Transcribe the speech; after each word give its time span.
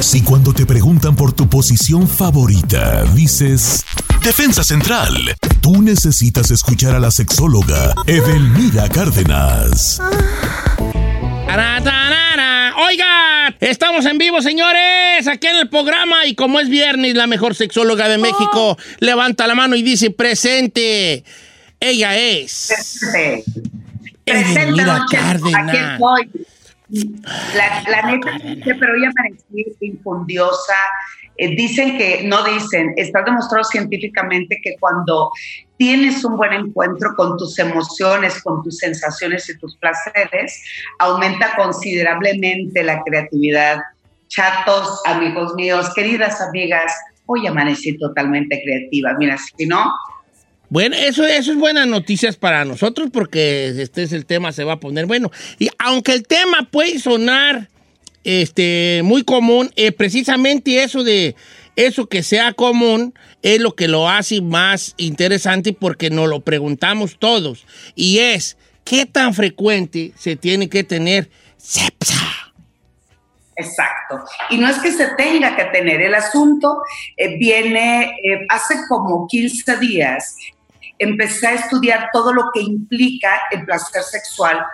Si 0.00 0.22
cuando 0.22 0.54
te 0.54 0.64
preguntan 0.64 1.14
por 1.14 1.32
tu 1.34 1.46
posición 1.48 2.08
favorita 2.08 3.04
dices 3.14 3.84
Defensa 4.22 4.64
Central, 4.64 5.14
tú 5.60 5.82
necesitas 5.82 6.50
escuchar 6.50 6.94
a 6.94 7.00
la 7.00 7.10
sexóloga 7.10 7.94
Edelmira 8.06 8.88
Cárdenas. 8.88 10.00
Oiga, 12.88 13.54
estamos 13.60 14.06
en 14.06 14.16
vivo, 14.16 14.40
señores, 14.40 15.28
aquí 15.28 15.46
en 15.46 15.56
el 15.56 15.68
programa 15.68 16.24
y 16.24 16.34
como 16.34 16.60
es 16.60 16.70
viernes, 16.70 17.14
la 17.14 17.26
mejor 17.26 17.54
sexóloga 17.54 18.08
de 18.08 18.16
México 18.16 18.78
levanta 19.00 19.46
la 19.46 19.54
mano 19.54 19.76
y 19.76 19.82
dice 19.82 20.10
presente. 20.10 21.24
Ella 21.78 22.16
es. 22.16 22.72
Edelmira 24.24 25.04
Cárdenas. 25.10 25.68
Aquí 25.68 25.76
estoy. 25.76 26.46
La, 27.54 27.82
la 27.88 28.02
neta, 28.10 28.30
pero 28.64 28.96
ella 28.96 29.10
parecía 29.16 29.64
infundiosa. 29.80 30.74
Eh, 31.36 31.54
dicen 31.56 31.96
que, 31.96 32.22
no 32.24 32.42
dicen, 32.44 32.92
está 32.96 33.22
demostrado 33.22 33.64
científicamente 33.64 34.60
que 34.62 34.76
cuando 34.78 35.30
tienes 35.78 36.22
un 36.24 36.36
buen 36.36 36.52
encuentro 36.52 37.14
con 37.16 37.38
tus 37.38 37.58
emociones, 37.58 38.42
con 38.42 38.62
tus 38.62 38.76
sensaciones 38.78 39.48
y 39.48 39.58
tus 39.58 39.76
placeres, 39.78 40.62
aumenta 40.98 41.54
considerablemente 41.56 42.82
la 42.82 43.02
creatividad. 43.04 43.78
Chatos, 44.28 45.00
amigos 45.06 45.54
míos, 45.54 45.90
queridas 45.94 46.40
amigas, 46.40 46.92
hoy 47.26 47.46
amanecí 47.46 47.96
totalmente 47.98 48.60
creativa. 48.62 49.14
Mira, 49.18 49.38
si 49.38 49.66
no, 49.66 49.90
bueno, 50.70 50.94
eso, 50.94 51.24
eso 51.26 51.50
es 51.50 51.58
buenas 51.58 51.88
noticias 51.88 52.36
para 52.36 52.64
nosotros 52.64 53.10
porque 53.12 53.74
este 53.82 54.04
es 54.04 54.12
el 54.12 54.24
tema, 54.24 54.52
se 54.52 54.62
va 54.62 54.74
a 54.74 54.80
poner 54.80 55.06
bueno. 55.06 55.30
Y 55.58 55.68
aunque 55.78 56.12
el 56.12 56.24
tema 56.24 56.68
puede 56.70 57.00
sonar 57.00 57.68
este, 58.22 59.00
muy 59.02 59.24
común, 59.24 59.72
eh, 59.74 59.90
precisamente 59.90 60.82
eso 60.82 61.02
de 61.02 61.34
eso 61.74 62.08
que 62.08 62.22
sea 62.22 62.52
común 62.52 63.14
es 63.42 63.60
lo 63.60 63.74
que 63.74 63.88
lo 63.88 64.08
hace 64.08 64.40
más 64.40 64.94
interesante 64.96 65.72
porque 65.72 66.08
nos 66.08 66.28
lo 66.28 66.40
preguntamos 66.40 67.18
todos. 67.18 67.66
Y 67.96 68.18
es, 68.18 68.56
¿qué 68.84 69.06
tan 69.06 69.34
frecuente 69.34 70.12
se 70.16 70.36
tiene 70.36 70.68
que 70.68 70.84
tener 70.84 71.30
sepsa? 71.56 72.14
Exacto. 73.56 74.24
Y 74.50 74.58
no 74.58 74.68
es 74.68 74.78
que 74.78 74.92
se 74.92 75.08
tenga 75.16 75.56
que 75.56 75.64
tener, 75.64 76.00
el 76.00 76.14
asunto 76.14 76.82
eh, 77.16 77.36
viene 77.38 78.04
eh, 78.22 78.46
hace 78.48 78.74
como 78.88 79.26
15 79.26 79.76
días 79.78 80.36
empecé 81.00 81.48
a 81.48 81.54
estudiar 81.54 82.10
todo 82.12 82.32
lo 82.32 82.50
que 82.54 82.60
implica 82.60 83.40
el 83.50 83.64
placer 83.64 84.02
sexual, 84.02 84.64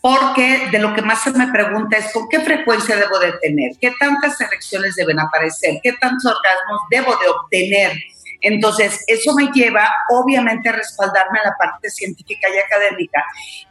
porque 0.00 0.68
de 0.70 0.78
lo 0.78 0.94
que 0.94 1.02
más 1.02 1.22
se 1.22 1.32
me 1.32 1.48
pregunta 1.48 1.98
es 1.98 2.12
con 2.12 2.28
qué 2.28 2.40
frecuencia 2.40 2.96
debo 2.96 3.18
de 3.18 3.32
tener, 3.42 3.72
qué 3.78 3.92
tantas 3.98 4.40
erecciones 4.40 4.94
deben 4.94 5.20
aparecer, 5.20 5.78
qué 5.82 5.92
tantos 5.94 6.24
orgasmos 6.24 6.80
debo 6.90 7.16
de 7.16 7.28
obtener. 7.28 7.92
Entonces, 8.42 9.04
eso 9.06 9.34
me 9.34 9.50
lleva 9.52 9.86
obviamente 10.08 10.70
a 10.70 10.72
respaldarme 10.72 11.38
en 11.40 11.50
la 11.50 11.56
parte 11.58 11.90
científica 11.90 12.48
y 12.48 12.58
académica 12.58 13.22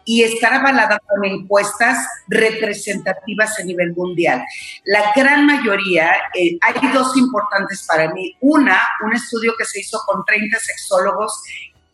y 0.05 0.23
estar 0.23 0.53
avalada 0.53 0.99
con 1.07 1.25
encuestas 1.25 2.07
representativas 2.27 3.59
a 3.59 3.63
nivel 3.63 3.93
mundial. 3.95 4.43
La 4.85 5.11
gran 5.15 5.47
mayoría, 5.47 6.11
eh, 6.35 6.59
hay 6.61 6.93
dos 6.93 7.17
importantes 7.17 7.83
para 7.87 8.13
mí. 8.13 8.35
Una, 8.41 8.79
un 9.03 9.13
estudio 9.13 9.53
que 9.57 9.65
se 9.65 9.79
hizo 9.79 9.99
con 10.05 10.23
30 10.23 10.59
sexólogos 10.59 11.41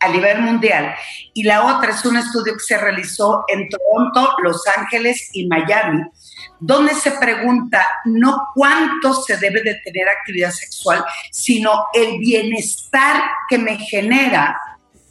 a 0.00 0.08
nivel 0.08 0.40
mundial. 0.40 0.94
Y 1.32 1.42
la 1.42 1.76
otra 1.76 1.90
es 1.92 2.04
un 2.04 2.16
estudio 2.16 2.54
que 2.54 2.64
se 2.64 2.78
realizó 2.78 3.44
en 3.48 3.68
Toronto, 3.68 4.34
Los 4.42 4.62
Ángeles 4.76 5.30
y 5.32 5.46
Miami, 5.46 6.02
donde 6.60 6.94
se 6.94 7.12
pregunta 7.12 7.86
no 8.04 8.48
cuánto 8.54 9.14
se 9.14 9.36
debe 9.36 9.62
de 9.62 9.74
tener 9.84 10.08
actividad 10.08 10.50
sexual, 10.50 11.04
sino 11.30 11.86
el 11.92 12.18
bienestar 12.18 13.22
que 13.48 13.58
me 13.58 13.76
genera 13.78 14.56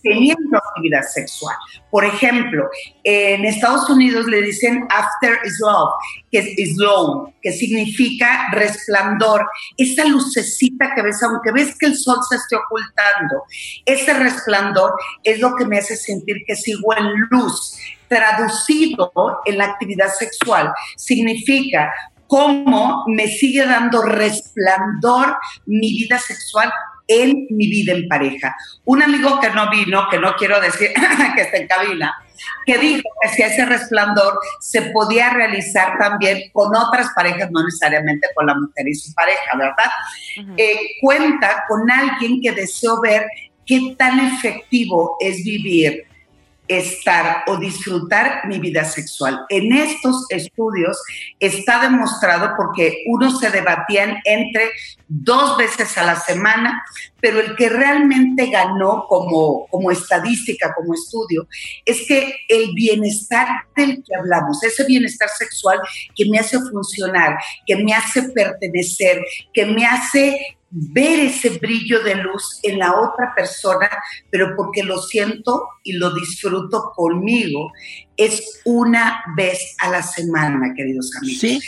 teniendo 0.06 0.58
actividad 0.58 1.02
sexual. 1.02 1.56
Por 1.90 2.06
ejemplo, 2.06 2.70
en 3.04 3.44
Estados 3.44 3.90
Unidos 3.90 4.28
le 4.28 4.42
dicen 4.44 4.88
after 4.90 5.40
is 5.44 5.58
love, 5.60 5.90
que 6.32 6.40
es 6.40 6.76
slow, 6.76 7.34
que 7.42 7.52
significa 7.52 8.50
resplandor. 8.52 9.46
Esa 9.78 10.06
lucecita 10.06 10.94
que 10.94 11.02
ves, 11.02 11.22
aunque 11.24 11.52
ves 11.52 11.76
que 11.78 11.88
el 11.88 11.96
sol 11.98 12.20
se 12.30 12.36
esté 12.36 12.56
ocultando, 12.56 13.44
ese 13.86 14.14
resplandor 14.14 14.94
es 15.24 15.40
lo 15.40 15.56
que 15.56 15.66
me 15.66 15.80
hace 15.80 15.98
sentir 15.98 16.38
que 16.46 16.56
sigo 16.56 16.96
en 16.96 17.12
luz. 17.32 17.76
Traducido 18.08 19.12
en 19.46 19.58
la 19.58 19.66
actividad 19.66 20.14
sexual, 20.14 20.72
significa 20.96 21.92
cómo 22.28 23.04
me 23.08 23.28
sigue 23.28 23.66
dando 23.66 24.04
resplandor 24.04 25.38
mi 25.66 25.90
vida 25.90 26.20
sexual 26.20 26.72
en 27.08 27.48
mi 27.50 27.68
vida 27.68 27.94
en 27.94 28.08
pareja. 28.08 28.56
Un 28.86 29.04
amigo 29.04 29.40
que 29.40 29.50
no 29.52 29.70
vino, 29.70 30.08
que 30.10 30.20
no 30.20 30.36
quiero 30.36 30.60
decir 30.60 30.92
que 31.36 31.42
está 31.42 31.58
en 31.58 31.68
cabina, 31.68 32.14
que 32.66 32.78
dijo 32.78 33.04
que 33.22 33.30
si 33.30 33.42
ese 33.44 33.66
resplandor 33.66 34.40
se 34.60 34.84
podía 34.92 35.30
realizar 35.30 35.98
también 35.98 36.50
con 36.52 36.76
otras 36.76 37.10
parejas, 37.16 37.50
no 37.52 37.64
necesariamente 37.64 38.28
con 38.36 38.46
la 38.48 38.56
mujer 38.56 38.88
y 38.88 38.94
su 38.94 39.14
pareja, 39.14 39.58
¿verdad? 39.58 40.56
Eh, 40.58 40.78
cuenta 41.02 41.66
con 41.68 41.90
alguien 41.90 42.42
que 42.42 42.52
deseó 42.52 43.00
ver 43.02 43.26
qué 43.66 43.96
tan 43.98 44.20
efectivo 44.20 45.18
es 45.20 45.44
vivir 45.44 46.05
estar 46.68 47.44
o 47.48 47.58
disfrutar 47.58 48.48
mi 48.48 48.59
vida 48.59 48.84
sexual. 48.86 49.46
En 49.50 49.74
estos 49.74 50.26
estudios 50.30 50.98
está 51.40 51.81
demostrado 51.81 52.53
porque 52.58 53.03
uno 53.08 53.31
se 53.31 53.50
debatían 53.50 54.18
entre 54.26 54.72
dos 55.08 55.58
veces 55.58 55.98
a 55.98 56.04
la 56.04 56.16
semana, 56.16 56.84
pero 57.20 57.40
el 57.40 57.56
que 57.56 57.70
realmente 57.70 58.48
ganó 58.50 59.06
como, 59.08 59.68
como 59.68 59.92
estadística, 59.92 60.74
como 60.74 60.94
estudio, 60.94 61.48
es 61.86 62.08
que 62.08 62.36
el 62.50 62.74
bienestar 62.74 63.48
del 63.75 64.04
que 64.04 64.16
hablamos, 64.16 64.64
ese 64.64 64.86
bienestar 64.86 65.30
sexual 65.30 65.80
que 66.16 66.25
me 66.30 66.40
hace 66.40 66.59
funcionar, 66.59 67.38
que 67.66 67.75
me 67.78 67.94
hace 67.94 68.24
pertenecer, 68.30 69.22
que 69.54 69.66
me 69.66 69.86
hace 69.86 70.57
ver 70.75 71.22
ese 71.22 71.57
brillo 71.60 72.04
de 72.04 72.16
luz 72.16 72.60
en 72.63 72.80
la 72.80 72.92
otra 73.00 73.33
persona, 73.33 73.89
pero 74.30 74.56
porque 74.57 74.83
lo 74.83 75.01
siento 75.01 75.68
y 75.83 75.94
lo 75.94 76.13
disfruto 76.13 76.92
conmigo, 76.94 77.72
es 78.18 78.62
una 78.66 79.24
vez 79.38 79.75
a 79.80 79.89
la 79.89 80.04
semana, 80.04 80.74
queridos 80.75 81.12
amigos. 81.18 81.39
¿Sí? 81.39 81.62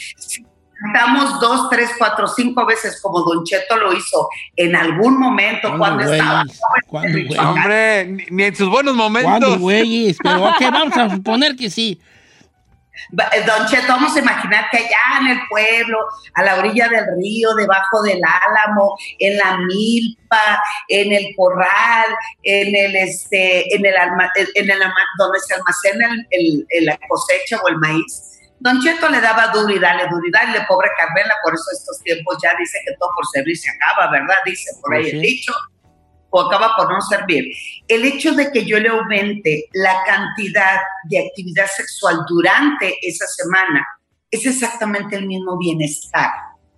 Estamos 0.85 1.39
dos, 1.39 1.69
tres, 1.69 1.89
cuatro, 1.97 2.27
cinco 2.27 2.65
veces 2.65 3.01
como 3.01 3.21
Don 3.21 3.43
Cheto 3.45 3.77
lo 3.77 3.93
hizo 3.93 4.27
en 4.55 4.75
algún 4.75 5.17
momento 5.17 5.75
cuando 5.77 6.03
estaba. 6.03 6.43
Hombre, 6.91 8.27
ni 8.29 8.43
en 8.43 8.55
sus 8.55 8.69
buenos 8.69 8.93
momentos. 8.93 9.57
güeyes? 9.57 10.17
Pero 10.21 10.49
ok, 10.49 10.61
vamos 10.71 10.97
a 10.97 11.09
suponer 11.09 11.55
que 11.55 11.69
sí. 11.69 11.99
Eh, 13.33 13.43
Don 13.45 13.67
Cheto, 13.67 13.87
vamos 13.87 14.15
a 14.15 14.19
imaginar 14.19 14.65
que 14.71 14.77
allá 14.77 15.21
en 15.21 15.27
el 15.27 15.39
pueblo, 15.49 15.99
a 16.33 16.43
la 16.43 16.55
orilla 16.57 16.89
del 16.89 17.05
río, 17.17 17.53
debajo 17.55 18.01
del 18.03 18.21
álamo, 18.23 18.95
en 19.19 19.37
la 19.37 19.57
milpa, 19.57 20.61
en 20.87 21.13
el 21.13 21.35
corral, 21.35 22.07
en 22.43 22.75
el 22.75 22.95
este, 22.95 23.73
en 23.75 23.85
el, 23.85 23.93
en 24.55 24.69
el 24.69 24.79
donde 25.17 25.39
se 25.39 25.53
almacena 25.53 26.15
el, 26.29 26.65
la 26.85 26.97
cosecha 27.07 27.57
o 27.63 27.67
el 27.69 27.77
maíz, 27.77 28.23
Don 28.59 28.81
Cheto 28.81 29.07
le 29.09 29.21
daba 29.21 29.47
duro 29.47 29.69
y 29.69 29.79
dale, 29.79 30.07
duro 30.09 30.25
y 30.25 30.31
dale, 30.31 30.65
pobre 30.67 30.89
Carmela, 30.97 31.35
por 31.43 31.53
eso 31.53 31.65
estos 31.71 32.01
tiempos 32.01 32.37
ya 32.41 32.55
dice 32.57 32.79
que 32.85 32.95
todo 32.97 33.09
por 33.15 33.27
servir 33.27 33.55
se 33.55 33.69
acaba, 33.69 34.09
¿verdad? 34.11 34.35
Dice 34.45 34.71
por 34.81 34.95
ahí 34.95 35.09
el 35.09 35.21
dicho, 35.21 35.53
o 36.37 36.41
acaba 36.41 36.75
por 36.77 36.91
no 36.91 37.01
servir. 37.01 37.45
El 37.87 38.05
hecho 38.05 38.33
de 38.33 38.51
que 38.51 38.63
yo 38.63 38.79
le 38.79 38.89
aumente 38.89 39.65
la 39.73 40.03
cantidad 40.05 40.77
de 41.05 41.19
actividad 41.19 41.65
sexual 41.75 42.17
durante 42.29 42.95
esa 43.01 43.25
semana 43.27 43.85
es 44.29 44.45
exactamente 44.45 45.15
el 45.15 45.25
mismo 45.25 45.57
bienestar. 45.57 46.29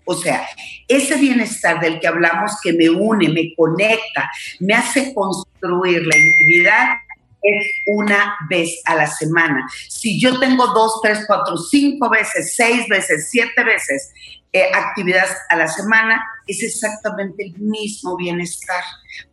O 0.05 0.15
sea, 0.15 0.47
ese 0.87 1.15
bienestar 1.17 1.79
del 1.79 1.99
que 1.99 2.07
hablamos 2.07 2.53
que 2.63 2.73
me 2.73 2.89
une, 2.89 3.29
me 3.29 3.53
conecta, 3.55 4.31
me 4.59 4.73
hace 4.73 5.13
construir 5.13 6.01
la 6.05 6.17
intimidad, 6.17 6.93
es 7.41 7.67
una 7.87 8.35
vez 8.49 8.81
a 8.85 8.95
la 8.95 9.07
semana. 9.07 9.67
Si 9.87 10.19
yo 10.19 10.39
tengo 10.39 10.67
dos, 10.67 10.99
tres, 11.01 11.23
cuatro, 11.27 11.57
cinco 11.57 12.09
veces, 12.09 12.55
seis 12.55 12.87
veces, 12.87 13.29
siete 13.29 13.63
veces 13.63 14.11
eh, 14.51 14.71
actividades 14.73 15.35
a 15.49 15.55
la 15.57 15.67
semana, 15.67 16.23
es 16.49 16.63
exactamente 16.63 17.45
el 17.45 17.53
mismo 17.59 18.17
bienestar. 18.17 18.83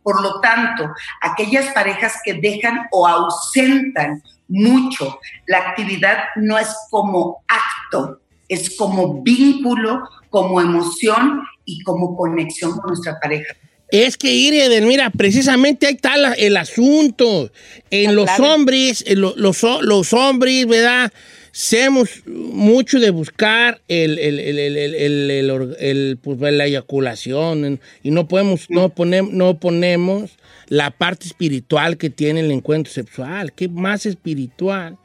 Por 0.03 0.21
lo 0.21 0.39
tanto, 0.39 0.89
aquellas 1.21 1.73
parejas 1.73 2.13
que 2.23 2.35
dejan 2.35 2.87
o 2.91 3.07
ausentan 3.07 4.21
mucho 4.47 5.19
la 5.47 5.57
actividad 5.57 6.17
no 6.35 6.57
es 6.57 6.69
como 6.89 7.43
acto, 7.47 8.21
es 8.47 8.75
como 8.77 9.21
vínculo, 9.23 10.03
como 10.29 10.61
emoción 10.61 11.41
y 11.65 11.81
como 11.83 12.15
conexión 12.15 12.77
con 12.77 12.89
nuestra 12.89 13.19
pareja. 13.19 13.55
Es 13.89 14.17
que, 14.17 14.33
Irene, 14.33 14.81
mira, 14.81 15.09
precisamente 15.09 15.87
ahí 15.87 15.93
está 15.93 16.15
el 16.33 16.57
asunto. 16.57 17.51
En 17.89 18.15
los 18.15 18.29
hombres, 18.39 19.03
los, 19.07 19.37
los, 19.37 20.13
hombres, 20.13 20.67
¿verdad? 20.67 21.11
Hacemos 21.57 22.21
mucho 22.27 22.99
de 22.99 23.09
buscar 23.09 23.81
el, 23.87 24.19
el, 24.19 26.17
pues, 26.21 26.39
la 26.39 26.67
eyaculación 26.67 27.79
y 28.03 28.11
no 28.11 28.27
podemos, 28.27 28.69
no 28.69 28.89
ponemos, 28.89 29.33
no 29.33 29.59
ponemos 29.59 30.37
la 30.67 30.91
parte 30.91 31.25
espiritual 31.25 31.97
que 31.97 32.11
tiene 32.11 32.41
el 32.41 32.51
encuentro 32.51 32.93
sexual. 32.93 33.53
¿Qué 33.53 33.69
más 33.69 34.05
espiritual 34.05 34.99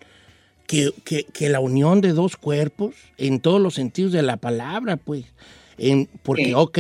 que, 0.67 0.93
que, 1.33 1.49
la 1.49 1.61
unión 1.61 2.03
de 2.03 2.13
dos 2.13 2.37
cuerpos 2.37 2.97
en 3.17 3.41
todos 3.41 3.59
los 3.59 3.73
sentidos 3.73 4.13
de 4.13 4.21
la 4.21 4.37
palabra, 4.37 4.99
pues? 4.99 5.25
En, 5.79 6.07
porque, 6.23 6.55
ok 6.55 6.79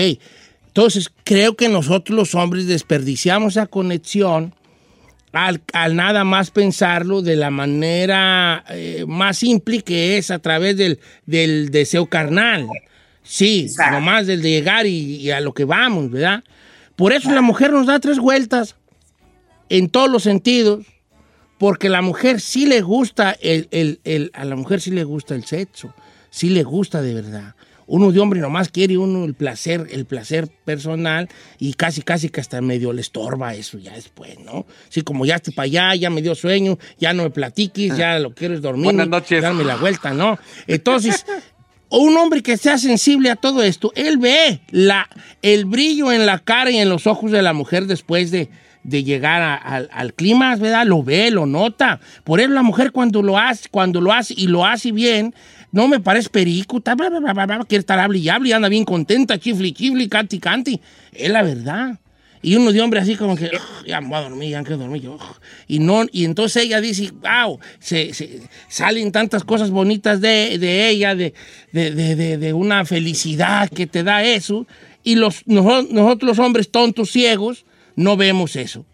entonces, 0.73 1.11
creo 1.25 1.55
que 1.55 1.69
nosotros 1.69 2.17
los 2.17 2.35
hombres 2.35 2.67
desperdiciamos 2.67 3.55
esa 3.59 3.67
conexión 3.67 4.55
al, 5.33 5.97
nada 5.97 6.25
más 6.25 6.51
pensarlo 6.51 7.23
de 7.23 7.37
la 7.37 7.51
manera 7.51 8.65
eh, 8.71 9.05
más 9.09 9.39
simple 9.39 9.83
que 9.83 10.19
es 10.19 10.31
a 10.31 10.39
través 10.39 10.77
del, 10.77 10.99
deseo 11.71 12.07
carnal. 12.07 12.69
Sí, 13.23 13.69
nomás 13.91 14.27
del 14.27 14.43
de 14.43 14.51
llegar 14.51 14.87
y, 14.87 15.31
a 15.31 15.41
lo 15.41 15.55
que 15.55 15.65
vamos, 15.65 16.11
¿verdad? 16.11 16.45
Por 16.97 17.13
eso 17.13 17.31
la 17.31 17.41
mujer 17.41 17.73
nos 17.73 17.87
da 17.87 18.01
tres 18.01 18.19
vueltas 18.19 18.77
en 19.69 19.89
todos 19.89 20.11
los 20.11 20.25
sentidos, 20.25 20.85
porque 21.59 21.89
la 21.89 22.03
mujer 22.03 22.41
sí 22.41 22.67
le 22.67 22.83
gusta 22.83 23.37
el, 23.41 24.31
a 24.35 24.45
la 24.45 24.57
mujer 24.57 24.81
sí 24.81 24.91
le 24.91 25.05
gusta 25.05 25.35
el 25.35 25.45
sexo, 25.45 25.95
sí 26.31 26.51
le 26.51 26.65
gusta 26.65 27.01
de 27.01 27.15
verdad 27.15 27.55
uno 27.87 28.13
de 28.13 28.21
hombre 28.21 28.41
nomás 28.41 28.69
quiere 28.69 28.97
uno 28.97 29.25
el 29.25 29.35
placer, 29.35 29.87
el 29.91 30.05
placer 30.07 30.49
personal 30.65 31.29
y 31.59 31.75
casi, 31.75 32.03
casi 32.03 32.29
que 32.29 32.41
hasta 32.41 32.61
medio 32.61 32.93
le 32.93 33.01
estorba 33.01 33.55
eso 33.55 33.79
ya 33.79 33.93
después, 33.93 34.39
¿no? 34.41 34.67
Sí, 34.89 35.03
como 35.03 35.27
ya 35.27 35.37
estoy 35.37 35.55
para 35.55 35.65
allá, 35.65 35.95
ya 35.95 36.11
me 36.11 36.23
dio 36.23 36.35
sueño, 36.35 36.79
ya 36.99 37.13
no 37.13 37.25
me 37.25 37.31
platiques, 37.31 37.97
ya 37.97 38.19
lo 38.19 38.35
quiero 38.35 38.55
es 38.55 38.63
dormir, 38.63 38.85
Buenas 38.85 39.09
noches. 39.09 39.43
darme 39.43 39.65
la 39.65 39.77
vuelta, 39.77 40.13
¿no? 40.13 40.39
Entonces, 40.67 41.25
un 41.89 42.17
hombre 42.17 42.43
que 42.43 42.57
sea 42.57 42.79
sensible 42.79 43.31
a 43.31 43.37
todo 43.37 43.63
esto, 43.63 43.93
él 43.95 44.19
ve 44.19 44.61
la, 44.71 45.09
el 45.43 45.67
brillo 45.67 46.11
en 46.13 46.25
la 46.27 46.39
cara 46.39 46.71
y 46.71 46.79
en 46.79 46.89
los 46.89 47.07
ojos 47.07 47.31
de 47.31 47.43
la 47.43 47.53
mujer 47.53 47.87
después 47.87 48.31
de, 48.31 48.49
de 48.85 49.05
llegar 49.05 49.61
al, 49.65 49.89
al 49.93 50.15
clima, 50.15 50.57
¿verdad? 50.57 50.87
Lo 50.87 51.03
ve, 51.03 51.31
lo 51.31 51.47
nota. 51.47 52.01
Por 52.25 52.41
eso 52.41 52.51
la 52.51 52.63
mujer 52.63 52.93
cuando 52.93 53.23
lo 53.23 53.39
hace, 53.39 53.69
cuando 53.71 54.01
lo 54.01 54.13
hace 54.13 54.35
y 54.37 54.47
lo 54.49 54.65
hace 54.65 54.93
bien, 54.93 55.35
no 55.73 55.89
me 55.89 56.01
parece 56.01 56.29
perico, 56.29 56.83
quiere 56.83 57.81
estar 57.81 57.99
hable 57.99 58.19
y 58.19 58.29
hable 58.29 58.51
y 58.51 58.53
anda 58.53 58.69
bien 58.69 58.85
contenta, 58.85 59.39
chifli, 59.39 59.73
chifli, 59.73 60.09
canti, 60.09 60.39
canti. 60.39 60.81
Es 61.13 61.31
la 61.31 61.43
verdad. 61.43 61.99
Y 62.43 62.57
uno 62.57 62.73
de 62.73 62.81
hombre 62.83 63.01
así 63.01 63.15
como 63.15 63.37
que, 63.37 63.51
ya 63.87 64.01
me 64.01 64.09
voy 64.09 64.17
a 64.19 64.21
dormir, 64.23 64.51
ya 64.51 64.63
quiero 64.63 64.79
dormir 64.79 65.03
yo. 65.03 65.19
Y, 65.69 65.79
no, 65.79 66.05
y 66.11 66.25
entonces 66.25 66.65
ella 66.65 66.81
dice, 66.81 67.13
wow, 67.23 67.59
se, 67.79 68.11
salen 68.69 69.13
tantas 69.13 69.45
cosas 69.45 69.71
bonitas 69.71 70.21
de, 70.21 70.89
ella, 70.89 71.15
de, 71.15 71.33
de, 71.73 72.53
una 72.53 72.85
felicidad 72.85 73.71
que 73.71 73.87
te 73.87 74.03
da 74.03 74.25
eso. 74.25 74.67
Y 75.05 75.15
los, 75.15 75.47
nosotros 75.47 76.23
los 76.23 76.39
hombres 76.41 76.71
tontos, 76.71 77.13
ciegos, 77.13 77.65
no 77.97 78.17
vemos 78.17 78.57
eso. 78.57 78.85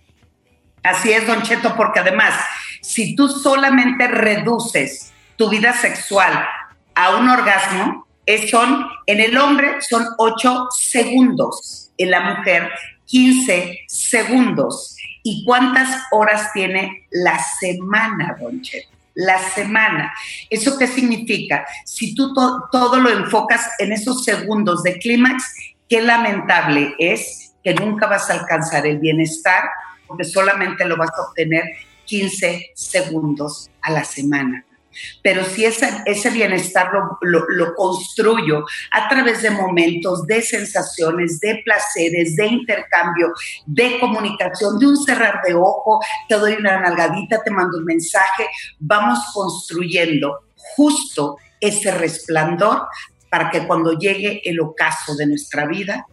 Así 0.82 1.12
es, 1.12 1.26
Don 1.26 1.42
Cheto, 1.42 1.74
porque 1.76 2.00
además, 2.00 2.34
si 2.80 3.14
tú 3.14 3.28
solamente 3.28 4.06
reduces 4.08 5.12
tu 5.36 5.48
vida 5.48 5.72
sexual 5.72 6.46
a 6.94 7.16
un 7.16 7.28
orgasmo 7.28 8.08
son, 8.50 8.86
en 9.06 9.20
el 9.20 9.38
hombre 9.38 9.80
son 9.80 10.06
8 10.18 10.68
segundos, 10.70 11.90
en 11.96 12.10
la 12.10 12.20
mujer 12.20 12.70
15 13.06 13.80
segundos. 13.88 14.96
¿Y 15.22 15.44
cuántas 15.44 15.88
horas 16.10 16.52
tiene 16.52 17.06
la 17.10 17.38
semana, 17.60 18.36
Don 18.38 18.60
Cheto? 18.60 18.88
La 19.14 19.38
semana. 19.50 20.12
¿Eso 20.48 20.78
qué 20.78 20.86
significa? 20.86 21.66
Si 21.84 22.14
tú 22.14 22.32
todo 22.34 22.96
lo 22.96 23.10
enfocas 23.10 23.66
en 23.78 23.92
esos 23.92 24.24
segundos 24.24 24.82
de 24.82 24.98
clímax, 24.98 25.42
qué 25.88 26.02
lamentable 26.02 26.94
es 26.98 27.47
nunca 27.74 28.06
vas 28.06 28.30
a 28.30 28.34
alcanzar 28.34 28.86
el 28.86 28.98
bienestar 28.98 29.64
porque 30.06 30.24
solamente 30.24 30.84
lo 30.84 30.96
vas 30.96 31.10
a 31.16 31.28
obtener 31.28 31.64
15 32.06 32.72
segundos 32.74 33.70
a 33.82 33.92
la 33.92 34.04
semana. 34.04 34.64
Pero 35.22 35.44
si 35.44 35.64
ese, 35.64 35.88
ese 36.06 36.30
bienestar 36.30 36.90
lo, 37.20 37.74
construyo 37.74 38.64
a 38.90 39.08
través 39.08 39.42
de 39.42 39.50
momentos, 39.50 40.26
de 40.26 40.42
sensaciones, 40.42 41.38
de 41.40 41.60
placeres, 41.64 42.34
de 42.36 42.46
intercambio, 42.46 43.32
de 43.66 44.00
comunicación, 44.00 44.78
de 44.78 44.86
un 44.86 44.96
cerrar 44.96 45.40
de 45.46 45.54
ojo, 45.54 46.00
te 46.28 46.36
doy 46.36 46.54
una 46.54 46.80
nalgadita, 46.80 47.42
te 47.42 47.50
mando 47.50 47.78
un 47.78 47.84
mensaje, 47.84 48.48
vamos 48.80 49.20
construyendo 49.32 50.40
justo 50.54 51.36
ese 51.60 51.92
resplandor 51.92 52.86
para 53.30 53.50
que 53.50 53.66
cuando 53.66 53.92
llegue 53.92 54.40
el 54.44 54.58
ocaso 54.60 55.14
de 55.14 55.26
nuestra 55.26 55.66
vida, 55.66 56.06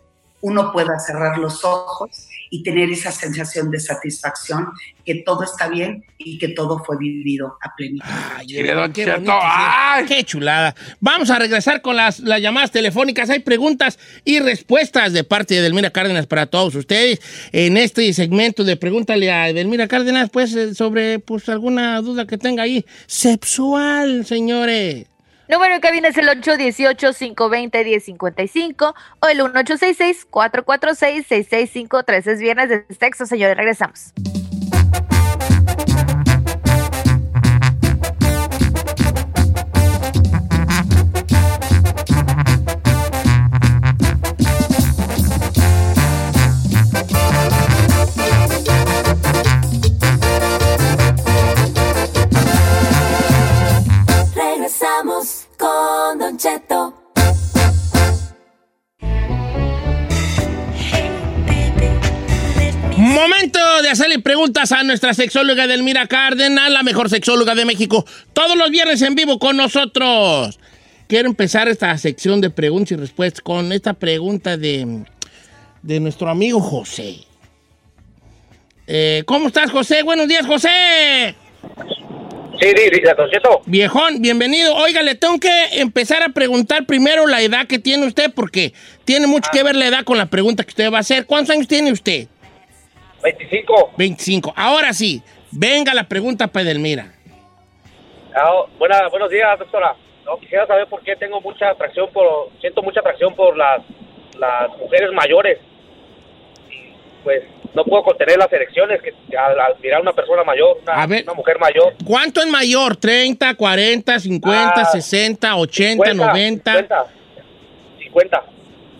uno 0.45 0.71
pueda 0.71 0.99
cerrar 0.99 1.39
los 1.39 1.65
ojos 1.65 2.27
y 2.51 2.61
tener 2.61 2.91
esa 2.91 3.11
sensación 3.11 3.71
de 3.71 3.79
satisfacción 3.79 4.67
que 5.03 5.15
todo 5.25 5.43
está 5.43 5.67
bien 5.67 6.05
y 6.19 6.37
que 6.37 6.49
todo 6.49 6.83
fue 6.85 6.97
vivido 6.99 7.57
a 7.63 7.73
plenitud. 7.75 8.05
Ay, 8.07 10.05
qué, 10.05 10.23
chulada. 10.23 10.75
Vamos 10.99 11.31
a 11.31 11.39
regresar 11.39 11.81
con 11.81 11.95
las, 11.95 12.19
las, 12.19 12.39
llamadas 12.41 12.69
telefónicas. 12.69 13.31
Hay 13.31 13.39
preguntas 13.39 13.97
y 14.23 14.39
respuestas 14.39 15.13
de 15.13 15.23
parte 15.23 15.55
de 15.55 15.61
Edelmira 15.61 15.89
Cárdenas 15.89 16.27
para 16.27 16.45
todos 16.45 16.75
ustedes 16.75 17.19
en 17.51 17.75
este 17.77 18.13
segmento 18.13 18.63
de 18.63 18.77
Pregúntale 18.77 19.31
a 19.31 19.49
Edelmira 19.49 19.87
Cárdenas, 19.87 20.29
pues, 20.29 20.53
eh, 20.53 20.75
sobre 20.75 21.17
pues, 21.17 21.49
alguna 21.49 21.99
duda 22.01 22.27
que 22.27 22.37
tenga 22.37 22.61
ahí. 22.61 22.85
Sexual, 23.07 24.27
señores. 24.27 25.07
Número 25.47 25.79
que 25.79 25.91
viene 25.91 26.07
es 26.07 26.17
el 26.17 26.27
818-520-1055 26.27 28.95
o 29.19 29.27
el 29.27 29.39
1866-446-6653. 29.39 32.27
Es 32.27 32.39
viernes 32.39 32.69
de 32.69 32.85
sexo, 32.97 33.25
señores. 33.25 33.57
Regresamos. 33.57 34.13
Con 55.57 56.19
Don 56.19 56.37
Cheto. 56.37 56.93
Momento 62.97 63.59
de 63.81 63.89
hacerle 63.89 64.19
preguntas 64.19 64.71
a 64.71 64.83
nuestra 64.83 65.13
sexóloga 65.13 65.65
Delmira 65.65 66.05
Cárdenas, 66.07 66.69
la 66.69 66.83
mejor 66.83 67.09
sexóloga 67.09 67.55
de 67.55 67.65
México, 67.65 68.05
todos 68.33 68.55
los 68.55 68.69
viernes 68.69 69.01
en 69.01 69.15
vivo 69.15 69.39
con 69.39 69.57
nosotros. 69.57 70.59
Quiero 71.07 71.29
empezar 71.29 71.67
esta 71.67 71.97
sección 71.97 72.39
de 72.41 72.51
preguntas 72.51 72.91
y 72.91 72.95
respuestas 72.95 73.41
con 73.41 73.71
esta 73.71 73.93
pregunta 73.93 74.55
de, 74.55 75.03
de 75.81 75.99
nuestro 75.99 76.29
amigo 76.29 76.59
José. 76.59 77.17
Eh, 78.85 79.23
¿Cómo 79.25 79.47
estás, 79.47 79.71
José? 79.71 80.03
Buenos 80.03 80.27
días, 80.27 80.45
José. 80.45 81.35
Sí, 82.59 82.69
sí, 82.75 82.89
sí, 82.93 83.01
Don 83.17 83.29
Cheto. 83.29 83.61
Viejón, 83.65 84.21
bienvenido. 84.21 84.75
Oiga, 84.75 85.01
le 85.01 85.15
tengo 85.15 85.39
que 85.39 85.49
empezar 85.79 86.23
a 86.23 86.29
preguntar 86.29 86.85
primero 86.85 87.27
la 87.27 87.41
edad 87.41 87.67
que 87.67 87.79
tiene 87.79 88.05
usted, 88.05 88.31
porque 88.33 88.73
tiene 89.03 89.27
mucho 89.27 89.49
que 89.51 89.63
ver 89.63 89.75
la 89.75 89.87
edad 89.87 90.03
con 90.03 90.17
la 90.17 90.27
pregunta 90.27 90.63
que 90.63 90.69
usted 90.69 90.91
va 90.91 90.97
a 90.97 91.01
hacer. 91.01 91.25
¿Cuántos 91.25 91.53
años 91.55 91.67
tiene 91.67 91.91
usted? 91.91 92.27
25. 93.23 93.91
25. 93.97 94.53
Ahora 94.55 94.93
sí, 94.93 95.21
venga 95.51 95.93
la 95.93 96.05
pregunta 96.07 96.47
para 96.47 96.63
Edelmira. 96.63 97.11
Ah, 98.35 98.63
buena- 98.77 99.07
buenos 99.09 99.29
días, 99.29 99.57
doctora. 99.59 99.95
No, 100.25 100.37
quisiera 100.39 100.65
saber 100.65 100.87
por 100.87 101.01
qué 101.03 101.15
tengo 101.15 101.39
mucha 101.41 101.69
atracción 101.69 102.09
por, 102.11 102.49
siento 102.61 102.81
mucha 102.81 102.99
atracción 103.01 103.35
por 103.35 103.55
las, 103.57 103.81
las 104.39 104.69
mujeres 104.79 105.11
mayores. 105.13 105.59
Pues 107.25 107.43
no 107.73 107.83
puedo 107.83 108.03
contener 108.03 108.37
las 108.37 108.53
erecciones 108.53 109.01
que 109.01 109.11
al, 109.35 109.59
al 109.59 109.75
mirar 109.81 109.97
a 109.97 110.01
una 110.03 110.13
persona 110.13 110.43
mayor, 110.43 110.77
una, 110.83 110.93
A 110.93 111.07
ver. 111.07 111.23
una 111.23 111.33
mujer 111.33 111.57
mayor. 111.59 111.95
¿Cuánto 112.05 112.39
es 112.39 112.47
mayor? 112.47 112.95
¿30, 112.97 113.55
40, 113.57 114.19
50, 114.19 114.73
Ah, 114.75 114.85
60, 114.85 115.55
80, 115.57 116.13
90? 116.13 116.71
50. 116.71 117.05
50. 117.99 118.43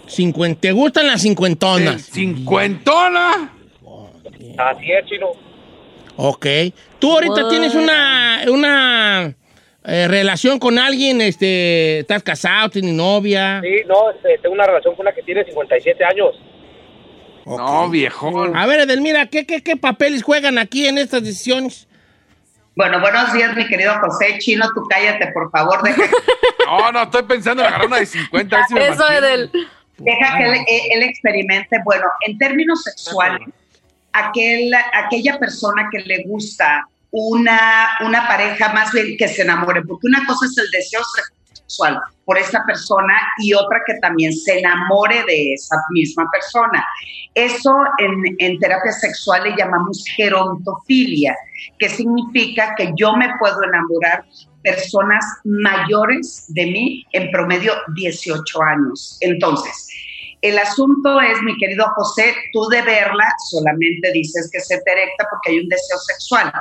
50. 0.07 0.59
¿Te 0.61 0.71
gustan 0.71 1.07
las 1.07 1.21
cincuentonas? 1.21 2.01
¿Cincuentona? 2.01 3.53
Así 4.57 4.91
es, 4.91 5.05
chino. 5.05 5.27
Ok. 6.17 6.45
¿Tú 6.99 7.11
ahorita 7.13 7.43
What? 7.43 7.49
tienes 7.49 7.75
una, 7.75 8.41
una 8.49 9.35
eh, 9.85 10.07
relación 10.07 10.57
con 10.59 10.79
alguien? 10.79 11.21
Este, 11.21 11.99
¿Estás 11.99 12.23
casado? 12.23 12.69
¿Tienes 12.69 12.93
novia? 12.93 13.61
Sí, 13.63 13.83
no, 13.87 14.09
este, 14.11 14.37
tengo 14.41 14.55
una 14.55 14.65
relación 14.65 14.95
con 14.95 15.05
una 15.05 15.13
que 15.13 15.21
tiene 15.23 15.43
57 15.45 16.03
años. 16.03 16.35
No, 17.45 17.89
viejón. 17.89 18.55
A 18.55 18.65
ver, 18.65 18.81
Edelmira, 18.81 19.27
¿qué, 19.27 19.45
qué, 19.45 19.61
¿qué 19.61 19.75
papeles 19.77 20.23
juegan 20.23 20.57
aquí 20.57 20.87
en 20.87 20.97
estas 20.97 21.23
decisiones? 21.23 21.87
Bueno, 22.75 22.99
buenos 22.99 23.31
días, 23.33 23.55
mi 23.55 23.67
querido 23.67 23.93
José. 23.99 24.37
Chino, 24.39 24.65
tú 24.73 24.83
cállate, 24.89 25.27
por 25.27 25.49
favor. 25.51 25.81
Deja, 25.83 26.01
No, 26.67 26.91
no, 26.91 27.03
estoy 27.03 27.23
pensando 27.23 27.61
en 27.61 27.67
agarrar 27.69 27.87
una 27.87 27.97
de 27.97 28.05
50. 28.05 28.55
a 28.55 28.59
ver 28.59 28.67
si 28.67 28.73
me 28.73 28.87
Eso 28.87 29.07
es 29.09 29.21
del. 29.21 29.51
deja 29.97 30.37
que 30.37 30.43
él, 30.43 30.59
él 30.91 31.03
experimente. 31.03 31.77
Bueno, 31.85 32.05
en 32.27 32.37
términos 32.37 32.83
sexuales, 32.83 33.47
aquel, 34.11 34.73
aquella 34.93 35.37
persona 35.39 35.87
que 35.91 35.99
le 35.99 36.23
gusta 36.23 36.85
una, 37.11 37.91
una 38.01 38.27
pareja, 38.27 38.73
más 38.73 38.91
bien 38.91 39.15
que 39.17 39.27
se 39.27 39.43
enamore, 39.43 39.81
porque 39.83 40.07
una 40.07 40.25
cosa 40.25 40.47
es 40.47 40.57
el 40.57 40.69
deseo 40.71 41.01
sexual 41.67 41.99
por 42.25 42.37
esa 42.37 42.63
persona 42.65 43.13
y 43.39 43.53
otra 43.53 43.81
que 43.85 43.93
también 44.01 44.33
se 44.33 44.59
enamore 44.59 45.23
de 45.25 45.53
esa 45.53 45.75
misma 45.91 46.27
persona. 46.31 46.83
Eso 47.35 47.75
en, 47.99 48.59
terapia 48.59 48.91
sexual 48.91 49.43
le 49.43 49.55
llamamos 49.55 50.03
gerontofilia, 50.15 51.35
que 51.79 51.89
significa 51.89 52.73
que 52.75 52.91
yo 52.95 53.15
me 53.15 53.29
puedo 53.37 53.63
enamorar 53.63 54.25
personas 54.63 55.23
mayores 55.43 56.45
de 56.49 56.65
mí, 56.65 57.05
en 57.13 57.29
promedio 57.29 57.73
18 57.93 58.61
años. 58.63 59.17
Entonces, 59.21 59.87
el 60.41 60.57
asunto 60.57 61.21
es, 61.21 61.41
mi 61.43 61.57
querido 61.57 61.85
José, 61.95 62.33
tú 62.53 62.67
de 62.69 62.81
verla 62.81 63.27
solamente 63.49 64.11
dices 64.11 64.49
que 64.51 64.59
se 64.59 64.79
te 64.81 64.91
erecta 64.91 65.27
porque 65.29 65.51
hay 65.51 65.59
un 65.59 65.69
deseo 65.69 65.97
sexual. 65.97 66.51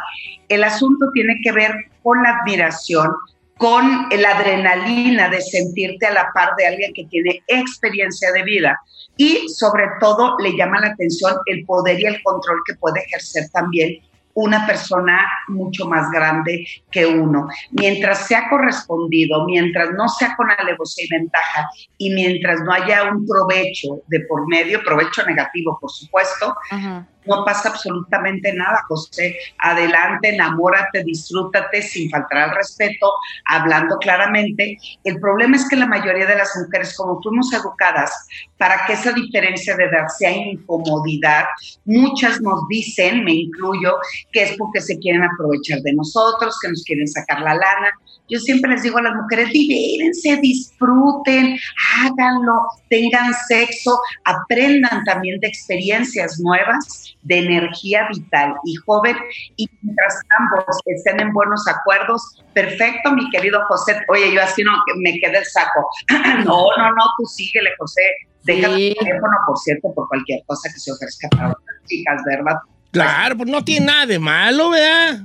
El 0.49 0.65
asunto 0.65 1.07
tiene 1.13 1.39
que 1.43 1.53
ver 1.53 1.73
con 2.03 2.23
la 2.23 2.39
admiración, 2.39 3.11
con 3.57 4.09
la 4.11 4.37
adrenalina 4.37 5.29
de 5.29 5.41
sentirte 5.41 6.07
a 6.07 6.13
la 6.13 6.31
par 6.35 6.55
de 6.57 6.67
alguien 6.67 6.93
que 6.93 7.05
tiene 7.05 7.43
experiencia 7.47 8.33
de 8.33 8.43
vida 8.43 8.79
y 9.17 9.49
sobre 9.49 9.85
todo 10.01 10.37
le 10.39 10.57
llama 10.57 10.81
la 10.81 10.89
atención 10.89 11.35
el 11.47 11.65
poder 11.65 12.01
y 12.01 12.07
el 12.07 12.23
control 12.23 12.61
que 12.67 12.75
puede 12.75 13.01
ejercer 13.01 13.49
también 13.53 14.01
una 14.35 14.67
persona 14.67 15.25
mucho 15.49 15.87
más 15.87 16.11
grande 16.11 16.67
que 16.91 17.07
uno. 17.07 17.47
Mientras 17.71 18.27
sea 18.27 18.49
correspondido, 18.51 19.45
mientras 19.47 19.91
no 19.93 20.09
sea 20.09 20.35
con 20.37 20.51
alevosía 20.51 21.05
y 21.05 21.19
ventaja 21.19 21.69
y 21.99 22.13
mientras 22.13 22.61
no 22.63 22.73
haya 22.73 23.05
un 23.05 23.27
provecho 23.27 24.01
de 24.09 24.21
por 24.29 24.47
medio, 24.49 24.83
provecho 24.83 25.25
negativo, 25.25 25.79
por 25.81 25.91
supuesto, 25.91 26.55
Ajá. 26.71 27.07
No 27.27 27.45
pasa 27.45 27.71
absolutamente 27.71 28.53
nada, 28.53 28.83
José. 28.89 29.37
Adelante, 29.59 30.35
enamórate, 30.35 31.05
disfrútate 31.05 31.83
sin 31.83 32.11
faltar 32.11 32.51
al 32.51 32.57
respeto, 32.57 33.13
hablando 33.47 33.99
claramente. 33.99 34.77
El 35.05 35.21
problema 35.21 35.57
es 35.57 35.69
que 35.69 35.77
la 35.77 35.87
mayoría 35.87 36.27
de 36.27 36.37
las 36.37 36.57
mujeres, 36.57 36.97
como 36.97 37.21
fuimos 37.23 37.53
educadas 37.53 38.29
para 38.59 38.87
que 38.87 38.93
esa 38.95 39.13
diferencia 39.13 39.77
de 39.77 39.85
edad 39.85 40.07
sea 40.19 40.31
incomodidad, 40.31 41.45
muchas 41.85 42.41
nos 42.41 42.67
dicen, 42.69 43.25
me 43.25 43.33
incluyo, 43.33 43.97
que 44.33 44.45
es 44.45 44.57
porque 44.57 44.81
se 44.81 44.99
quieren 44.99 45.23
aprovechar 45.23 45.81
de 45.81 45.95
nosotros, 45.95 46.57
que 46.63 46.69
nos 46.69 46.83
quieren 46.85 47.09
sacar 47.09 47.41
la 47.41 47.55
lana. 47.55 47.91
Yo 48.29 48.39
siempre 48.39 48.71
les 48.71 48.83
digo 48.83 48.99
a 48.99 49.03
las 49.03 49.15
mujeres, 49.15 49.51
divérense, 49.51 50.39
disfruten, 50.41 51.59
háganlo, 52.01 52.63
tengan 52.89 53.35
sexo, 53.49 53.99
aprendan 54.25 55.05
también 55.05 55.39
de 55.41 55.49
experiencias 55.49 56.41
nuevas, 56.41 57.17
de 57.23 57.39
energía 57.41 58.09
vital 58.09 58.55
y 58.65 58.75
joven, 58.87 59.17
y 59.57 59.69
mientras 59.83 60.21
ambos 60.39 60.65
estén 60.87 61.21
en 61.21 61.33
buenos 61.35 61.67
acuerdos, 61.69 62.43
perfecto, 62.55 63.13
mi 63.13 63.29
querido 63.31 63.61
José. 63.69 64.01
Oye, 64.09 64.33
yo 64.33 64.43
así 64.43 64.63
no, 64.63 64.73
me 64.97 65.19
queda 65.19 65.41
el 65.41 65.45
saco. 65.45 65.87
no, 66.45 66.67
no, 66.79 66.91
no, 66.93 67.05
tú 67.19 67.27
síguele, 67.27 67.71
José. 67.79 68.03
Deja 68.45 68.75
Sí. 68.77 68.95
tu 68.99 69.05
teléfono, 69.05 69.33
por 69.47 69.59
cierto, 69.59 69.93
por 69.95 70.09
cualquier 70.09 70.41
cosa 70.47 70.71
que 70.73 70.79
se 70.79 70.93
ofrezca 70.93 71.29
para 71.31 71.49
otras 71.49 71.77
chicas, 71.87 72.23
¿verdad? 72.27 72.57
Claro, 72.91 73.37
pues 73.39 73.51
no 73.51 73.65
tiene 73.65 73.87
nada 73.87 74.07
de 74.07 74.19
malo, 74.19 74.71
¿verdad? 74.71 75.21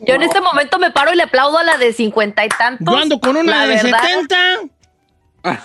Yo 0.00 0.14
en 0.14 0.22
este 0.22 0.40
momento 0.40 0.78
me 0.78 0.90
paro 0.90 1.12
y 1.12 1.16
le 1.16 1.22
aplaudo 1.24 1.58
a 1.58 1.62
la 1.64 1.78
de 1.78 1.92
cincuenta 1.92 2.44
y 2.44 2.48
tantos. 2.48 2.92
Yo 2.94 3.00
ando 3.00 3.20
con 3.20 3.36
una 3.36 3.64
La 3.64 3.66
de. 3.66 3.78
70. 3.78 4.36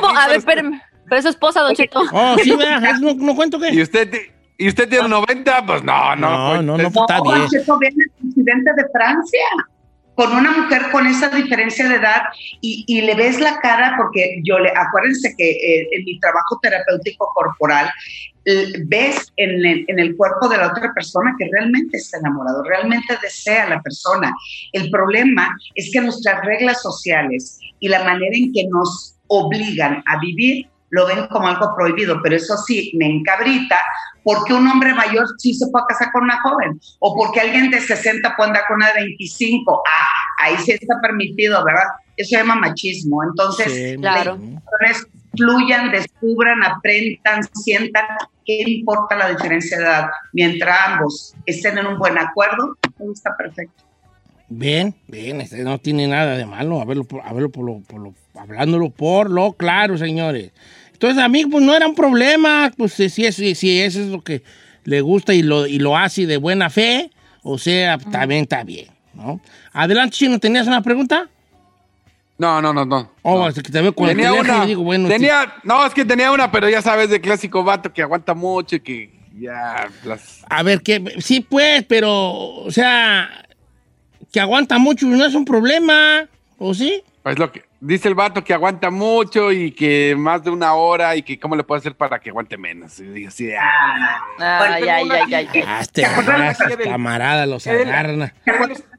¿Cómo? 0.00 0.18
A 0.18 0.28
ver, 0.28 0.36
espérame. 0.38 0.80
Pero 1.06 1.16
es 1.16 1.22
su 1.24 1.30
esposa, 1.30 1.60
Don 1.62 1.74
Cheto. 1.74 2.02
Oh, 2.12 2.36
sí, 2.42 2.54
¿verdad? 2.54 2.84
¿Es- 2.84 3.00
¿No, 3.00 3.14
no 3.14 3.34
cuento 3.34 3.58
qué? 3.58 3.70
¿Y 3.72 3.80
usted, 3.82 4.12
¿Y 4.58 4.68
usted 4.68 4.88
tiene 4.88 5.08
90? 5.08 5.64
Pues 5.66 5.82
no, 5.82 6.16
no. 6.16 6.28
No, 6.56 6.62
no, 6.62 6.76
no, 6.76 6.82
es- 6.86 6.92
pues, 6.92 7.04
está 7.08 7.22
bien. 7.22 7.38
Don 7.38 7.48
Cheto, 7.48 7.78
vean 7.78 7.92
el 7.96 8.10
presidente 8.20 8.70
de 8.76 8.84
Francia 8.92 9.40
con 10.18 10.32
una 10.32 10.50
mujer 10.50 10.90
con 10.90 11.06
esa 11.06 11.28
diferencia 11.28 11.88
de 11.88 11.94
edad 11.94 12.22
y, 12.60 13.02
le 13.02 13.14
ves 13.14 13.38
la 13.38 13.60
cara 13.60 13.94
porque 13.96 14.40
yo 14.42 14.58
le 14.58 14.72
acuérdense 14.74 15.32
que 15.38 15.48
eh, 15.48 15.88
en 15.92 16.04
mi 16.04 16.18
trabajo 16.18 16.58
terapéutico 16.60 17.30
corporal 17.36 17.88
ves 18.86 19.32
en 19.36 19.64
el, 19.64 19.84
en 19.86 19.98
el 20.00 20.16
cuerpo 20.16 20.48
de 20.48 20.56
la 20.56 20.68
otra 20.68 20.92
persona 20.92 21.36
que 21.38 21.48
realmente 21.52 21.98
está 21.98 22.18
enamorado, 22.18 22.64
realmente 22.64 23.16
desea 23.22 23.66
a 23.66 23.68
la 23.68 23.82
persona. 23.82 24.34
El 24.72 24.90
problema 24.90 25.56
es 25.76 25.90
que 25.92 26.00
nuestras 26.00 26.44
reglas 26.44 26.82
sociales 26.82 27.60
y 27.78 27.88
la 27.88 28.02
manera 28.02 28.34
en 28.34 28.52
que 28.52 28.66
nos 28.68 29.16
obligan 29.28 30.02
a 30.06 30.18
vivir 30.18 30.66
lo 30.90 31.06
ven 31.06 31.26
como 31.28 31.48
algo 31.48 31.74
prohibido, 31.76 32.20
pero 32.22 32.36
eso 32.36 32.56
sí, 32.56 32.92
me 32.98 33.06
encabrita 33.06 33.76
porque 34.24 34.52
un 34.52 34.66
hombre 34.66 34.94
mayor 34.94 35.26
sí 35.38 35.54
se 35.54 35.66
puede 35.70 35.84
casar 35.88 36.10
con 36.12 36.24
una 36.24 36.40
joven 36.42 36.78
o 36.98 37.14
porque 37.14 37.40
alguien 37.40 37.70
de 37.70 37.80
60 37.80 38.34
puede 38.36 38.48
andar 38.50 38.64
con 38.68 38.76
una 38.76 38.88
de 38.88 39.00
25. 39.02 39.82
Ah, 39.86 40.44
ahí 40.44 40.56
sí 40.58 40.72
está 40.72 40.94
permitido, 41.00 41.64
¿verdad? 41.64 41.84
Eso 42.16 42.30
se 42.30 42.36
llama 42.36 42.54
machismo. 42.56 43.22
Entonces, 43.24 43.72
Sí, 43.72 43.96
Claro. 44.00 44.38
las 44.80 45.06
fluyan, 45.36 45.90
descubran, 45.90 46.62
aprendan, 46.64 47.42
sientan 47.54 48.04
qué 48.44 48.62
importa 48.66 49.16
la 49.16 49.28
diferencia 49.30 49.78
de 49.78 49.84
edad. 49.84 50.10
Mientras 50.32 50.76
ambos 50.88 51.34
estén 51.46 51.78
en 51.78 51.86
un 51.86 51.98
buen 51.98 52.18
acuerdo, 52.18 52.76
todo 52.98 53.12
está 53.12 53.36
perfecto. 53.36 53.84
Bien, 54.50 54.94
bien, 55.06 55.40
este 55.42 55.62
no 55.62 55.78
tiene 55.78 56.06
nada 56.08 56.36
de 56.36 56.46
malo. 56.46 56.80
A 56.80 56.84
verlo, 56.86 57.04
por, 57.04 57.20
a 57.20 57.32
verlo 57.32 57.50
por 57.50 57.64
lo, 57.66 57.80
por 57.80 58.00
lo- 58.00 58.14
hablándolo 58.38 58.90
por 58.90 59.30
lo 59.30 59.52
claro, 59.52 59.98
señores. 59.98 60.52
Entonces, 60.98 61.22
a 61.22 61.28
mí, 61.28 61.46
pues 61.46 61.62
no 61.64 61.72
era 61.76 61.86
un 61.86 61.94
problema. 61.94 62.72
Pues 62.76 62.92
si, 62.94 63.04
es- 63.24 63.36
si 63.36 63.80
eso 63.80 64.00
es 64.00 64.06
lo 64.08 64.20
que 64.20 64.42
le 64.82 65.00
gusta 65.00 65.32
y 65.32 65.42
lo, 65.42 65.64
y 65.68 65.78
lo 65.78 65.96
hace 65.96 66.26
de 66.26 66.38
buena 66.38 66.70
fe, 66.70 67.10
o 67.44 67.56
sea, 67.56 67.98
también 67.98 68.42
está 68.42 68.64
bien, 68.64 68.88
¿no? 69.14 69.40
Adelante, 69.72 70.16
Chino, 70.16 70.40
¿tenías 70.40 70.66
una 70.66 70.82
pregunta? 70.82 71.28
No, 72.36 72.60
no, 72.60 72.72
no, 72.72 72.84
no. 72.84 73.12
Oh, 73.22 73.38
no. 73.38 73.48
es 73.48 73.54
que 73.54 73.62
te 73.62 73.80
veo 73.80 73.92
Tenía 73.92 74.32
una. 74.32 74.66
digo, 74.66 74.82
bueno, 74.82 75.08
tenía, 75.08 75.54
no, 75.62 75.86
es 75.86 75.94
que 75.94 76.04
tenía 76.04 76.32
una, 76.32 76.50
pero 76.50 76.68
ya 76.68 76.82
sabes, 76.82 77.10
de 77.10 77.20
clásico 77.20 77.62
vato 77.62 77.92
que 77.92 78.02
aguanta 78.02 78.34
mucho 78.34 78.76
y 78.76 78.80
que 78.80 79.10
ya 79.38 79.88
las. 80.04 80.44
A 80.50 80.62
ver, 80.64 80.82
que 80.82 81.16
sí, 81.20 81.40
pues, 81.40 81.84
pero, 81.84 82.10
o 82.12 82.70
sea, 82.72 83.28
que 84.32 84.40
aguanta 84.40 84.78
mucho 84.78 85.06
no 85.06 85.24
es 85.24 85.34
un 85.34 85.44
problema, 85.44 86.26
¿o 86.58 86.74
sí? 86.74 87.02
Pues 87.28 87.38
lo 87.38 87.52
que 87.52 87.62
dice 87.78 88.08
el 88.08 88.14
vato 88.14 88.42
que 88.42 88.54
aguanta 88.54 88.88
mucho 88.88 89.52
y 89.52 89.72
que 89.72 90.14
más 90.16 90.42
de 90.42 90.48
una 90.48 90.72
hora 90.72 91.14
y 91.14 91.22
que 91.22 91.38
cómo 91.38 91.56
le 91.56 91.62
puede 91.62 91.80
hacer 91.80 91.94
para 91.94 92.18
que 92.18 92.30
aguante 92.30 92.56
menos. 92.56 92.98
Y 93.00 93.04
digo, 93.04 93.30
sí, 93.30 93.50
ah, 93.52 94.22
Ay, 94.38 94.88
ay, 94.88 95.08
ay, 95.10 95.34
ay, 95.34 95.48
ay. 95.52 95.64
Ah, 95.66 95.80
este 95.82 96.00
¿Se 96.00 96.06
acuerdan 96.06 96.40
raza, 96.40 96.64
de- 96.68 96.84
camarada, 96.84 97.44
los 97.44 97.66
agarran. 97.66 98.22
Al 98.22 98.32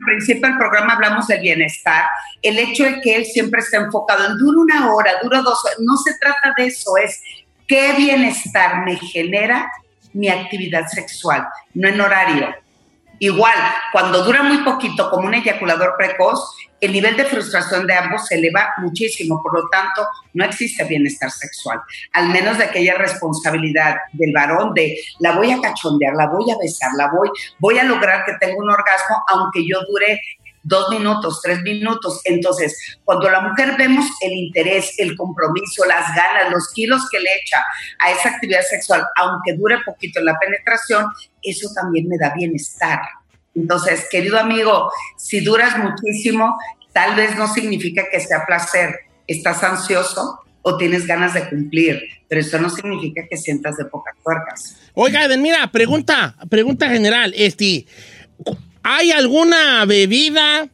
principio 0.06 0.48
del 0.48 0.58
programa 0.60 0.94
hablamos 0.94 1.26
del 1.26 1.42
bienestar. 1.42 2.06
El 2.44 2.60
hecho 2.60 2.84
de 2.84 3.02
que 3.02 3.16
él 3.16 3.26
siempre 3.26 3.62
está 3.62 3.78
enfocado 3.78 4.28
en 4.28 4.38
dura 4.38 4.60
una 4.62 4.94
hora, 4.94 5.12
dura 5.24 5.42
dos 5.42 5.66
horas. 5.66 5.78
No 5.80 5.98
se 5.98 6.14
trata 6.22 6.54
de 6.56 6.68
eso, 6.68 6.98
es 7.04 7.24
qué 7.68 7.94
bienestar 7.94 8.86
me 8.86 8.96
genera 8.96 9.72
mi 10.14 10.30
actividad 10.30 10.86
sexual, 10.86 11.48
no 11.74 11.88
en 11.88 12.00
horario. 12.00 12.56
Igual, 13.20 13.58
cuando 13.92 14.24
dura 14.24 14.44
muy 14.44 14.60
poquito, 14.60 15.10
como 15.10 15.28
un 15.28 15.34
eyaculador 15.34 15.96
precoz, 15.98 16.56
el 16.82 16.94
nivel 16.94 17.18
de 17.18 17.26
frustración 17.26 17.86
de 17.86 17.94
ambos 17.94 18.28
se 18.28 18.36
eleva 18.36 18.74
muchísimo, 18.78 19.42
por 19.44 19.54
lo 19.54 19.68
tanto, 19.70 20.08
no 20.34 20.46
existe 20.46 20.86
bienestar 20.86 21.30
sexual, 21.30 21.82
al 22.14 22.30
menos 22.30 22.58
de 22.58 22.64
aquella 22.66 22.96
responsabilidad 22.96 23.98
del 24.14 24.32
varón 24.34 24.74
de 24.74 24.98
la 25.20 25.34
voy 25.34 25.52
a 25.52 25.60
cachondear, 25.60 26.14
la 26.16 26.28
voy 26.28 26.50
a 26.52 26.58
besar, 26.58 26.92
la 26.98 27.12
voy, 27.12 27.30
voy 27.60 27.78
a 27.78 27.84
lograr 27.84 28.24
que 28.26 28.34
tenga 28.40 28.56
un 28.58 28.70
orgasmo, 28.70 29.22
aunque 29.28 29.68
yo 29.68 29.80
dure 29.90 30.20
dos 30.64 30.90
minutos, 30.90 31.42
tres 31.42 31.62
minutos. 31.62 32.22
Entonces, 32.26 32.78
cuando 33.04 33.30
la 33.30 33.42
mujer 33.42 33.76
vemos 33.78 34.06
el 34.22 34.34
interés, 34.34 34.94
el 34.98 35.16
compromiso, 35.16 35.86
las 35.86 36.16
ganas, 36.16 36.52
los 36.52 36.70
kilos 36.74 37.02
que 37.10 37.20
le 37.20 37.30
echa 37.44 37.64
a 38.00 38.12
esa 38.12 38.30
actividad 38.30 38.62
sexual, 38.62 39.06
aunque 39.16 39.54
dure 39.54 39.78
poquito 39.86 40.20
en 40.20 40.26
la 40.26 40.38
penetración, 40.40 41.06
eso 41.42 41.70
también 41.74 42.08
me 42.08 42.18
da 42.18 42.34
bienestar. 42.36 43.00
Entonces, 43.56 44.08
querido 44.10 44.40
amigo, 44.40 44.92
si 45.18 45.42
duras 45.42 45.78
muchísimo, 45.78 46.58
tal 46.94 47.16
vez 47.16 47.36
no 47.38 47.52
significa 47.54 48.04
que 48.12 48.20
sea 48.20 48.46
placer. 48.46 48.96
Estás 49.28 49.64
ansioso 49.64 50.40
o 50.62 50.78
tienes 50.78 51.06
ganas 51.06 51.34
de 51.34 51.50
cumplir, 51.50 52.02
pero 52.28 52.42
eso 52.42 52.60
no 52.60 52.70
significa 52.70 53.22
que 53.30 53.38
sientas 53.38 53.78
de 53.78 53.86
pocas 53.86 54.16
tuercas. 54.24 54.78
Oiga, 54.94 55.24
Eden, 55.26 55.42
mira, 55.42 55.72
pregunta, 55.72 56.36
pregunta 56.50 56.90
general. 56.90 57.34
Este, 57.36 57.86
¿Hay 58.84 59.12
alguna 59.12 59.86
bebida 59.86 60.70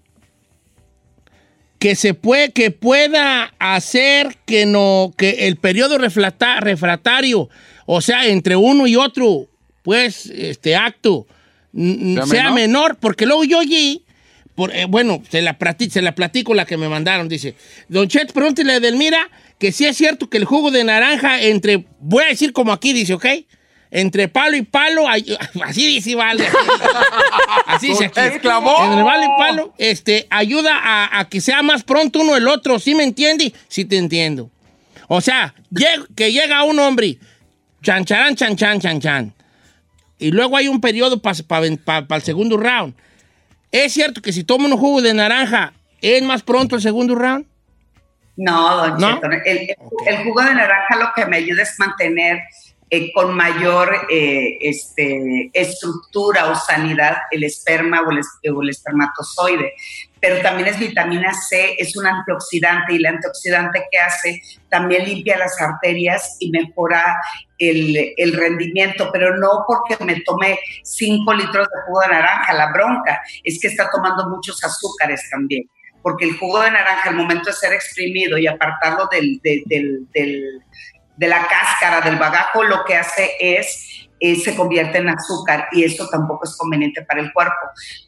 que 1.80 1.96
se 1.96 2.14
puede, 2.14 2.52
que 2.52 2.72
pueda 2.72 3.54
hacer 3.60 4.38
que 4.46 4.66
no, 4.66 5.14
que 5.18 5.48
el 5.48 5.58
periodo 5.58 5.98
refrata- 5.98 6.60
refractario, 6.60 7.50
o 7.86 8.02
sea, 8.02 8.28
entre 8.28 8.56
uno 8.56 8.88
y 8.88 8.96
otro, 8.96 9.48
pues, 9.84 10.26
este 10.28 10.76
acto, 10.76 11.28
¿Sea 11.74 12.26
sea, 12.26 12.44
menor? 12.44 12.54
menor? 12.54 12.98
Porque 13.00 13.26
luego 13.26 13.44
yo 13.44 13.60
allí, 13.60 14.04
por, 14.56 14.74
eh, 14.74 14.86
bueno, 14.86 15.22
se 15.30 15.42
la, 15.42 15.60
plati- 15.60 15.90
se 15.90 16.02
la 16.02 16.16
platico 16.16 16.54
la 16.54 16.66
que 16.66 16.78
me 16.78 16.88
mandaron, 16.90 17.28
dice, 17.28 17.56
Don 17.90 18.08
Chet, 18.08 18.32
pregúntele 18.32 18.72
a 18.74 18.76
Edelmira 18.78 19.30
que 19.60 19.72
si 19.72 19.86
es 19.86 19.98
cierto 19.98 20.30
que 20.30 20.38
el 20.38 20.46
jugo 20.46 20.72
de 20.72 20.84
naranja 20.86 21.42
entre, 21.42 21.86
voy 22.00 22.24
a 22.24 22.28
decir 22.28 22.54
como 22.54 22.72
aquí 22.72 22.94
dice, 22.94 23.14
¿ok? 23.14 23.26
Entre 23.98 24.28
palo 24.28 24.58
y 24.58 24.62
palo, 24.64 25.08
así 25.08 25.88
dice, 25.88 26.16
vale. 26.16 26.46
Así 27.66 27.88
dice 27.88 28.06
aquí. 28.08 28.20
¡Exclamó! 28.20 28.84
Entre 28.84 29.04
palo 29.06 29.24
y 29.24 29.40
palo, 29.40 29.74
este, 29.78 30.28
ayuda 30.30 30.78
a, 30.84 31.20
a 31.20 31.30
que 31.30 31.40
sea 31.40 31.62
más 31.64 31.84
pronto 31.84 32.20
uno 32.20 32.36
el 32.36 32.46
otro, 32.50 32.78
¿sí 32.78 32.94
me 32.94 33.06
entiende? 33.06 33.54
Sí 33.70 33.86
te 33.86 33.96
entiendo. 33.98 34.50
O 35.08 35.22
sea, 35.22 35.56
lleg- 35.72 36.08
que 36.14 36.34
llega 36.34 36.64
un 36.64 36.78
hombre, 36.80 37.20
chan, 37.84 38.04
chan, 38.04 38.36
chan, 38.36 38.58
chan, 38.58 39.00
chan. 39.00 39.34
Y 40.20 40.32
luego 40.32 40.58
hay 40.58 40.68
un 40.68 40.82
periodo 40.82 41.22
para 41.22 41.38
el 41.38 42.22
segundo 42.22 42.58
round. 42.58 42.96
¿Es 43.72 43.94
cierto 43.94 44.22
que 44.22 44.34
si 44.34 44.44
toma 44.44 44.66
un 44.66 44.76
jugo 44.78 45.02
de 45.02 45.14
naranja, 45.14 45.72
es 46.02 46.22
más 46.22 46.42
pronto 46.44 46.76
el 46.76 46.82
segundo 46.82 47.16
round? 47.16 47.46
No, 48.36 48.76
don 48.76 48.98
¿No? 49.00 49.16
Cheto, 49.22 49.28
el, 49.46 49.70
el 50.08 50.24
jugo 50.26 50.42
de 50.42 50.54
naranja 50.54 50.98
lo 50.98 51.14
que 51.16 51.26
me 51.28 51.38
ayuda 51.38 51.64
es 51.64 51.76
mantener 51.80 52.42
eh, 52.92 53.12
con 53.14 53.36
mayor 53.36 53.92
eh, 54.12 54.58
este, 54.62 55.50
estructura 55.54 56.52
o 56.52 56.56
sanidad 56.56 57.18
el 57.32 57.44
esperma 57.44 58.02
o 58.02 58.12
el, 58.12 58.70
espermatozoide. 58.70 59.74
Pero 60.20 60.42
también 60.42 60.70
es 60.70 60.78
vitamina 60.78 61.34
C, 61.34 61.76
es 61.80 61.98
un 61.98 62.06
antioxidante 62.06 62.94
y 62.94 62.98
el 62.98 63.08
antioxidante 63.08 63.86
que 63.92 63.98
hace 63.98 64.42
también 64.70 65.06
limpia 65.06 65.38
las 65.38 65.60
arterias 65.60 66.38
y 66.40 66.52
mejora 66.52 67.18
el, 67.58 68.34
rendimiento, 68.34 69.10
pero 69.12 69.36
no 69.36 69.66
porque 69.68 70.04
me 70.04 70.22
tome 70.22 70.60
5 70.84 71.34
litros 71.34 71.68
de 71.68 71.82
jugo 71.88 72.02
de 72.02 72.08
naranja, 72.10 72.54
la 72.54 72.72
bronca 72.72 73.20
es 73.44 73.60
que 73.60 73.68
está 73.68 73.90
tomando 73.90 74.30
muchos 74.30 74.64
azúcares 74.64 75.28
también 75.32 75.64
porque 76.04 76.26
el 76.26 76.38
jugo 76.38 76.62
de 76.62 76.70
naranja 76.70 77.10
al 77.10 77.16
momento 77.16 77.50
de 77.50 77.56
ser 77.56 77.74
exprimido 77.74 78.38
y 78.38 78.46
apartarlo 78.46 79.08
del, 79.12 79.40
de, 79.42 79.64
del- 79.66 80.06
del- 80.14 80.62
de 81.18 81.28
la 81.28 81.48
cáscara, 81.48 82.02
del 82.02 82.18
bagajo, 82.18 82.64
lo 82.64 82.84
que 82.86 82.96
hace 82.96 83.32
es, 83.40 84.08
eh, 84.20 84.36
se 84.36 84.56
convierte 84.56 84.98
en 85.00 85.10
azúcar 85.10 85.68
y 85.72 85.84
eso 85.84 86.08
tampoco 86.10 86.46
es 86.46 86.56
conveniente 86.58 87.04
para 87.04 87.22
el 87.22 87.32
cuerpo. 87.34 87.54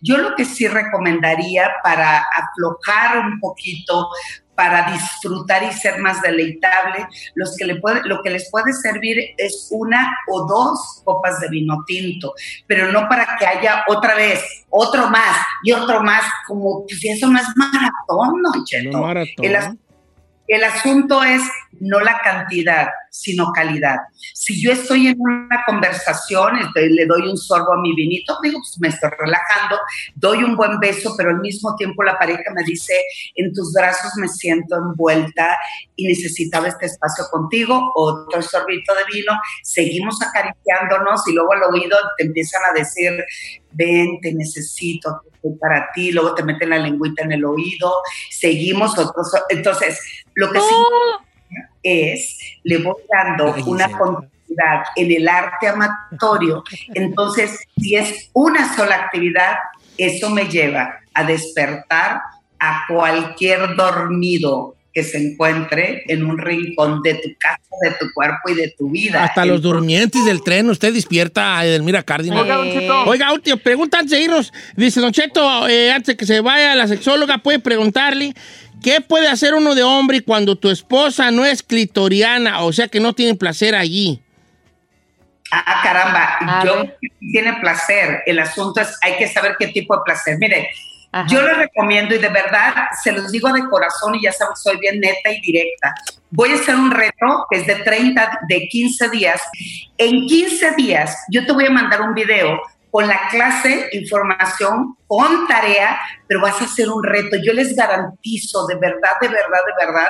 Yo 0.01 0.17
lo 0.17 0.35
que 0.35 0.45
sí 0.45 0.67
recomendaría 0.67 1.71
para 1.83 2.19
aflojar 2.19 3.19
un 3.19 3.39
poquito, 3.39 4.09
para 4.55 4.91
disfrutar 4.91 5.61
y 5.63 5.71
ser 5.71 5.99
más 5.99 6.19
deleitable, 6.21 7.07
los 7.35 7.55
que 7.55 7.65
le 7.65 7.75
puede, 7.75 8.01
lo 8.05 8.23
que 8.23 8.31
les 8.31 8.49
puede 8.49 8.73
servir 8.73 9.17
es 9.37 9.67
una 9.69 10.11
o 10.29 10.47
dos 10.47 11.01
copas 11.05 11.39
de 11.39 11.49
vino 11.49 11.83
tinto, 11.85 12.33
pero 12.65 12.91
no 12.91 13.07
para 13.07 13.37
que 13.37 13.45
haya 13.45 13.83
otra 13.87 14.15
vez 14.15 14.43
otro 14.69 15.09
más 15.11 15.37
y 15.63 15.73
otro 15.73 16.01
más, 16.01 16.23
como 16.47 16.83
pues, 16.87 16.99
eso 17.05 17.27
no 17.27 17.37
es 17.37 17.45
maratón, 17.55 18.41
¿no, 18.41 18.65
Cheto? 18.65 18.97
No 18.97 19.03
maratón. 19.03 19.45
El, 19.45 19.55
as- 19.55 19.75
el 20.47 20.63
asunto 20.63 21.23
es 21.23 21.43
no 21.79 21.99
la 21.99 22.19
cantidad, 22.21 22.87
sino 23.09 23.51
calidad. 23.51 23.97
Si 24.33 24.61
yo 24.61 24.71
estoy 24.71 25.07
en 25.07 25.15
una 25.19 25.63
conversación, 25.65 26.57
este, 26.57 26.89
le 26.89 27.05
doy 27.05 27.27
un 27.27 27.37
sorbo 27.37 27.73
a 27.73 27.81
mi 27.81 27.95
vinito, 27.95 28.37
digo, 28.43 28.59
pues 28.59 28.75
me 28.79 28.87
estoy 28.89 29.09
relajando, 29.17 29.77
doy 30.15 30.43
un 30.43 30.55
buen 30.55 30.79
beso, 30.79 31.13
pero 31.17 31.31
al 31.31 31.39
mismo 31.39 31.75
tiempo 31.75 32.03
la 32.03 32.17
pareja 32.17 32.51
me 32.53 32.63
dice, 32.63 32.93
en 33.35 33.53
tus 33.53 33.73
brazos 33.73 34.11
me 34.17 34.27
siento 34.27 34.75
envuelta 34.75 35.57
y 35.95 36.07
necesitaba 36.07 36.67
este 36.67 36.85
espacio 36.85 37.25
contigo, 37.31 37.91
otro 37.95 38.41
sorbito 38.41 38.93
de 38.95 39.03
vino, 39.13 39.33
seguimos 39.63 40.21
acariciándonos 40.21 41.27
y 41.27 41.33
luego 41.33 41.53
al 41.53 41.63
oído 41.63 41.97
te 42.17 42.25
empiezan 42.25 42.61
a 42.69 42.73
decir, 42.73 43.23
ven, 43.71 44.19
te 44.21 44.33
necesito, 44.33 45.21
estoy 45.33 45.55
para 45.59 45.89
ti, 45.93 46.11
luego 46.11 46.35
te 46.35 46.43
meten 46.43 46.69
la 46.69 46.79
lengüita 46.79 47.23
en 47.23 47.33
el 47.33 47.45
oído, 47.45 47.93
seguimos 48.29 48.97
otros. 48.97 49.31
Entonces, 49.49 49.99
lo 50.35 50.51
que 50.51 50.59
sí 50.59 50.75
es, 51.87 52.37
le 52.63 52.77
voy 52.79 52.95
dando 53.11 53.53
Ay, 53.53 53.63
una 53.65 53.87
sí. 53.87 53.93
continuidad 53.93 54.83
en 54.95 55.11
el 55.11 55.27
arte 55.27 55.67
amatorio. 55.67 56.63
Entonces, 56.93 57.59
si 57.77 57.95
es 57.95 58.29
una 58.33 58.75
sola 58.75 58.95
actividad, 58.95 59.55
eso 59.97 60.29
me 60.29 60.45
lleva 60.45 60.99
a 61.13 61.23
despertar 61.23 62.21
a 62.59 62.83
cualquier 62.87 63.75
dormido 63.75 64.75
que 64.97 65.03
se 65.03 65.19
encuentre 65.19 66.03
en 66.07 66.25
un 66.25 66.39
rincón 66.39 67.03
de 67.03 67.13
tu 67.13 67.29
casa, 67.37 67.61
de 67.83 67.91
tu 67.99 68.11
cuerpo 68.15 68.49
y 68.49 68.55
de 68.55 68.73
tu 68.75 68.89
vida. 68.89 69.25
Hasta 69.25 69.45
los 69.45 69.61
durmientes 69.61 70.25
del 70.25 70.41
tren, 70.41 70.67
usted 70.71 70.91
despierta 70.91 71.55
a 71.55 71.67
Edelmira 71.67 72.01
Cárdenas. 72.01 72.41
Oiga, 72.41 72.55
Don 72.55 72.71
Cheto. 72.71 73.03
Oiga, 73.03 73.31
última 73.31 73.57
pregunta 73.57 73.99
antes 73.99 74.17
de 74.17 74.23
irnos. 74.23 74.51
Dice 74.75 74.99
Don 74.99 75.11
Cheto, 75.11 75.67
eh, 75.67 75.91
antes 75.91 76.07
de 76.07 76.17
que 76.17 76.25
se 76.25 76.41
vaya 76.41 76.73
la 76.73 76.87
sexóloga, 76.87 77.37
puede 77.37 77.59
preguntarle, 77.59 78.33
¿qué 78.81 79.01
puede 79.01 79.27
hacer 79.27 79.53
uno 79.53 79.75
de 79.75 79.83
hombre 79.83 80.21
cuando 80.21 80.55
tu 80.55 80.69
esposa 80.69 81.31
no 81.31 81.45
es 81.45 81.63
clitoriana, 81.63 82.61
o 82.63 82.71
sea 82.73 82.87
que 82.87 82.99
no 82.99 83.13
tiene 83.13 83.35
placer 83.35 83.75
allí? 83.75 84.21
Ah, 85.51 85.79
caramba, 85.81 86.37
A 86.41 86.65
yo 86.65 86.75
ver. 86.83 86.97
tiene 87.31 87.53
placer. 87.61 88.21
El 88.25 88.39
asunto 88.39 88.81
es, 88.81 88.97
hay 89.01 89.15
que 89.17 89.27
saber 89.27 89.55
qué 89.57 89.67
tipo 89.67 89.95
de 89.95 90.01
placer. 90.03 90.37
Mire, 90.39 90.69
Ajá. 91.13 91.25
yo 91.29 91.41
les 91.41 91.57
recomiendo 91.57 92.13
y 92.15 92.17
de 92.17 92.27
verdad 92.27 92.73
se 93.01 93.13
los 93.13 93.31
digo 93.31 93.51
de 93.53 93.63
corazón 93.69 94.15
y 94.15 94.23
ya 94.23 94.33
saben, 94.33 94.55
soy 94.57 94.77
bien 94.77 94.99
neta 94.99 95.31
y 95.31 95.39
directa. 95.41 95.93
Voy 96.31 96.51
a 96.51 96.55
hacer 96.55 96.75
un 96.75 96.91
reto 96.91 97.45
que 97.49 97.59
es 97.59 97.67
de 97.67 97.75
30, 97.75 98.39
de 98.49 98.67
15 98.67 99.09
días. 99.09 99.41
En 99.97 100.25
15 100.27 100.71
días 100.75 101.17
yo 101.31 101.45
te 101.45 101.53
voy 101.53 101.65
a 101.65 101.71
mandar 101.71 102.01
un 102.01 102.13
video 102.13 102.59
con 102.97 103.07
la 103.07 103.27
clase, 103.29 103.89
información, 103.91 104.97
con 105.05 105.45
tarea, 105.47 105.99
pero 106.25 106.41
vas 106.41 106.59
a 106.59 106.65
hacer 106.65 106.89
un 106.89 107.03
reto. 107.03 107.37
Yo 107.45 107.53
les 107.53 107.75
garantizo 107.75 108.65
de 108.65 108.73
verdad, 108.73 109.11
de 109.21 109.27
verdad, 109.27 109.59
de 109.67 109.85
verdad, 109.85 110.07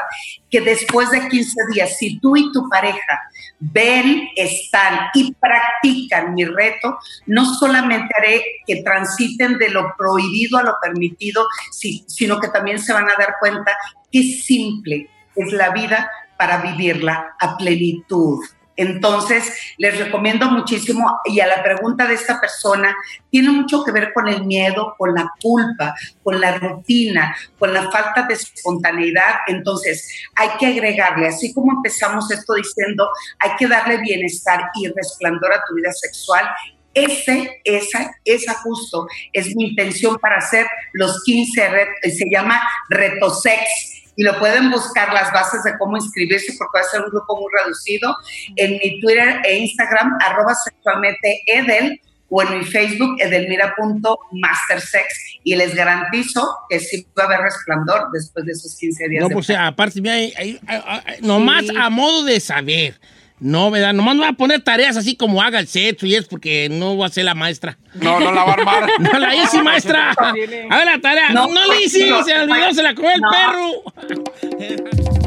que 0.50 0.62
después 0.62 1.12
de 1.12 1.28
15 1.28 1.54
días, 1.73 1.97
si 1.97 2.17
tú 2.21 2.38
y 2.38 2.50
tu 2.54 2.69
pareja 2.69 3.19
ven, 3.60 4.30
están 4.38 5.08
y 5.15 5.34
practican 5.34 6.34
mi 6.34 6.45
reto, 6.45 6.97
no 7.26 7.43
solamente 7.56 8.08
haré 8.17 8.41
que 8.65 8.82
transiten 8.84 9.58
de 9.58 9.67
lo 9.69 9.93
prohibido 9.97 10.58
a 10.58 10.63
lo 10.63 10.76
permitido, 10.82 11.45
si- 11.73 12.06
sino 12.08 12.39
que 12.39 12.47
también 12.47 12.80
se 12.80 12.93
van 12.93 13.10
a 13.10 13.15
dar 13.19 13.34
cuenta 13.41 13.76
qué 14.13 14.23
simple 14.23 15.10
es 15.36 15.52
la 15.52 15.71
vida 15.71 16.10
para 16.38 16.60
vivirla 16.62 17.36
a 17.38 17.58
plenitud. 17.58 18.39
Entonces, 18.77 19.51
les 19.77 19.97
recomiendo 19.97 20.49
muchísimo, 20.51 21.19
y 21.25 21.39
a 21.39 21.47
la 21.47 21.63
pregunta 21.63 22.05
de 22.05 22.13
esta 22.13 22.39
persona, 22.39 22.95
tiene 23.31 23.49
mucho 23.49 23.83
que 23.83 23.91
ver 23.91 24.13
con 24.13 24.27
el 24.27 24.45
miedo, 24.45 24.93
con 24.99 25.15
la 25.15 25.31
culpa, 25.41 25.95
con 26.23 26.39
la 26.39 26.59
rutina, 26.59 27.35
con 27.57 27.73
la 27.73 27.89
falta 27.89 28.27
de 28.27 28.35
espontaneidad. 28.35 29.37
Entonces, 29.47 30.07
hay 30.35 30.49
que 30.59 30.67
agregarle, 30.67 31.27
así 31.27 31.53
como 31.53 31.71
empezamos 31.71 32.29
esto 32.29 32.53
diciendo, 32.53 33.09
hay 33.39 33.51
que 33.57 33.67
darle 33.67 33.97
bienestar 33.97 34.69
y 34.75 34.87
resplandor 34.89 35.53
a 35.53 35.63
tu 35.67 35.73
vida 35.73 35.91
sexual. 35.91 36.47
Ese, 36.93 37.61
esa, 37.63 38.11
esa 38.25 38.53
justo 38.55 39.07
es 39.33 39.55
mi 39.55 39.69
intención 39.69 40.17
para 40.17 40.37
hacer 40.37 40.67
los 40.93 41.23
15 41.23 41.69
retos, 41.69 41.95
se 42.03 42.25
llama 42.31 42.61
Reto 42.89 43.31
Sex 43.31 43.96
y 44.17 44.23
lo 44.23 44.38
pueden 44.39 44.71
buscar 44.71 45.13
las 45.13 45.32
bases 45.32 45.63
de 45.63 45.77
cómo 45.77 45.95
inscribirse 45.95 46.53
porque 46.58 46.80
va 46.80 46.86
a 46.86 46.89
ser 46.89 47.01
un 47.01 47.10
grupo 47.12 47.39
muy 47.39 47.51
reducido 47.63 48.13
en 48.56 48.71
mi 48.73 48.99
Twitter 48.99 49.39
e 49.45 49.58
Instagram, 49.60 50.17
arroba 50.25 50.56
sexualmente 50.56 51.41
edel 51.45 52.01
o 52.30 52.41
en 52.41 52.58
mi 52.60 52.65
Facebook, 52.65 53.15
edelmira.mastersex, 53.19 55.06
y 55.43 55.56
les 55.56 55.73
garantizo 55.75 56.45
que 56.69 56.80
sí 56.80 57.06
va 57.17 57.23
a 57.23 57.25
haber 57.27 57.39
resplandor 57.41 58.10
después 58.12 58.45
de 58.45 58.51
esos 58.51 58.75
15 58.77 59.08
días. 59.08 59.21
No, 59.21 59.30
de 59.30 59.34
pues 59.34 59.49
aparte, 59.51 59.99
ahí- 60.10 60.34
ahí- 60.38 60.60
ahí- 60.67 61.17
nomás 61.21 61.65
a 61.77 61.89
modo 61.89 62.23
de 62.25 62.39
saber. 62.39 62.99
No, 63.39 63.69
¿verdad? 63.69 63.93
Nomás 63.93 64.15
no 64.15 64.21
voy 64.23 64.30
a 64.32 64.34
poner 64.34 64.62
tareas 64.62 64.97
así 64.97 65.15
como 65.15 65.41
haga 65.43 65.60
el 65.60 65.67
sexo 65.67 66.08
y 66.08 66.15
es 66.15 66.26
porque 66.26 66.69
no 66.71 66.95
voy 66.95 67.06
a 67.06 67.10
ser 67.10 67.26
la 67.26 67.36
maestra. 67.36 67.78
No, 67.93 68.19
no 68.19 68.32
la 68.32 68.43
va 68.43 68.52
a 68.52 68.54
armar. 68.54 68.89
No 69.00 69.19
la 69.19 69.36
hice, 69.36 69.62
maestra. 69.62 70.12
A 70.12 70.32
ver 70.34 70.86
la 70.86 71.00
tarea. 71.02 71.30
No, 71.30 71.47
No, 71.47 71.67
la 71.67 71.80
hice, 71.80 72.10
no, 72.10 72.23
se 72.23 72.34
me 72.34 72.41
olvidó, 72.54 72.73
se 72.73 72.84
la 72.84 72.95
comió 72.95 73.12
el 73.12 73.21
no. 73.21 73.30
perro. 73.30 75.17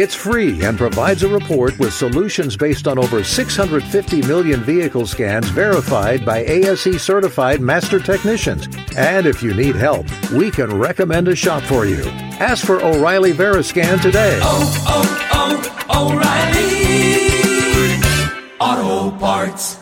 It's 0.00 0.14
free 0.14 0.64
and 0.64 0.78
provides 0.78 1.24
a 1.24 1.28
report 1.28 1.76
with 1.80 1.92
solutions 1.92 2.56
based 2.56 2.86
on 2.86 3.00
over 3.00 3.24
650 3.24 4.22
million 4.28 4.60
vehicle 4.60 5.08
scans 5.08 5.48
verified 5.48 6.24
by 6.24 6.44
ASE 6.44 7.02
certified 7.02 7.60
master 7.60 7.98
technicians. 7.98 8.68
And 8.96 9.26
if 9.26 9.42
you 9.42 9.54
need 9.54 9.74
help, 9.74 10.06
we 10.30 10.52
can 10.52 10.78
recommend 10.78 11.26
a 11.26 11.34
shop 11.34 11.64
for 11.64 11.84
you. 11.84 12.04
Ask 12.38 12.64
for 12.64 12.80
O'Reilly 12.80 13.32
Veriscan 13.32 14.00
today. 14.00 14.38
Oh, 14.40 14.72
oh, 14.86 15.66
oh, 15.90 16.12
O'Reilly 18.60 19.10
Auto 19.10 19.18
Parts. 19.18 19.80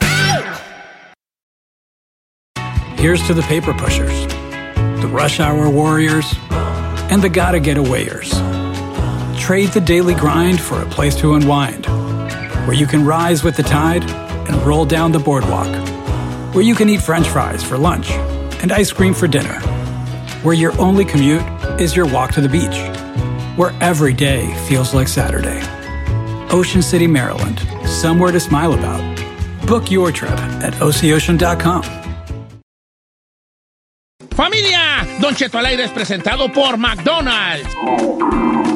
Here's 2.99 3.23
to 3.27 3.35
the 3.35 3.43
paper 3.43 3.75
pushers, 3.75 4.27
the 5.03 5.11
rush 5.13 5.41
hour 5.41 5.69
warriors, 5.69 6.25
and 7.11 7.21
the 7.21 7.29
gotta 7.29 7.61
get 7.61 7.77
awayers. 7.77 8.33
Trade 9.47 9.69
the 9.69 9.81
daily 9.81 10.15
grind 10.15 10.61
for 10.61 10.83
a 10.83 10.87
place 10.87 11.15
to 11.21 11.35
unwind, 11.35 11.87
where 12.67 12.75
you 12.75 12.85
can 12.85 13.07
rise 13.07 13.45
with 13.45 13.57
the 13.57 13.63
tide 13.63 14.03
and 14.49 14.57
roll 14.67 14.85
down 14.85 15.13
the 15.13 15.21
boardwalk, 15.21 15.69
where 16.53 16.65
you 16.65 16.75
can 16.75 16.89
eat 16.89 17.01
french 17.01 17.29
fries 17.29 17.63
for 17.63 17.79
lunch 17.79 18.11
and 18.61 18.73
ice 18.73 18.91
cream 18.91 19.15
for 19.15 19.29
dinner, 19.29 19.61
where 20.43 20.57
your 20.57 20.77
only 20.81 21.05
commute 21.05 21.45
is 21.81 21.95
your 21.95 22.07
walk 22.07 22.33
to 22.33 22.41
the 22.41 22.49
beach, 22.49 22.77
where 23.57 23.73
every 23.81 24.13
day 24.13 24.53
feels 24.67 24.93
like 24.93 25.07
Saturday. 25.07 25.63
Ocean 26.51 26.83
City, 26.83 27.07
Maryland, 27.07 27.61
somewhere 27.87 28.33
to 28.33 28.41
smile 28.41 28.73
about. 28.73 29.01
Book 29.65 29.93
your 29.93 30.11
trip 30.11 30.41
at 30.61 30.75
oceocean.com. 30.83 31.85
Familia, 34.31 35.07
Don 35.21 35.37
Cheto 35.37 35.59
al 35.59 35.67
aire 35.67 35.85
es 35.85 35.93
presentado 35.93 36.53
por 36.53 36.77
McDonald's. 36.77 38.76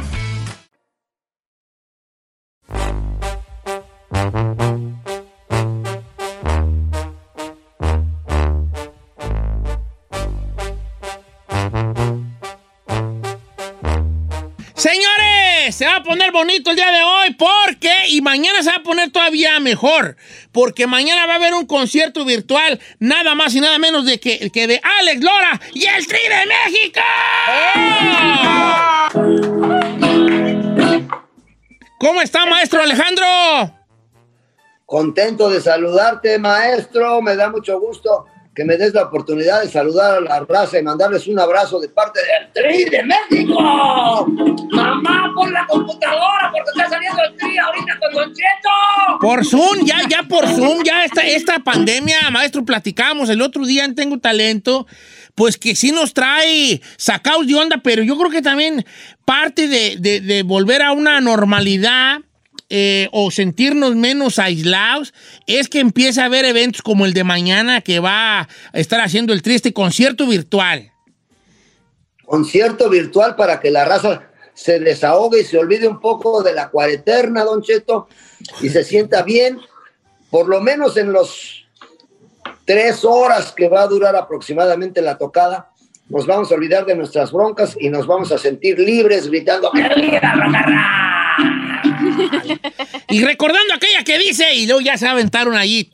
Poner 16.11 16.31
bonito 16.33 16.71
el 16.71 16.75
día 16.75 16.91
de 16.91 17.03
hoy 17.03 17.35
porque, 17.35 17.93
y 18.09 18.19
mañana 18.19 18.61
se 18.61 18.69
va 18.69 18.75
a 18.77 18.83
poner 18.83 19.11
todavía 19.11 19.57
mejor, 19.61 20.17
porque 20.51 20.85
mañana 20.85 21.25
va 21.25 21.33
a 21.33 21.35
haber 21.37 21.53
un 21.53 21.65
concierto 21.65 22.25
virtual, 22.25 22.81
nada 22.99 23.33
más 23.33 23.55
y 23.55 23.61
nada 23.61 23.79
menos 23.79 24.05
de 24.05 24.19
que, 24.19 24.51
que 24.51 24.67
de 24.67 24.81
Alex 24.99 25.23
Lora 25.23 25.61
y 25.73 25.85
el 25.85 26.05
Tri 26.05 26.19
de 26.19 26.45
México. 26.47 26.99
¿Cómo 31.97 32.21
está, 32.21 32.45
maestro 32.45 32.81
Alejandro? 32.81 33.25
Contento 34.85 35.49
de 35.49 35.61
saludarte, 35.61 36.37
maestro. 36.39 37.21
Me 37.21 37.37
da 37.37 37.49
mucho 37.49 37.79
gusto 37.79 38.25
que 38.53 38.65
me 38.65 38.75
des 38.77 38.93
la 38.93 39.03
oportunidad 39.03 39.61
de 39.61 39.69
saludar 39.69 40.17
a 40.17 40.19
la 40.21 40.39
raza 40.41 40.77
y 40.77 40.83
mandarles 40.83 41.25
un 41.27 41.39
abrazo 41.39 41.79
de 41.79 41.87
parte 41.87 42.19
del 42.19 42.51
Tri 42.51 42.83
de 42.89 43.01
México. 43.03 43.61
Mamá, 44.71 45.31
pon 45.33 45.53
la 45.53 45.65
computadora 45.67 46.51
porque 46.51 46.69
está 46.75 46.89
saliendo 46.89 47.21
el 47.23 47.37
Tri 47.37 47.57
ahorita 47.57 47.97
con 47.99 48.13
Don 48.13 48.33
Cheto. 48.33 49.19
Por 49.21 49.45
Zoom, 49.45 49.85
ya, 49.85 49.99
ya 50.09 50.23
por 50.23 50.45
Zoom, 50.47 50.83
ya 50.83 51.05
esta, 51.05 51.21
esta 51.21 51.59
pandemia, 51.59 52.29
maestro, 52.31 52.65
platicamos 52.65 53.29
el 53.29 53.41
otro 53.41 53.65
día 53.65 53.85
en 53.85 53.95
Tengo 53.95 54.19
Talento, 54.19 54.85
pues 55.35 55.57
que 55.57 55.73
sí 55.75 55.91
nos 55.93 56.13
trae 56.13 56.81
sacados 56.97 57.47
de 57.47 57.55
onda, 57.55 57.77
pero 57.81 58.03
yo 58.03 58.17
creo 58.17 58.29
que 58.31 58.41
también 58.41 58.85
parte 59.23 59.67
de- 59.69 59.95
de 60.19 60.43
volver 60.43 60.81
a 60.81 60.91
una 60.91 61.21
normalidad 61.21 62.19
eh, 62.73 63.09
o 63.11 63.31
sentirnos 63.31 63.97
menos 63.97 64.39
aislados 64.39 65.13
es 65.45 65.67
que 65.67 65.81
empieza 65.81 66.23
a 66.23 66.27
haber 66.27 66.45
eventos 66.45 66.81
como 66.81 67.05
el 67.05 67.13
de 67.13 67.25
mañana 67.25 67.81
que 67.81 67.99
va 67.99 68.39
a 68.39 68.47
estar 68.71 69.01
haciendo 69.01 69.33
el 69.33 69.41
triste 69.41 69.73
concierto 69.73 70.25
virtual. 70.25 70.93
Concierto 72.23 72.89
virtual 72.89 73.35
para 73.35 73.59
que 73.59 73.71
la 73.71 73.83
raza 73.83 74.29
se 74.53 74.79
desahogue 74.79 75.41
y 75.41 75.43
se 75.43 75.57
olvide 75.57 75.85
un 75.85 75.99
poco 75.99 76.43
de 76.43 76.53
la 76.53 76.69
cuareterna, 76.69 77.43
Don 77.43 77.61
Cheto, 77.61 78.07
y 78.61 78.69
se 78.69 78.85
sienta 78.85 79.21
bien, 79.23 79.59
por 80.29 80.47
lo 80.47 80.61
menos 80.61 80.95
en 80.95 81.11
los 81.11 81.65
tres 82.63 83.03
horas 83.03 83.51
que 83.51 83.67
va 83.67 83.81
a 83.81 83.87
durar 83.87 84.15
aproximadamente 84.15 85.01
la 85.01 85.17
tocada. 85.17 85.71
Nos 86.07 86.25
vamos 86.25 86.49
a 86.49 86.55
olvidar 86.55 86.85
de 86.85 86.95
nuestras 86.95 87.33
broncas 87.33 87.75
y 87.77 87.89
nos 87.89 88.07
vamos 88.07 88.31
a 88.31 88.37
sentir 88.37 88.79
libres 88.79 89.27
gritando. 89.27 89.73
Y 93.09 93.23
recordando 93.23 93.73
aquella 93.73 94.03
que 94.03 94.17
dice, 94.17 94.53
y 94.55 94.65
luego 94.65 94.81
ya 94.81 94.97
se 94.97 95.07
aventaron 95.07 95.55
allí. 95.55 95.89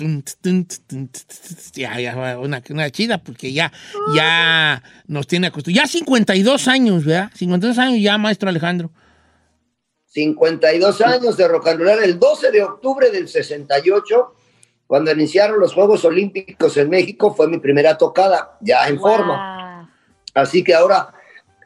Ya, 1.74 2.00
ya, 2.00 2.38
una, 2.38 2.62
una 2.70 2.92
chida, 2.92 3.18
porque 3.18 3.54
ya, 3.54 3.72
ya 4.16 4.84
nos 5.08 5.28
tiene 5.28 5.48
acostumbrados. 5.48 5.92
Ya 5.92 6.00
52 6.00 6.68
años, 6.68 7.06
¿verdad? 7.06 7.32
52 7.36 7.78
años 7.78 8.02
ya, 8.02 8.18
maestro 8.18 8.50
Alejandro. 8.50 8.92
52 10.08 11.02
años 11.02 11.38
de 11.38 11.48
rock 11.48 11.68
and 11.68 11.82
roll. 11.82 12.04
El 12.04 12.20
12 12.20 12.52
de 12.52 12.64
octubre 12.64 13.10
del 13.12 13.28
68, 13.28 14.34
cuando 14.88 15.12
iniciaron 15.12 15.60
los 15.60 15.74
Juegos 15.74 16.06
Olímpicos 16.06 16.78
en 16.78 16.90
México, 16.90 17.36
fue 17.36 17.48
mi 17.48 17.60
primera 17.60 17.98
tocada, 17.98 18.58
ya 18.62 18.88
en 18.88 19.00
forma. 19.00 19.92
Así 20.34 20.64
que 20.64 20.74
ahora, 20.74 21.14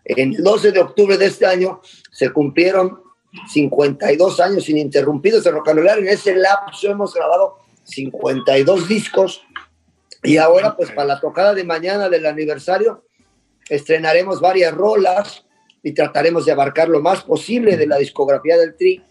en 0.03 0.33
el 0.33 0.43
12 0.43 0.71
de 0.71 0.79
octubre 0.79 1.17
de 1.17 1.27
este 1.27 1.45
año, 1.45 1.81
se 2.11 2.31
cumplieron 2.31 3.01
52 3.47 4.39
años 4.39 4.67
ininterrumpidos 4.69 5.43
de 5.43 5.51
rock 5.51 5.69
and 5.69 5.79
roll. 5.79 5.99
En 5.99 6.07
ese 6.07 6.35
lapso 6.35 6.89
hemos 6.89 7.13
grabado 7.13 7.57
52 7.85 8.87
discos 8.87 9.41
y 10.23 10.37
ahora 10.37 10.75
pues 10.75 10.91
para 10.91 11.07
la 11.07 11.19
tocada 11.19 11.53
de 11.53 11.63
mañana 11.63 12.09
del 12.09 12.25
aniversario 12.25 13.03
estrenaremos 13.69 14.39
varias 14.39 14.73
rolas 14.73 15.45
y 15.83 15.93
trataremos 15.93 16.45
de 16.45 16.51
abarcar 16.51 16.89
lo 16.89 17.01
más 17.01 17.23
posible 17.23 17.77
de 17.77 17.87
la 17.87 17.97
discografía 17.97 18.57
del 18.57 18.75
Tri 18.75 19.03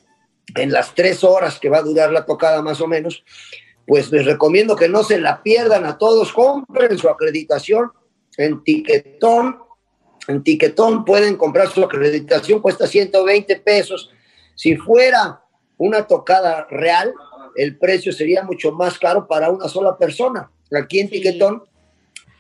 en 0.55 0.73
las 0.73 0.95
tres 0.95 1.25
horas 1.25 1.59
que 1.59 1.69
va 1.69 1.79
a 1.79 1.83
durar 1.83 2.13
la 2.13 2.25
tocada 2.25 2.63
más 2.63 2.81
o 2.81 2.87
menos. 2.87 3.25
Pues 3.87 4.11
les 4.13 4.25
recomiendo 4.25 4.77
que 4.77 4.89
no 4.89 5.03
se 5.03 5.21
la 5.21 5.43
pierdan 5.43 5.85
a 5.85 5.99
todos, 5.99 6.33
compren 6.33 6.97
su 6.97 7.09
acreditación 7.09 7.91
en 8.37 8.63
Tiquetón. 8.63 9.59
En 10.31 10.45
Tiquetón 10.45 11.05
pueden 11.05 11.37
comprar 11.37 11.69
su 11.69 11.83
acreditación, 11.83 12.61
cuesta 12.61 12.87
120 12.87 13.57
pesos. 13.57 14.11
Si 14.55 14.77
fuera 14.77 15.43
una 15.77 16.07
tocada 16.07 16.69
real, 16.71 17.13
el 17.57 17.77
precio 17.77 18.13
sería 18.13 18.45
mucho 18.45 18.71
más 18.71 18.97
caro 18.97 19.27
para 19.27 19.51
una 19.51 19.69
sola 19.69 19.99
persona. 19.99 20.49
Aquí 20.73 21.01
en 21.01 21.11
Tiquetón 21.11 21.65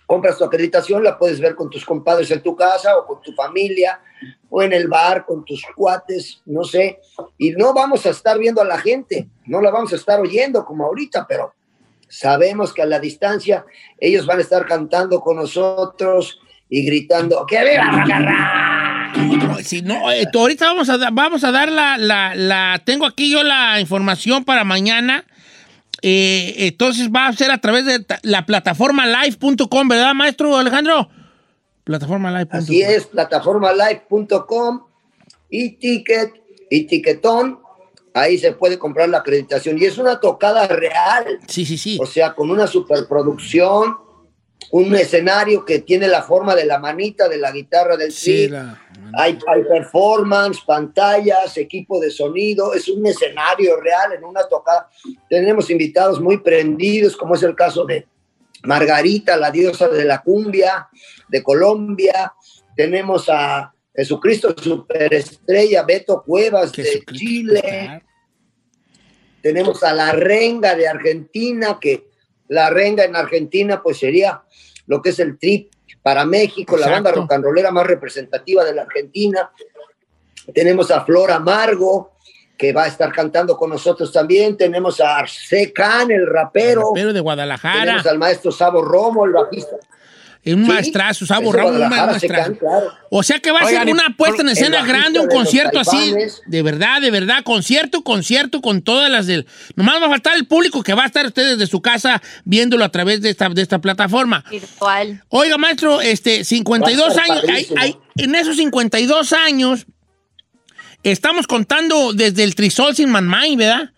compras 0.07 0.39
tu 0.39 0.45
acreditación, 0.45 1.03
la 1.03 1.19
puedes 1.19 1.41
ver 1.41 1.57
con 1.57 1.69
tus 1.69 1.85
compadres 1.85 2.31
en 2.31 2.41
tu 2.43 2.55
casa 2.55 2.97
o 2.97 3.07
con 3.07 3.21
tu 3.23 3.33
familia 3.33 4.01
o 4.49 4.63
en 4.63 4.73
el 4.73 4.87
bar 4.87 5.27
con 5.27 5.45
tus 5.45 5.65
cuates, 5.75 6.43
no 6.47 6.63
sé. 6.63 7.01
Y 7.39 7.51
no 7.51 7.75
vamos 7.75 8.07
a 8.07 8.11
estar 8.11 8.39
viendo 8.39 8.61
a 8.61 8.67
la 8.67 8.79
gente, 8.79 9.29
no 9.47 9.61
la 9.61 9.73
vamos 9.73 9.93
a 9.93 9.97
estar 9.97 10.21
oyendo 10.21 10.65
como 10.65 10.85
ahorita, 10.85 11.27
pero 11.29 11.55
sabemos 12.09 12.73
que 12.73 12.83
a 12.83 12.87
la 12.87 13.01
distancia 13.01 13.67
ellos 13.99 14.27
van 14.27 14.39
a 14.39 14.43
estar 14.43 14.65
cantando 14.65 15.21
con 15.21 15.39
nosotros 15.39 16.41
y 16.71 16.85
gritando, 16.87 17.45
¡que 17.47 17.59
viva 17.65 18.05
rock! 19.43 19.61
Si 19.63 19.83
no, 19.83 20.11
eh, 20.13 20.27
ahorita 20.33 20.67
vamos 20.67 20.89
a, 20.89 20.97
da- 20.97 21.11
vamos 21.13 21.43
a 21.45 21.51
dar 21.51 21.71
la, 21.71 21.99
la, 21.99 22.35
la- 22.35 22.81
Tengo 22.85 23.05
aquí 23.07 23.31
yo 23.31 23.43
la 23.43 23.81
información 23.81 24.45
para 24.45 24.65
mañana. 24.65 25.25
Eh, 26.03 26.55
entonces 26.69 27.11
va 27.11 27.27
a 27.27 27.33
ser 27.35 27.51
a 27.51 27.59
través 27.59 27.85
de 27.85 28.05
la 28.23 28.47
plataforma 28.47 29.05
live.com, 29.07 29.89
¿verdad, 29.89 30.15
maestro 30.15 30.57
Alejandro? 30.57 31.11
Plataforma 31.85 32.31
live.com. 32.31 32.59
Así 32.59 32.81
es, 32.81 33.07
plataformalive.com 33.07 34.83
y 35.51 35.71
ticket 35.77 36.33
y 36.71 36.85
tiquetón. 36.85 37.59
Ahí 38.15 38.39
se 38.39 38.53
puede 38.53 38.79
comprar 38.79 39.09
la 39.09 39.19
acreditación. 39.19 39.79
Y 39.79 39.85
es 39.85 39.99
una 39.99 40.21
tocada 40.21 40.67
real. 40.69 41.39
Sí, 41.47 41.65
sí, 41.67 41.77
sí. 41.79 41.99
O 42.01 42.07
sea, 42.07 42.35
con 42.35 42.51
una 42.51 42.67
superproducción, 42.67 43.97
un 44.73 44.95
escenario 44.95 45.65
que 45.65 45.81
tiene 45.81 46.07
la 46.07 46.23
forma 46.23 46.55
de 46.55 46.65
la 46.65 46.79
manita 46.79 47.29
de 47.29 47.39
la 47.39 47.51
guitarra 47.51 47.97
del 47.97 48.13
Sí, 48.13 48.49
la- 48.49 48.81
Hay, 49.15 49.37
hay 49.49 49.65
performance, 49.65 50.61
pantallas, 50.65 51.57
equipo 51.57 51.99
de 51.99 52.11
sonido, 52.11 52.75
es 52.75 52.89
un 52.89 53.05
escenario 53.07 53.81
real 53.81 54.13
en 54.13 54.25
una 54.25 54.47
tocada. 54.47 54.89
Tenemos 55.29 55.69
invitados 55.71 56.21
muy 56.21 56.39
prendidos, 56.39 57.17
como 57.17 57.35
es 57.35 57.43
el 57.43 57.57
caso 57.57 57.85
de 57.85 58.07
Margarita, 58.63 59.37
la 59.37 59.51
diosa 59.51 59.89
de 59.89 60.05
la 60.05 60.23
cumbia 60.23 60.89
de 61.29 61.43
Colombia. 61.43 62.33
Tenemos 62.77 63.29
a 63.29 63.73
Jesucristo 63.93 64.55
Superestrella, 64.57 65.83
Beto 65.83 66.23
Cuevas 66.23 66.71
de 66.73 67.03
Chile. 67.13 68.03
Tenemos 69.43 69.83
a 69.83 69.93
la 69.95 70.13
renga 70.13 70.75
de 70.77 70.87
Argentina, 70.87 71.79
que 71.81 72.10
la 72.51 72.69
renga 72.69 73.05
en 73.05 73.17
Argentina 73.17 73.81
pues 73.83 73.99
sería 73.99 74.43
lo 74.87 75.01
que 75.01 75.11
es 75.11 75.19
el 75.21 75.39
trip 75.39 75.73
para 76.03 76.25
México, 76.25 76.77
la 76.77 76.91
banda 76.91 77.13
rock 77.13 77.33
and 77.33 77.45
rollera 77.45 77.71
más 77.71 77.87
representativa 77.87 78.65
de 78.65 78.75
la 78.75 78.83
Argentina. 78.83 79.51
Tenemos 80.53 80.91
a 80.91 81.05
Flor 81.05 81.31
Amargo, 81.31 82.17
que 82.59 82.73
va 82.73 82.85
a 82.85 82.87
estar 82.89 83.13
cantando 83.13 83.57
con 83.57 83.71
nosotros 83.71 84.13
también. 84.13 84.57
Tenemos 84.57 85.01
a 85.01 85.19
Arce 85.19 85.73
Can, 85.73 86.11
el 86.11 86.27
rapero. 86.27 86.89
Rapero 86.89 87.13
de 87.13 87.21
Guadalajara. 87.21 87.81
Tenemos 87.81 88.07
al 88.07 88.19
maestro 88.19 88.51
Sabo 88.51 88.83
Romo, 88.83 89.27
el 89.27 89.33
bajista. 89.33 89.77
Un 90.43 90.65
Sí, 90.65 90.71
maestrazo, 90.71 91.25
es 91.25 91.29
de 91.29 91.35
Ramos, 91.53 91.73
un 91.77 91.89
maestrazo. 91.91 92.55
Claro. 92.57 92.93
O 93.11 93.23
sea 93.23 93.41
que 93.41 93.51
va 93.53 93.59
a 93.61 93.67
Oigan, 93.67 93.85
ser 93.85 93.93
una 93.93 94.17
puesta 94.17 94.41
en 94.41 94.49
escena 94.49 94.87
grande, 94.87 95.21
un 95.21 95.29
concierto 95.29 95.79
así. 95.79 96.15
De 96.47 96.63
verdad, 96.63 97.03
de 97.03 97.11
verdad, 97.11 97.43
concierto, 97.45 98.03
concierto 98.03 98.63
con 98.63 98.81
todas 98.81 99.11
las 99.11 99.27
del. 99.27 99.47
Nomás 99.77 100.01
va 100.01 100.07
a 100.07 100.11
faltar 100.11 100.37
el 100.37 100.47
público 100.47 100.83
que 100.83 100.95
va 100.95 101.03
a 101.03 101.07
estar 101.07 101.27
ustedes 101.27 101.59
de 101.59 101.67
su 101.67 101.83
casa 101.83 102.23
viéndolo 102.45 102.85
a 102.87 102.89
través 102.89 103.21
de 103.21 103.29
esta, 103.29 103.51
de 103.51 103.61
esta 103.61 103.81
plataforma. 103.81 104.43
Virtual. 104.51 105.23
Oiga, 105.29 105.59
maestro, 105.59 106.01
este, 106.01 106.43
52 106.45 107.05
Va 107.05 107.07
a 107.09 107.11
estar 107.23 107.31
años. 107.31 107.45
hay- 107.51 107.69
hay- 107.77 107.97
en 108.17 108.35
esos 108.35 108.57
52 108.57 109.35
años, 109.35 109.87
estamos 111.03 111.47
contando 111.47 112.15
desde 112.15 112.45
el 112.45 112.55
Trisol 112.55 112.97
sin 112.97 113.11
Manmay, 113.11 113.57
¿verdad? 113.57 113.91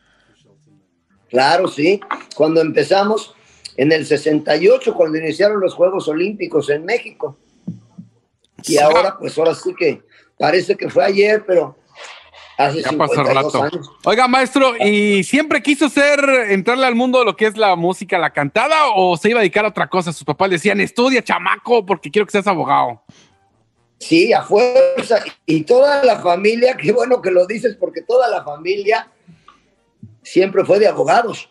Claro, 1.31 1.69
sí. 1.69 2.01
Cuando 2.35 2.61
empezamos 2.61 3.33
en 3.77 3.93
el 3.93 4.07
68, 4.07 4.95
cuando 4.95 5.19
iniciaron 5.19 5.61
los 5.61 5.75
Juegos 5.75 6.09
Olímpicos 6.09 6.71
en 6.71 6.85
México. 6.85 7.37
Y 8.65 8.79
ahora, 8.79 9.17
pues 9.19 9.37
ahora 9.39 9.55
sí 9.55 9.75
que 9.77 10.03
parece 10.39 10.77
que 10.77 10.89
fue 10.89 11.05
ayer, 11.05 11.45
pero 11.47 11.77
hace 12.59 12.83
Ya 12.83 12.93
pasó 12.93 13.15
52 13.15 13.35
rato. 13.35 13.63
años. 13.63 13.91
Oiga, 14.05 14.29
maestro, 14.29 14.75
¿y 14.79 15.25
siempre 15.25 15.63
quiso 15.63 15.89
ser, 15.89 16.21
entrarle 16.51 16.87
al 16.87 16.95
mundo 16.95 17.21
de 17.21 17.25
lo 17.25 17.37
que 17.37 17.47
es 17.47 17.57
la 17.57 17.75
música, 17.77 18.19
la 18.19 18.33
cantada, 18.33 18.89
o 18.95 19.17
se 19.17 19.31
iba 19.31 19.41
a 19.41 19.43
dedicar 19.43 19.65
a 19.65 19.69
otra 19.69 19.89
cosa? 19.89 20.13
Sus 20.13 20.25
papás 20.25 20.51
decían, 20.51 20.81
estudia, 20.81 21.23
chamaco, 21.23 21.85
porque 21.85 22.11
quiero 22.11 22.27
que 22.27 22.33
seas 22.33 22.47
abogado. 22.47 23.03
Sí, 23.99 24.33
a 24.33 24.43
fuerza. 24.43 25.23
Y 25.47 25.63
toda 25.63 26.05
la 26.05 26.21
familia, 26.21 26.77
qué 26.81 26.93
bueno 26.93 27.23
que 27.23 27.31
lo 27.31 27.47
dices, 27.47 27.77
porque 27.79 28.03
toda 28.03 28.29
la 28.29 28.45
familia 28.45 29.09
siempre 30.23 30.65
fue 30.65 30.79
de 30.79 30.89
abogados. 30.89 31.49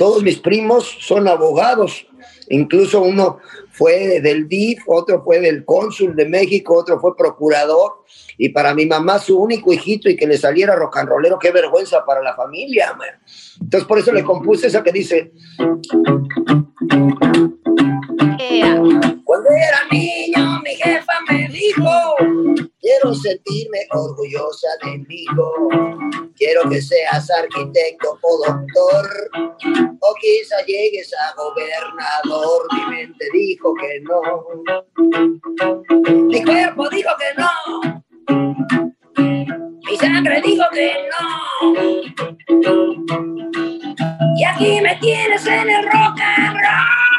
Todos 0.00 0.22
mis 0.22 0.38
primos 0.38 0.96
son 1.00 1.28
abogados. 1.28 2.06
Incluso 2.48 3.02
uno 3.02 3.36
fue 3.70 4.22
del 4.22 4.48
DIF, 4.48 4.82
otro 4.86 5.22
fue 5.22 5.40
del 5.40 5.62
cónsul 5.66 6.16
de 6.16 6.26
México, 6.26 6.74
otro 6.74 6.98
fue 6.98 7.14
procurador. 7.14 8.06
Y 8.38 8.48
para 8.48 8.72
mi 8.72 8.86
mamá, 8.86 9.18
su 9.18 9.38
único 9.38 9.74
hijito 9.74 10.08
y 10.08 10.16
que 10.16 10.26
le 10.26 10.38
saliera 10.38 10.74
rock 10.74 10.96
and 10.96 11.08
rollero, 11.10 11.38
qué 11.38 11.50
vergüenza 11.50 12.02
para 12.06 12.22
la 12.22 12.34
familia. 12.34 12.94
man. 12.94 13.10
Entonces, 13.60 13.86
por 13.86 13.98
eso 13.98 14.10
le 14.10 14.24
compuse 14.24 14.68
esa 14.68 14.82
que 14.82 14.90
dice: 14.90 15.32
Cuando 19.30 19.48
era 19.50 19.86
niño, 19.92 20.60
mi 20.64 20.74
jefa 20.74 21.12
me 21.28 21.46
dijo: 21.46 21.88
Quiero 22.80 23.14
sentirme 23.14 23.86
orgullosa 23.92 24.66
de 24.82 24.98
mi 24.98 25.22
hijo. 25.22 25.68
Quiero 26.34 26.68
que 26.68 26.82
seas 26.82 27.30
arquitecto 27.30 28.18
o 28.20 28.38
doctor, 28.44 29.08
o 30.00 30.14
quizá 30.20 30.56
llegues 30.66 31.14
a 31.14 31.32
gobernador. 31.36 32.66
Mi 32.74 32.96
mente 32.96 33.24
dijo 33.32 33.72
que 33.74 34.00
no. 34.00 34.20
Mi 36.26 36.42
cuerpo 36.42 36.88
dijo 36.88 37.10
que 37.20 37.32
no. 37.40 38.02
Mi 39.88 39.96
sangre 39.96 40.42
dijo 40.44 40.64
que 40.72 40.92
no. 41.08 41.72
Y 44.36 44.42
aquí 44.42 44.80
me 44.80 44.96
tienes 44.96 45.46
en 45.46 45.70
el 45.70 45.84
rock 45.84 46.18
and 46.18 46.56
roll. 46.56 47.09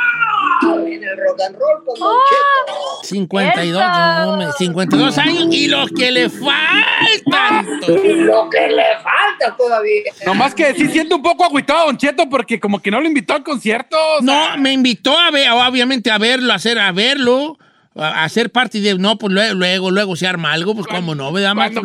En 0.92 1.04
el 1.04 1.18
rock 1.18 1.40
and 1.42 1.56
roll 1.58 1.84
con 1.86 2.00
Don 2.00 2.18
Cheto. 2.30 2.80
52, 3.04 3.82
no, 3.82 4.32
hombre, 4.34 4.48
52 4.58 5.18
años 5.18 5.48
y 5.52 5.68
lo 5.68 5.86
que 5.88 6.12
le 6.12 6.30
faltan. 6.30 7.80
Y 7.88 8.14
lo 8.16 8.50
que 8.50 8.68
le 8.68 8.84
falta 9.02 9.56
todavía. 9.58 10.12
Nomás 10.26 10.54
que 10.54 10.74
sí 10.74 10.88
siento 10.90 11.16
un 11.16 11.22
poco 11.22 11.46
agüitado 11.46 11.80
a 11.82 11.86
Don 11.86 11.98
Cheto 11.98 12.30
porque 12.30 12.60
como 12.60 12.82
que 12.82 12.92
no 12.92 13.00
lo 13.02 13.08
invitó 13.08 13.34
al 13.34 13.44
concierto. 13.44 13.98
o 14.20 14.24
sea, 14.24 14.56
No, 14.56 14.58
me 14.62 14.74
invitó 14.74 15.18
a 15.18 15.32
ver, 15.32 15.50
obviamente 15.52 16.12
a 16.12 16.18
verlo, 16.18 16.52
a 16.52 16.56
hacer, 16.58 16.78
a 16.78 16.92
verlo, 16.92 17.58
a, 17.96 18.24
a 18.24 18.30
ser 18.30 18.52
parte 18.52 18.80
de. 18.80 18.96
No, 18.98 19.18
pues 19.18 19.34
luego, 19.34 19.54
luego, 19.56 19.92
luego 19.92 20.16
se 20.16 20.28
arma 20.28 20.52
algo, 20.54 20.76
pues 20.76 20.88
cómo 20.88 21.16
no, 21.16 21.32
¿verdad, 21.32 21.56
maestro? 21.56 21.84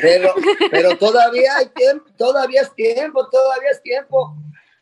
Pero, 0.00 0.34
pero 0.70 0.96
todavía 0.98 1.56
hay 1.58 1.66
tiempo, 1.74 2.04
todavía 2.18 2.62
es 2.62 2.74
tiempo, 2.74 3.28
todavía 3.28 3.70
es 3.70 3.82
tiempo. 3.82 4.36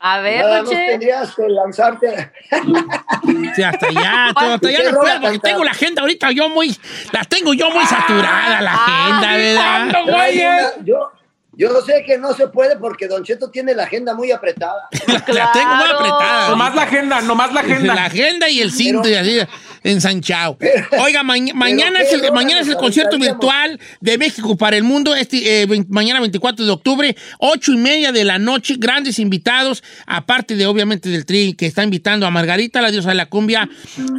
A 0.06 0.20
ver, 0.20 0.44
Nada 0.44 0.62
más 0.62 0.68
tendrías 0.70 1.34
que 1.34 1.48
lanzarte. 1.48 2.32
Sí, 3.56 3.62
hasta 3.62 3.86
allá, 3.86 4.32
todo, 4.38 4.54
hasta 4.54 4.68
allá 4.68 4.78
¿Qué 4.78 4.92
no 4.92 5.00
puedo, 5.00 5.20
porque 5.22 5.38
tengo 5.38 5.64
la 5.64 5.70
agenda 5.70 6.02
ahorita 6.02 6.30
yo 6.32 6.48
muy, 6.50 6.76
la 7.10 7.24
tengo 7.24 7.54
yo 7.54 7.70
muy 7.70 7.84
saturada, 7.86 8.60
la 8.60 8.74
agenda, 8.74 9.36
¿verdad? 9.36 9.90
¿cuándo, 9.92 10.12
güey? 10.12 10.40
Una- 10.40 10.84
yo, 10.84 11.12
yo 11.52 11.80
sé 11.80 12.04
que 12.04 12.18
no 12.18 12.34
se 12.34 12.48
puede 12.48 12.76
porque 12.76 13.08
Don 13.08 13.24
Cheto 13.24 13.50
tiene 13.50 13.74
la 13.74 13.84
agenda 13.84 14.12
muy 14.14 14.30
apretada. 14.30 14.88
La 15.28 15.52
tengo 15.52 15.74
muy 15.74 15.90
apretada. 15.90 16.48
Nomás 16.50 16.74
la 16.74 16.82
agenda, 16.82 17.20
nomás 17.22 17.52
la 17.52 17.60
agenda. 17.62 17.94
La 17.94 18.04
agenda 18.04 18.48
y 18.48 18.60
el 18.60 18.72
cinto 18.72 19.08
y 19.08 19.14
así. 19.14 19.38
Ensanchado. 19.84 20.58
Oiga, 21.04 21.22
ma- 21.22 21.34
mañana, 21.54 22.00
es 22.00 22.12
el, 22.12 22.32
mañana 22.32 22.60
es 22.62 22.68
el 22.68 22.76
concierto 22.76 23.18
virtual 23.18 23.78
de 24.00 24.18
México 24.18 24.56
para 24.56 24.76
el 24.76 24.82
mundo, 24.82 25.14
este, 25.14 25.62
eh, 25.62 25.66
mañana 25.88 26.20
24 26.20 26.64
de 26.64 26.72
octubre, 26.72 27.16
ocho 27.38 27.72
y 27.72 27.76
media 27.76 28.10
de 28.10 28.24
la 28.24 28.38
noche, 28.38 28.74
grandes 28.78 29.18
invitados, 29.18 29.82
aparte 30.06 30.56
de 30.56 30.66
obviamente 30.66 31.08
del 31.08 31.26
tri 31.26 31.54
que 31.54 31.66
está 31.66 31.84
invitando 31.84 32.26
a 32.26 32.30
Margarita, 32.30 32.80
la 32.80 32.90
diosa 32.90 33.10
de 33.10 33.14
la 33.14 33.26
cumbia, 33.26 33.68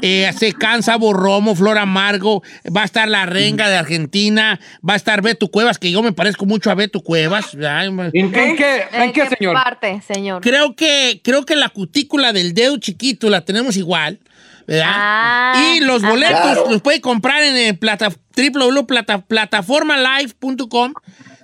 eh, 0.01 0.31
Secán, 0.37 0.83
Sabo 0.83 1.13
Romo, 1.13 1.55
Flor 1.55 1.77
Amargo, 1.77 2.43
va 2.75 2.83
a 2.83 2.85
estar 2.85 3.09
la 3.09 3.25
renga 3.25 3.67
de 3.69 3.75
Argentina, 3.75 4.59
va 4.87 4.93
a 4.93 4.97
estar 4.97 5.21
Beto 5.21 5.47
Cuevas, 5.47 5.79
que 5.79 5.89
yo 5.91 6.03
me 6.03 6.11
parezco 6.13 6.45
mucho 6.45 6.69
a 6.69 6.75
Beto 6.75 7.01
Cuevas. 7.01 7.57
Ay, 7.67 7.87
¿En 8.13 8.31
qué, 8.31 8.43
en 8.49 8.55
qué, 8.55 8.83
en 8.93 9.11
qué, 9.13 9.27
señor? 9.29 9.53
parte, 9.55 10.01
señor? 10.07 10.41
Creo 10.41 10.75
que, 10.75 11.21
creo 11.23 11.43
que 11.45 11.55
la 11.55 11.69
cutícula 11.69 12.33
del 12.33 12.53
dedo 12.53 12.77
chiquito 12.77 13.29
la 13.29 13.41
tenemos 13.41 13.77
igual, 13.77 14.19
¿verdad? 14.67 14.85
Ah, 14.87 15.73
y 15.75 15.79
los 15.81 16.01
boletos 16.01 16.39
Claro. 16.41 16.65
los 16.69 16.81
puede 16.81 16.99
comprar 17.01 17.43
en 17.43 17.55
el 17.55 17.77
plata, 17.77 18.09
www.plataformalive.com. 18.35 20.93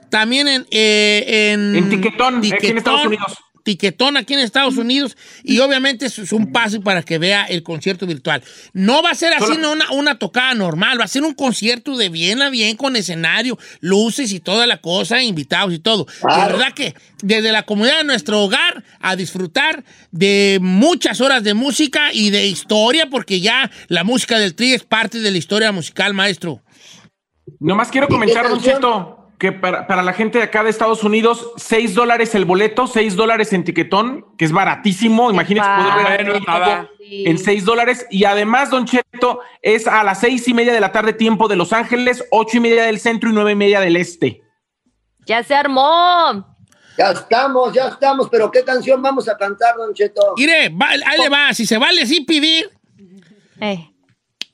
También 0.10 0.48
en, 0.48 0.66
eh, 0.72 1.52
en, 1.54 1.76
En 1.76 1.90
Tiquetón, 1.90 2.38
aquí 2.40 2.68
en 2.68 2.78
Estados 2.78 3.06
Unidos. 3.06 3.38
Tiquetón 3.64 4.18
aquí 4.18 4.34
en 4.34 4.40
Estados 4.40 4.78
Unidos. 4.78 5.16
Y 5.44 5.60
obviamente 5.60 6.06
eso 6.08 6.22
es 6.22 6.32
un 6.34 6.52
paso 6.52 6.82
para 6.82 7.04
que 7.04 7.18
vea 7.18 7.46
el 7.46 7.64
concierto 7.64 8.06
virtual. 8.08 8.44
No 8.74 9.02
va 9.04 9.12
a 9.12 9.16
ser 9.16 9.34
así 9.34 9.46
Solo- 9.46 9.60
no 9.60 9.72
una, 9.74 9.92
una 9.92 10.20
tocada 10.20 10.54
normal, 10.54 11.00
va 11.00 11.06
a 11.06 11.08
ser 11.08 11.24
un 11.24 11.34
concierto 11.34 11.98
de 11.98 12.10
bien 12.10 12.42
a 12.42 12.50
bien 12.50 12.78
con 12.78 12.96
escenario, 12.96 13.58
luces 13.80 14.32
y 14.32 14.40
toda 14.40 14.68
la 14.68 14.78
cosa, 14.78 15.22
invitados 15.22 15.74
y 15.74 15.80
todo. 15.80 16.06
De 16.06 16.12
Claro. 16.22 16.58
verdad 16.58 16.74
que 16.74 16.94
desde 17.22 17.52
la 17.52 17.64
comunidad 17.64 18.00
de 18.00 18.04
nuestro 18.06 18.42
hogar 18.44 18.84
a 19.00 19.16
disfrutar 19.16 19.84
de 20.12 20.60
muchas 20.62 21.22
horas 21.22 21.44
de 21.44 21.54
música 21.54 22.12
y 22.14 22.30
de 22.32 22.48
historia, 22.48 23.10
porque 23.10 23.40
ya 23.42 23.70
la 23.88 24.04
música 24.04 24.40
del 24.40 24.56
tri 24.56 24.74
es 24.74 24.84
parte 24.84 25.20
de 25.20 25.32
la 25.32 25.38
historia 25.38 25.72
musical, 25.72 26.14
maestro. 26.14 26.62
Nomás 27.60 27.90
quiero 27.90 28.06
¿Y 28.06 28.10
qué 28.10 28.14
comentar, 28.14 28.44
Don 28.44 28.54
canción? 28.54 28.76
Cheto, 28.76 29.21
que 29.42 29.52
para, 29.52 29.88
para 29.88 30.04
la 30.04 30.14
gente 30.14 30.38
de 30.38 30.44
acá 30.44 30.64
de 30.64 30.70
Estados 30.70 31.04
Unidos, 31.04 31.52
6 31.58 31.96
dólares 31.96 32.36
el 32.36 32.46
boleto, 32.46 32.86
6 32.86 33.16
dólares 33.16 33.52
en 33.54 33.64
tiquetón, 33.64 34.24
que 34.38 34.46
es 34.46 34.52
baratísimo. 34.52 35.32
Imagínense 35.32 35.68
poder 35.68 36.26
ver. 36.26 36.90
Sí. 37.00 37.24
en 37.26 37.40
6 37.40 37.66
dólares. 37.66 38.06
Y 38.12 38.26
además, 38.26 38.70
Don 38.70 38.86
Cheto, 38.86 39.40
es 39.64 39.88
a 39.88 40.04
las 40.04 40.20
seis 40.20 40.48
y 40.48 40.54
media 40.54 40.74
de 40.74 40.80
la 40.80 40.92
tarde, 40.92 41.14
tiempo 41.14 41.48
de 41.48 41.56
Los 41.56 41.74
Ángeles, 41.74 42.24
ocho 42.30 42.58
y 42.58 42.60
media 42.60 42.84
del 42.84 43.00
centro 43.00 43.32
y 43.32 43.34
nueve 43.34 43.54
y 43.54 43.56
media 43.56 43.80
del 43.80 43.96
este. 43.96 44.44
Ya 45.26 45.42
se 45.42 45.56
armó. 45.56 46.46
Ya 47.00 47.10
estamos, 47.12 47.74
ya 47.74 47.88
estamos, 47.88 48.30
pero 48.30 48.52
¿qué 48.52 48.64
canción 48.64 49.02
vamos 49.02 49.28
a 49.28 49.36
cantar, 49.38 49.76
Don 49.76 49.92
Cheto? 49.96 50.36
Mire, 50.38 50.70
va- 50.70 50.90
ahí 50.92 51.20
le 51.20 51.30
va, 51.30 51.52
si 51.52 51.66
se 51.66 51.80
vale 51.80 52.04
así 52.04 52.22
pedir. 52.22 52.70
Eh. 53.60 53.91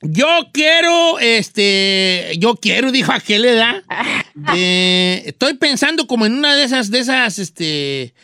Yo 0.00 0.26
quiero, 0.52 1.18
este, 1.18 2.32
yo 2.38 2.54
quiero, 2.54 2.92
dijo 2.92 3.12
aquel 3.12 3.42
le 3.42 3.54
da. 3.54 3.82
Eh, 4.54 5.24
estoy 5.26 5.54
pensando 5.54 6.06
como 6.06 6.24
en 6.24 6.32
una 6.34 6.54
de 6.54 6.62
esas, 6.62 6.92
de 6.92 7.00
esas, 7.00 7.40
este, 7.40 8.14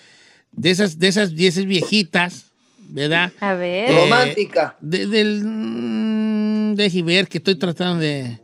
de 0.53 0.71
esas, 0.71 1.01
de 1.01 1.09
esas, 1.09 1.35
de 1.35 1.49
esas 1.49 1.65
viejitas, 1.67 2.45
¿verdad? 2.79 3.33
A 3.41 3.55
ver. 3.55 3.91
Eh, 3.91 4.01
Romántica. 4.05 4.77
De, 4.81 5.09
del, 5.09 5.43
mm, 5.45 6.75
deje 6.77 7.03
ver 7.03 7.27
que 7.27 7.39
estoy 7.39 7.57
tratando 7.57 7.99
de. 7.99 8.39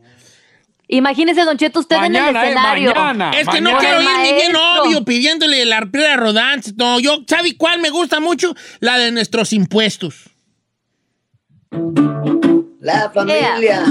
Imagínese, 0.88 1.43
Don 1.45 1.57
Cheto, 1.57 1.79
usted 1.79 1.95
en 1.99 2.05
el 2.07 2.12
Mañana, 2.12 2.43
eh, 2.43 2.49
escenario. 2.49 2.93
mañana. 2.93 3.31
Es 3.38 3.47
que 3.47 3.61
no 3.61 3.71
mañana. 3.73 3.79
quiero 3.79 4.03
ir 4.03 4.09
ni 4.25 4.33
bien 4.40 4.57
obvio 4.57 5.05
pidiéndole 5.05 5.64
la 5.64 5.87
piedra 5.87 6.16
rodante. 6.16 6.73
No, 6.77 6.99
yo, 6.99 7.23
¿sabe 7.29 7.57
cuál 7.57 7.81
me 7.81 7.90
gusta 7.90 8.19
mucho? 8.19 8.53
La 8.81 8.99
de 8.99 9.12
nuestros 9.12 9.53
impuestos. 9.53 10.25
La 12.81 13.11
familia 13.11 13.85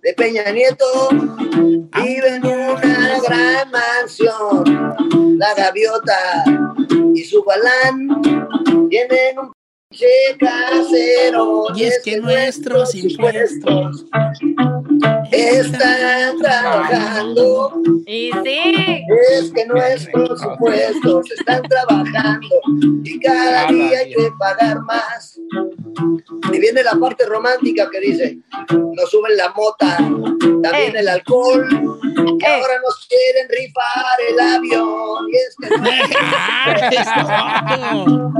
de 0.00 0.14
Peña 0.14 0.48
Nieto 0.52 1.08
vive 1.10 2.36
en 2.36 2.46
una 2.46 3.20
gran 3.20 3.70
mansión. 3.72 5.36
La 5.36 5.52
gaviota 5.54 6.44
y 7.12 7.24
su 7.24 7.42
galán 7.42 8.22
tienen 8.88 9.36
un 9.40 9.52
pinche 9.90 10.06
casero. 10.38 11.64
Y 11.74 11.82
es 11.82 12.00
que 12.04 12.20
nuestros 12.20 12.94
impuestos 12.94 14.06
están 15.32 16.38
trabajando. 16.38 17.82
Y 18.06 18.30
sí. 18.44 19.04
Es 19.32 19.50
que 19.50 19.66
nuestros 19.66 20.40
impuestos 20.44 21.32
están 21.32 21.62
trabajando 21.62 22.60
y 23.02 23.18
cada 23.18 23.66
día 23.66 23.98
hay 23.98 24.14
que 24.14 24.30
pagar 24.38 24.82
más. 24.82 25.33
Y 26.52 26.58
viene 26.58 26.82
la 26.82 26.94
parte 26.94 27.26
romántica 27.26 27.88
que 27.90 28.00
dice, 28.00 28.38
nos 28.70 29.10
suben 29.10 29.36
la 29.36 29.50
mota, 29.52 29.96
también 30.62 30.96
Eh. 30.96 31.00
el 31.00 31.08
alcohol, 31.08 31.66
y 31.70 31.76
Eh. 32.44 32.46
ahora 32.46 32.80
nos 32.82 33.06
quieren 33.08 33.48
rifar 33.48 34.18
el 34.28 34.40
avión. 34.40 35.28
Y 35.28 35.36
es 35.36 35.56
que 35.60 35.68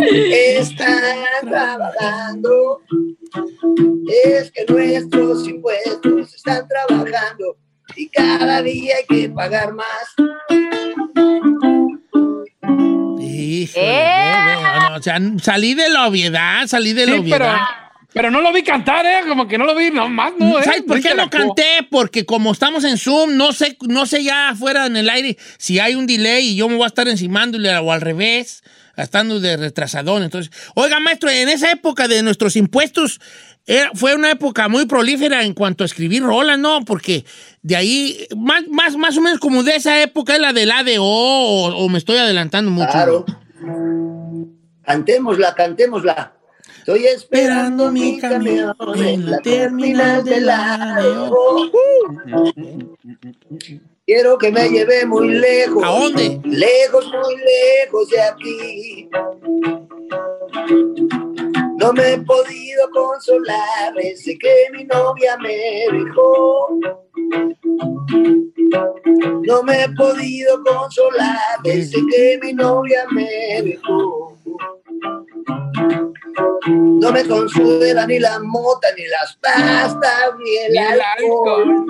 están 0.59 1.49
trabajando, 1.49 2.81
es 4.25 4.51
que 4.53 4.65
nuestros 4.69 5.49
impuestos 5.49 6.35
están 6.35 6.67
trabajando 6.69 7.57
y 7.97 8.09
cada 8.11 8.63
día 8.63 8.97
hay 8.97 9.05
que 9.07 9.29
pagar 9.31 9.73
más. 9.75 10.15
¡Eh! 13.75 14.35
no, 14.63 14.91
no, 14.91 14.97
o 14.97 15.03
sea, 15.03 15.19
salí 15.43 15.75
de 15.75 15.89
la 15.91 16.07
obviedad, 16.07 16.67
salí 16.67 16.93
de 16.93 17.07
la 17.07 17.13
Sí, 17.15 17.19
obviedad. 17.19 17.57
pero 18.13 18.31
no 18.31 18.41
lo 18.41 18.53
vi 18.53 18.63
cantar, 18.63 19.05
¿eh? 19.07 19.21
Como 19.29 19.47
que 19.49 19.59
no 19.59 19.65
lo 19.65 19.75
vi 19.75 19.91
nomás, 19.91 20.33
¿no? 20.39 20.59
¿eh? 20.59 20.63
¿Sabes 20.65 20.83
por 20.83 21.01
qué 21.01 21.15
no 21.15 21.29
canté? 21.31 21.87
Porque 21.91 22.25
como 22.25 22.53
estamos 22.53 22.85
en 22.85 22.97
Zoom, 22.99 23.37
no 23.37 23.53
sé, 23.53 23.77
no 23.89 24.07
sé 24.07 24.23
ya 24.23 24.51
afuera 24.51 24.87
en 24.87 24.97
el 24.97 25.09
aire 25.11 25.37
si 25.59 25.79
hay 25.81 25.95
un 25.95 26.07
delay 26.07 26.49
y 26.49 26.57
yo 26.57 26.69
me 26.69 26.77
voy 26.77 26.85
a 26.85 26.89
estar 26.89 27.09
encimándole 27.09 27.77
o 27.77 27.93
al 27.93 28.01
revés, 28.01 28.63
estando 28.97 29.41
de 29.41 29.57
retrasadón. 29.57 30.23
Entonces, 30.23 30.53
oiga, 30.75 31.01
maestro, 31.01 31.29
en 31.31 31.49
esa 31.49 31.71
época 31.73 32.07
de 32.09 32.23
nuestros 32.23 32.55
impuestos, 32.57 33.21
era- 33.67 33.91
fue 33.95 34.15
una 34.15 34.31
época 34.31 34.69
muy 34.69 34.87
prolífera 34.87 35.43
en 35.45 35.55
cuanto 35.55 35.85
a 35.85 35.87
escribir 35.87 36.23
rolas, 36.23 36.59
¿no? 36.59 36.85
Porque 36.85 37.25
de 37.63 37.77
ahí, 37.77 38.27
más, 38.37 38.67
más, 38.69 38.97
más 38.97 39.17
o 39.17 39.21
menos 39.21 39.39
como 39.39 39.63
de 39.63 39.77
esa 39.77 40.03
época 40.03 40.35
es 40.35 40.41
la 40.41 40.53
del 40.53 40.71
ADO 40.71 41.03
o, 41.03 41.75
o 41.75 41.89
me 41.89 41.99
estoy 41.99 42.19
adelantando 42.19 42.71
mucho. 42.71 42.91
Claro. 42.91 43.25
Cantémosla, 44.85 45.55
cantémosla. 45.55 46.33
Estoy 46.79 47.07
esperando 47.07 47.91
mi 47.91 48.19
camión 48.19 48.75
en 48.97 49.31
la 49.31 49.39
terminal 49.39 50.23
de 50.23 50.41
la 50.43 51.01
Quiero 54.07 54.37
que 54.37 54.53
me 54.53 54.69
lleve 54.69 55.07
muy 55.07 55.31
lejos. 55.31 55.83
¿A 55.83 55.89
dónde? 55.89 56.39
Lejos, 56.45 57.07
muy 57.07 57.37
lejos 57.37 58.11
de 58.11 58.21
aquí. 58.21 59.09
No 61.77 61.93
me 61.93 62.13
he 62.13 62.19
podido 62.19 62.91
consolar 62.93 63.95
desde 63.95 64.39
que 64.39 64.69
mi 64.73 64.85
novia 64.85 65.37
me 65.39 65.87
dejó. 65.93 66.79
No 69.47 69.63
me 69.63 69.85
he 69.85 69.89
podido 69.91 70.63
consolar 70.65 71.63
desde 71.63 71.99
que 72.07 72.39
mi 72.43 72.53
novia 72.53 73.07
me 73.11 73.63
dejó. 73.63 74.37
No 76.67 77.13
me 77.13 77.27
consuela 77.27 78.07
ni 78.07 78.19
la 78.19 78.39
mota, 78.41 78.89
ni 78.97 79.07
las 79.07 79.37
pastas, 79.37 80.35
ni 80.39 80.57
el, 80.57 80.73
Ni 80.73 80.79
el 80.79 81.01
alcohol. 81.01 81.87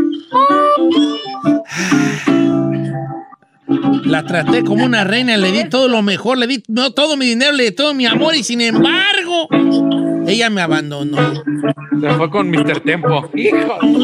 La 4.04 4.24
traté 4.24 4.62
como 4.62 4.84
una 4.84 5.04
reina, 5.04 5.36
le 5.36 5.50
di 5.50 5.68
todo 5.68 5.88
lo 5.88 6.02
mejor, 6.02 6.38
le 6.38 6.46
di 6.46 6.62
no, 6.68 6.92
todo 6.92 7.16
mi 7.16 7.26
dinero, 7.26 7.52
le 7.52 7.64
di 7.64 7.72
todo 7.72 7.94
mi 7.94 8.04
amor 8.06 8.34
y 8.34 8.42
sin 8.42 8.60
embargo, 8.60 9.48
ella 10.26 10.50
me 10.50 10.60
abandonó. 10.60 11.32
Se 12.00 12.10
fue 12.10 12.30
con 12.30 12.50
Mr. 12.50 12.80
Tempo. 12.80 13.30
Hijo. 13.34 13.78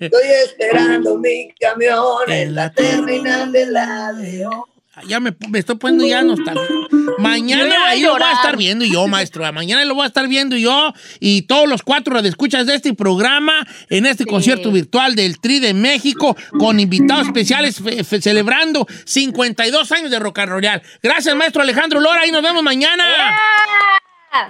Estoy 0.00 0.26
esperando 0.44 1.18
mi 1.18 1.48
camión 1.58 2.28
en 2.28 2.54
la 2.54 2.70
terminal 2.70 3.50
de 3.52 3.66
la 3.66 4.12
Leo. 4.12 4.68
Ya 5.08 5.20
me, 5.20 5.34
me 5.48 5.58
estoy 5.58 5.76
poniendo 5.76 6.06
ya 6.06 6.22
nostálgico. 6.22 6.88
Yo 6.90 6.98
Mañana 7.18 7.86
ahí 7.86 8.00
lo 8.02 8.12
voy 8.12 8.22
a 8.22 8.32
estar 8.32 8.56
viendo 8.56 8.84
yo, 8.84 9.06
maestro. 9.08 9.50
Mañana 9.52 9.84
lo 9.84 9.94
voy 9.94 10.04
a 10.04 10.06
estar 10.08 10.26
viendo 10.28 10.56
yo 10.56 10.92
y 11.20 11.42
todos 11.42 11.68
los 11.68 11.82
cuatro 11.82 12.18
escuchas 12.20 12.66
de 12.66 12.74
este 12.74 12.94
programa 12.94 13.66
en 13.90 14.06
este 14.06 14.24
concierto 14.24 14.70
virtual 14.70 15.14
del 15.14 15.38
Tri 15.40 15.58
de 15.60 15.74
México 15.74 16.36
con 16.58 16.80
invitados 16.80 17.26
especiales 17.26 17.80
fe- 17.80 18.02
fe- 18.04 18.20
celebrando 18.20 18.86
52 19.04 19.92
años 19.92 20.10
de 20.10 20.18
Rock 20.18 20.38
and 20.40 20.50
Roll. 20.50 20.62
Gracias, 21.02 21.34
maestro 21.36 21.62
Alejandro 21.62 22.00
Lora. 22.00 22.26
Y 22.26 22.30
nos 22.32 22.42
vemos 22.42 22.62
mañana. 22.62 23.04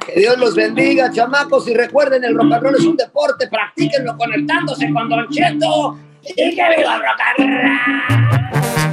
Que 0.07 0.19
Dios 0.21 0.39
los 0.39 0.55
bendiga, 0.55 1.11
chamacos, 1.13 1.69
y 1.69 1.75
recuerden, 1.75 2.25
el 2.25 2.35
rock 2.35 2.53
and 2.55 2.63
roll 2.63 2.75
es 2.75 2.85
un 2.85 2.97
deporte, 2.97 3.49
practíquenlo 3.49 4.17
conectándose 4.17 4.91
con 4.93 5.09
Don 5.09 5.29
Cheto. 5.29 5.99
Y 6.23 6.35
que 6.35 6.45
viva 6.55 6.95
el 6.97 7.01
rock 7.01 7.21
and 7.39 7.51
roll. 7.51 8.84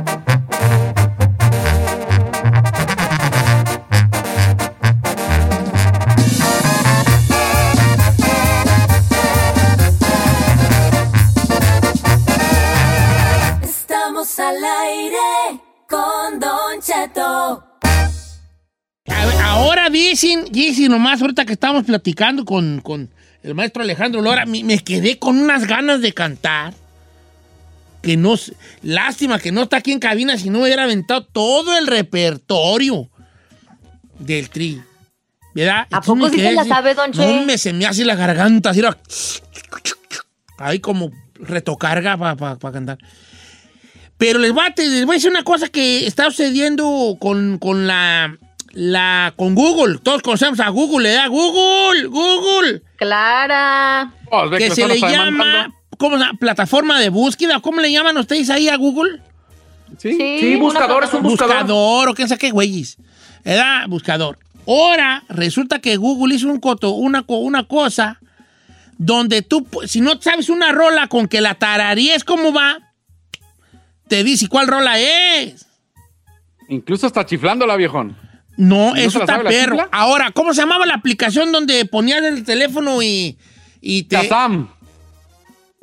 Estamos 14.32 14.55
al 14.55 14.63
aire 14.88 15.61
con 15.89 16.39
Don 16.39 16.82
Cheto. 16.82 17.63
Ahora 19.43 19.89
dicen, 19.89 20.45
dicen 20.49 20.89
nomás, 20.89 21.21
ahorita 21.21 21.43
que 21.43 21.51
estamos 21.51 21.84
platicando 21.84 22.45
con, 22.45 22.79
con 22.79 23.09
el 23.43 23.55
maestro 23.55 23.84
Alejandro 23.84 24.21
Lora, 24.21 24.45
me, 24.45 24.79
quedé 24.79 25.19
con 25.19 25.38
unas 25.38 25.67
ganas 25.67 25.99
de 25.99 26.13
cantar. 26.13 26.73
Que 28.01 28.15
no, 28.15 28.36
lástima 28.84 29.38
que 29.38 29.51
no 29.51 29.63
está 29.63 29.77
aquí 29.77 29.91
en 29.91 29.99
cabina, 29.99 30.38
si 30.38 30.49
no 30.49 30.61
hubiera 30.61 30.84
aventado 30.84 31.25
todo 31.25 31.77
el 31.77 31.88
repertorio 31.88 33.09
del 34.17 34.49
tri. 34.49 34.82
¿Verdad? 35.53 35.88
¿A 35.91 35.99
poco 35.99 36.29
sí 36.29 36.39
se 36.39 36.53
la 36.53 36.63
sabe, 36.63 36.93
Don 36.93 37.11
Che? 37.11 37.19
No, 37.19 37.45
me, 37.45 37.57
se 37.57 37.73
me 37.73 37.86
hace 37.86 38.05
la 38.05 38.15
garganta, 38.15 38.69
así, 38.69 38.82
ahí 40.57 40.79
como 40.79 41.11
retocarga 41.36 42.15
para 42.15 42.57
pa, 42.57 42.71
cantar. 42.71 42.97
Pero 44.22 44.38
les 44.38 44.51
voy, 44.53 44.63
a, 44.67 44.74
te- 44.76 44.86
les 44.88 45.03
voy 45.07 45.15
a 45.15 45.17
decir 45.17 45.32
una 45.32 45.41
cosa 45.43 45.67
que 45.67 46.05
está 46.05 46.26
sucediendo 46.26 47.17
con, 47.19 47.57
con 47.57 47.88
la, 47.88 48.38
la 48.72 49.34
con 49.36 49.55
Google. 49.55 49.97
Todos 49.97 50.22
conocemos 50.22 50.59
a 50.59 50.69
Google, 50.69 51.09
¿verdad? 51.09 51.28
Google, 51.30 52.05
Google. 52.05 52.84
Clara. 52.97 54.13
Oh, 54.30 54.47
que 54.51 54.69
se 54.69 54.88
le 54.88 54.99
llama. 54.99 55.74
¿cómo? 55.97 56.17
Plataforma 56.39 56.99
de 56.99 57.09
búsqueda. 57.09 57.59
¿Cómo 57.61 57.82
le 57.82 57.91
llaman 57.91 58.15
ustedes 58.17 58.51
ahí 58.51 58.69
a 58.69 58.76
Google? 58.78 59.22
Sí, 59.97 60.15
Sí, 60.39 60.55
buscador, 60.57 61.03
es 61.03 61.13
un 61.15 61.24
buscador. 61.24 62.09
o 62.09 62.13
quién 62.13 62.28
sabe 62.30 62.38
qué 62.39 62.51
güeyes. 62.51 62.97
¿Verdad? 63.43 63.88
Buscador. 63.88 64.38
Ahora 64.67 65.24
resulta 65.30 65.80
que 65.80 65.97
Google 65.97 66.36
hizo 66.36 66.47
un 66.47 66.59
coto, 66.59 66.91
una, 66.91 67.24
co- 67.24 67.38
una 67.39 67.63
cosa 67.63 68.19
donde 68.99 69.41
tú, 69.41 69.67
si 69.88 69.99
no 69.99 70.22
sabes 70.22 70.49
una 70.49 70.72
rola 70.72 71.07
con 71.07 71.28
que 71.28 71.41
la 71.41 71.55
tararíes 71.55 72.24
cómo 72.24 72.53
va, 72.53 72.90
te 74.12 74.26
dice 74.26 74.49
cuál 74.49 74.68
rola 74.68 74.99
es. 74.99 75.66
Incluso 76.68 77.07
está 77.07 77.26
chiflándola, 77.26 77.78
viejón. 77.78 78.18
No, 78.57 78.89
¿No 78.89 78.95
se 78.95 79.05
eso 79.05 79.20
está 79.22 79.41
perro. 79.41 79.78
chifla? 79.78 79.89
Ahora, 79.89 80.32
¿cómo 80.32 80.53
se 80.53 80.59
llamaba 80.59 80.86
la 80.86 80.95
aplicación 80.95 81.53
donde 81.53 81.86
ponías 81.86 82.22
el 82.26 82.43
teléfono 82.43 83.01
y, 83.01 83.38
y 83.80 84.03
te... 84.03 84.18
Chazam. 84.18 84.70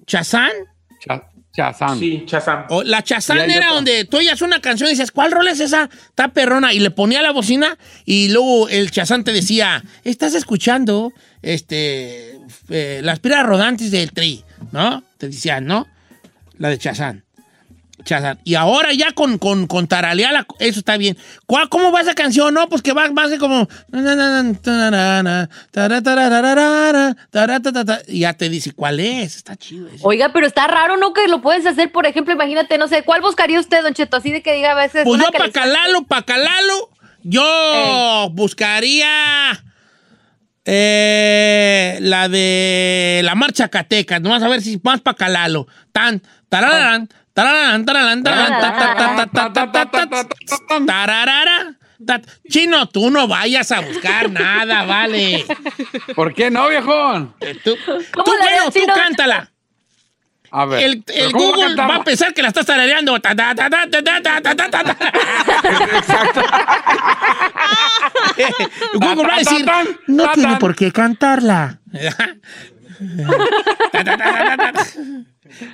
¿Chazán? 0.06 0.50
Cha- 1.00 1.30
Chazam. 1.56 1.98
Sí, 1.98 2.24
Chazam. 2.26 2.66
O 2.68 2.82
la 2.82 2.98
hay 2.98 3.50
era 3.50 3.72
donde 3.72 4.04
tú 4.04 4.18
oías 4.18 4.42
una 4.42 4.60
canción 4.60 4.88
y 4.88 4.92
dices, 4.92 5.10
¿cuál 5.10 5.32
rol 5.32 5.48
es 5.48 5.60
esa? 5.60 5.88
Está 6.10 6.28
perrona. 6.28 6.74
Y 6.74 6.80
le 6.80 6.90
ponía 6.90 7.22
la 7.22 7.32
bocina 7.32 7.78
y 8.04 8.28
luego 8.28 8.68
el 8.68 8.90
Chazán 8.90 9.24
te 9.24 9.32
decía, 9.32 9.82
estás 10.04 10.34
escuchando 10.34 11.14
este, 11.40 12.38
eh, 12.68 13.00
las 13.02 13.20
piedras 13.20 13.46
rodantes 13.46 13.90
del 13.90 14.12
tri, 14.12 14.44
¿no? 14.70 15.02
Te 15.16 15.28
decían, 15.28 15.64
¿no? 15.64 15.86
La 16.58 16.68
de 16.68 16.76
Chazán. 16.76 17.24
Y 18.44 18.54
ahora 18.54 18.92
ya 18.92 19.12
con, 19.12 19.38
con, 19.38 19.66
con 19.66 19.86
taralear 19.88 20.32
la- 20.32 20.46
eso 20.58 20.78
está 20.80 20.96
bien. 20.96 21.16
¿Cuál- 21.46 21.68
¿Cómo 21.68 21.92
va 21.92 22.00
esa 22.00 22.14
canción? 22.14 22.54
No, 22.54 22.68
pues 22.68 22.82
que 22.82 22.92
va, 22.92 23.08
va 23.10 23.24
a 23.24 23.28
ser 23.28 23.38
como... 23.38 23.68
Y 28.08 28.20
ya 28.20 28.32
te 28.34 28.48
dice 28.48 28.72
cuál 28.72 29.00
es. 29.00 29.36
Está 29.36 29.56
chido 29.56 29.88
eso. 29.88 30.06
Oiga, 30.06 30.30
pero 30.32 30.46
está 30.46 30.66
raro, 30.66 30.96
¿no? 30.96 31.12
Que 31.12 31.28
lo 31.28 31.40
puedes 31.42 31.66
hacer, 31.66 31.92
por 31.92 32.06
ejemplo, 32.06 32.32
imagínate, 32.34 32.78
no 32.78 32.88
sé, 32.88 33.02
¿cuál 33.02 33.20
buscaría 33.20 33.60
usted, 33.60 33.82
Don 33.82 33.94
Cheto? 33.94 34.16
Así 34.16 34.30
de 34.30 34.42
que 34.42 34.54
diga 34.54 34.72
a 34.72 34.74
veces. 34.74 35.04
Pues 35.04 35.20
yo 35.20 35.30
para 35.30 35.50
calarlo, 35.50 36.02
para 36.04 36.24
yo 37.22 38.30
buscaría 38.32 39.62
eh, 40.64 41.98
la 42.00 42.28
de 42.28 43.20
la 43.24 43.34
marcha 43.34 43.68
Catecas. 43.68 44.20
Nomás 44.20 44.42
a 44.42 44.48
ver 44.48 44.62
si 44.62 44.80
más 44.82 45.00
para 45.00 45.16
calarlo. 45.16 45.66
Tan, 45.92 46.20
tararán, 46.48 46.70
tararán, 46.70 47.08
Chino, 52.48 52.88
tú 52.88 53.10
no 53.10 53.26
vayas 53.26 53.72
a 53.72 53.80
buscar 53.80 54.30
nada, 54.30 54.84
vale. 54.84 55.44
¿Por 56.14 56.32
qué 56.34 56.50
no, 56.50 56.68
viejón? 56.68 57.34
Tú, 57.64 57.76
tú 57.84 58.04
bueno, 58.24 58.70
tú 58.72 58.80
cántala. 58.86 59.50
A 60.50 60.64
ver. 60.64 60.82
El, 60.82 61.32
Google 61.32 61.74
va, 61.76 61.96
a 61.96 62.04
pensar 62.04 62.32
que 62.32 62.40
la 62.42 62.48
estás 62.48 62.64
tarareando. 62.64 63.12
Google 68.94 69.26
va 69.26 69.34
a 69.34 69.38
decir, 69.38 69.66
no 70.06 70.30
tiene 70.32 70.56
por 70.56 70.74
qué 70.74 70.90
cantarla. 70.90 71.80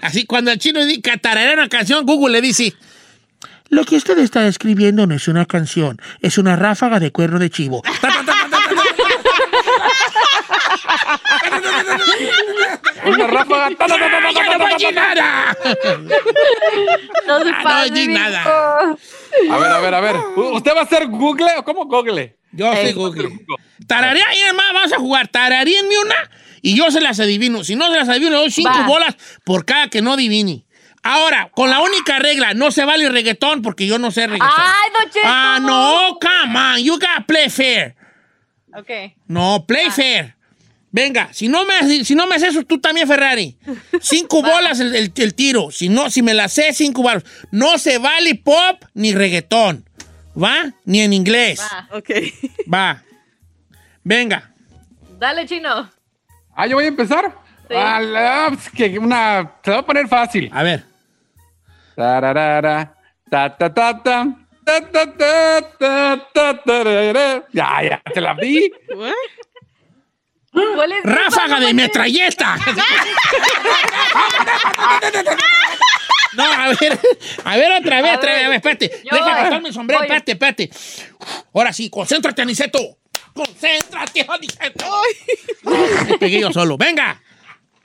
Así, 0.02 0.24
cuando 0.26 0.50
el 0.50 0.58
chino 0.58 0.84
di- 0.84 1.00
tararea 1.00 1.54
una 1.54 1.68
canción, 1.68 2.04
Google 2.06 2.32
le 2.32 2.40
dice, 2.40 2.74
lo 3.68 3.84
que 3.84 3.96
usted 3.96 4.18
está 4.18 4.46
escribiendo 4.46 5.06
no 5.06 5.14
es 5.14 5.26
una 5.28 5.46
canción, 5.46 6.00
es 6.20 6.38
una 6.38 6.56
ráfaga 6.56 7.00
de 7.00 7.10
cuerno 7.10 7.38
de 7.38 7.50
chivo. 7.50 7.82
Una 13.06 13.26
ráfaga. 13.26 13.68
¡Ah, 13.78 13.86
ya 14.34 14.58
no 14.58 14.58
voy 14.58 14.92
nada! 14.92 15.56
No 17.26 17.42
se 17.42 17.50
Ah, 17.50 17.86
no 17.90 18.06
nada. 18.12 18.96
A 19.50 19.58
ver, 19.58 19.72
a 19.72 19.80
ver, 19.80 19.94
a 19.94 20.00
ver. 20.00 20.16
¿Usted 20.36 20.74
va 20.74 20.80
a 20.80 20.84
hacer 20.84 21.06
Google 21.06 21.50
o 21.58 21.64
cómo 21.64 21.84
Google? 21.86 22.36
Yo 22.52 22.72
soy 22.74 22.92
Google. 22.92 23.30
Tararea, 23.86 24.24
y 24.36 24.40
además 24.42 24.66
vamos 24.72 24.92
a 24.92 24.96
jugar. 24.98 25.28
Tararíenme 25.28 25.98
una 25.98 26.30
y 26.64 26.74
yo 26.76 26.90
se 26.90 27.00
las 27.00 27.20
adivino. 27.20 27.62
Si 27.62 27.76
no 27.76 27.90
se 27.90 27.96
las 27.96 28.08
adivino, 28.08 28.32
le 28.32 28.36
doy 28.38 28.50
cinco 28.50 28.70
Va. 28.70 28.86
bolas 28.86 29.16
por 29.44 29.64
cada 29.64 29.88
que 29.88 30.02
no 30.02 30.14
adivine. 30.14 30.64
Ahora, 31.02 31.50
con 31.54 31.68
la 31.68 31.80
única 31.80 32.18
regla, 32.18 32.54
no 32.54 32.70
se 32.70 32.84
vale 32.86 33.08
reggaetón 33.10 33.60
porque 33.60 33.86
yo 33.86 33.98
no 33.98 34.10
sé 34.10 34.26
reggaetón. 34.26 34.48
Ay, 34.56 34.90
Don 34.94 35.10
Cheto. 35.12 35.26
ah, 35.28 35.58
no, 35.60 36.18
come 36.18 36.58
on, 36.58 36.78
you 36.82 36.94
gotta 36.94 37.24
play 37.26 37.50
fair. 37.50 37.94
Ok. 38.74 38.90
No, 39.28 39.64
play 39.66 39.90
fair. 39.90 40.34
Venga, 40.90 41.28
si 41.32 41.48
no 41.48 41.64
me, 41.66 42.04
si 42.04 42.14
no 42.14 42.26
me 42.26 42.36
haces 42.36 42.50
eso, 42.50 42.62
tú 42.62 42.80
también, 42.80 43.06
Ferrari. 43.06 43.56
Cinco 44.00 44.40
bolas 44.42 44.80
el, 44.80 44.94
el- 44.94 45.12
el 45.14 45.34
tiro. 45.34 45.70
Si 45.70 45.88
no, 45.90 46.08
si 46.08 46.22
me 46.22 46.32
la 46.34 46.48
sé, 46.48 46.72
cinco 46.72 47.02
bolas. 47.02 47.24
No 47.50 47.76
se 47.78 47.98
vale 47.98 48.36
pop 48.36 48.82
ni 48.94 49.12
reggaetón. 49.12 49.88
¿Va? 50.42 50.72
Ni 50.84 51.00
en 51.02 51.12
inglés. 51.12 51.60
Va. 51.60 51.88
Ok. 51.98 52.10
Va. 52.72 53.02
Venga. 54.02 54.52
Dale, 55.18 55.46
chino. 55.46 55.90
Ah, 56.54 56.66
yo 56.66 56.76
voy 56.76 56.84
a 56.84 56.88
empezar. 56.88 57.34
Sí. 57.68 57.74
La, 57.74 58.52
que 58.76 58.98
una, 58.98 59.52
te 59.62 59.70
voy 59.70 59.80
a 59.80 59.82
poner 59.82 60.08
fácil. 60.08 60.50
A 60.52 60.62
ver. 60.62 60.84
Tararara, 61.96 62.94
ta, 63.30 63.56
ta, 63.56 63.72
ta, 63.72 64.02
ta. 64.02 64.26
Ya, 67.52 67.82
ya, 67.82 68.02
te 68.12 68.20
la 68.20 68.34
di. 68.34 68.72
Ráfaga 71.04 71.60
de 71.60 71.74
metralleta. 71.74 72.56
No, 76.36 76.44
a 76.44 76.68
ver, 76.68 76.98
a 77.44 77.56
ver 77.56 77.72
otra 77.80 78.02
vez, 78.02 78.16
otra 78.16 78.48
vez, 78.48 78.56
espérate. 78.56 78.88
Déjame 79.04 79.44
quitarme 79.44 79.68
mi 79.68 79.72
sombrero, 79.72 80.02
espérate, 80.02 80.32
espérate. 80.32 80.70
Ahora 81.52 81.72
sí, 81.72 81.88
concéntrate, 81.90 82.42
Aniceto. 82.42 82.98
Concéntrate. 83.32 83.83
Aniceto. 84.28 84.84
Me 86.08 86.18
pegué 86.18 86.40
yo 86.40 86.52
solo. 86.52 86.76
Venga. 86.76 87.20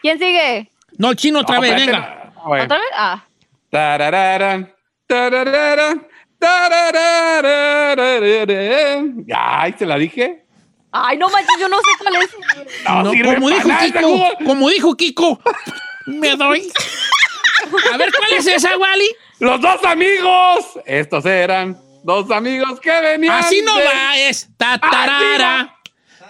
¿Quién 0.02 0.18
sigue? 0.20 0.70
No, 0.98 1.12
el 1.12 1.16
chino 1.16 1.40
otra 1.40 1.56
No, 1.56 1.62
vez, 1.62 1.72
espérate, 1.72 1.92
venga. 1.92 2.34
¿Otra 2.64 2.78
vez? 2.78 2.88
Ah. 2.96 3.24
Tararara, 3.70 4.76
tararara, 5.08 5.96
tararara. 6.40 9.02
Ya, 9.28 9.62
ahí 9.62 9.76
se 9.78 9.86
la 9.86 9.98
dije. 9.98 10.46
Ay, 10.92 11.18
no 11.18 11.30
manches, 11.30 11.56
yo 11.60 11.70
no 11.70 11.78
sé 11.78 11.84
cuál 12.00 12.16
es. 12.16 12.30
No, 12.86 13.04
No, 13.04 13.12
sirve 13.12 13.36
como 13.36 13.50
dijo 13.50 13.68
nada 13.68 13.86
Kiko, 13.86 14.30
como 14.46 14.70
dijo 14.70 14.96
Kiko, 14.96 15.40
me 16.08 16.36
doy. 16.36 16.72
A 17.94 17.98
ver, 17.98 18.12
¿cuál 18.18 18.34
es 18.34 18.48
esa, 18.48 18.76
Wally? 18.78 19.10
Los 19.40 19.62
dos 19.62 19.84
amigos. 19.84 20.66
Estos 20.86 21.26
eran 21.26 21.78
dos 22.04 22.32
amigos 22.32 22.80
que 22.80 22.92
venían. 23.02 23.36
Así 23.38 23.62
no 23.62 23.76
de- 23.78 23.86
va, 23.86 24.18
es 24.18 24.50
tatarara, 24.58 25.78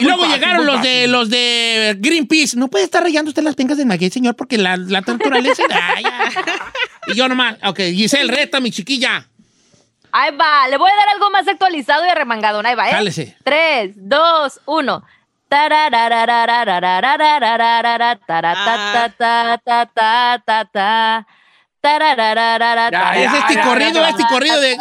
y 0.00 0.04
luego 0.04 0.26
llegaron 0.26 0.66
los 0.66 0.82
de 1.30 1.96
Greenpeace. 1.98 2.56
No 2.56 2.68
puede 2.68 2.84
estar 2.84 3.02
rayando 3.02 3.28
usted 3.28 3.42
las 3.42 3.54
pencas 3.54 3.78
del 3.78 3.86
maguey, 3.86 4.10
señor, 4.10 4.34
porque 4.34 4.58
la, 4.58 4.76
y 7.06 7.14
yo 7.14 7.28
nomás. 7.28 7.56
Ok, 7.64 7.78
Giselle, 7.94 8.32
reta, 8.32 8.58
mi 8.60 8.70
chiquilla. 8.72 9.28
Ahí 10.10 10.34
va, 10.34 10.66
le 10.68 10.78
voy 10.78 10.90
a 10.90 10.96
dar 10.96 11.08
algo 11.14 11.30
más 11.30 11.46
actualizado 11.46 12.04
y 12.04 12.08
¿eh? 12.90 13.36
Tres, 13.44 13.92
dos, 13.96 14.60
uno. 14.66 15.04
Es 23.14 23.32
este 23.34 23.60
corrido, 23.62 24.04
este 24.06 24.24
corrido 24.28 24.60
de. 24.60 24.76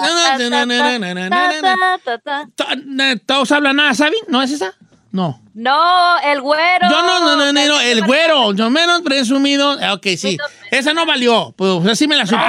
Todos 3.25 3.51
hablan 3.51 3.75
nada, 3.75 3.93
¿saben? 3.93 4.19
¿No 4.27 4.41
es 4.41 4.51
esa? 4.51 4.73
No. 5.11 5.41
No, 5.53 6.19
el 6.19 6.41
güero. 6.41 6.89
Yo 6.89 7.01
no, 7.01 7.19
no, 7.21 7.35
no, 7.35 7.51
no, 7.51 7.79
el 7.79 8.03
güero. 8.03 8.53
Yo 8.53 8.69
menos 8.69 9.01
presumido. 9.01 9.77
Ok, 9.93 10.07
sí. 10.17 10.37
Esa 10.69 10.93
no 10.93 11.05
valió. 11.05 11.53
Pues 11.57 11.85
así 11.87 12.07
me 12.07 12.15
la 12.15 12.25
supe. 12.25 12.41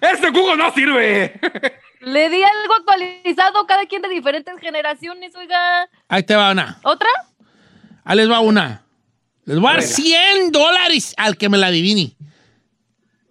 Este 0.00 0.30
jugo 0.30 0.56
no 0.56 0.72
sirve. 0.72 1.38
Le 2.00 2.30
di 2.30 2.42
algo 2.42 2.74
actualizado, 2.78 3.66
cada 3.66 3.84
quien 3.86 4.00
de 4.02 4.08
diferentes 4.08 4.54
generaciones, 4.60 5.34
oiga. 5.36 5.88
Ahí 6.08 6.22
te 6.22 6.34
va 6.34 6.50
una. 6.50 6.78
¿Otra? 6.82 7.08
Ahí 8.04 8.16
les 8.16 8.30
va 8.30 8.40
una. 8.40 8.84
Les 9.44 9.58
voy 9.58 9.68
a 9.68 9.72
dar 9.72 9.80
Venga. 9.82 9.94
100 9.94 10.52
dólares 10.52 11.14
al 11.18 11.36
que 11.36 11.48
me 11.50 11.58
la 11.58 11.66
adivine. 11.66 12.16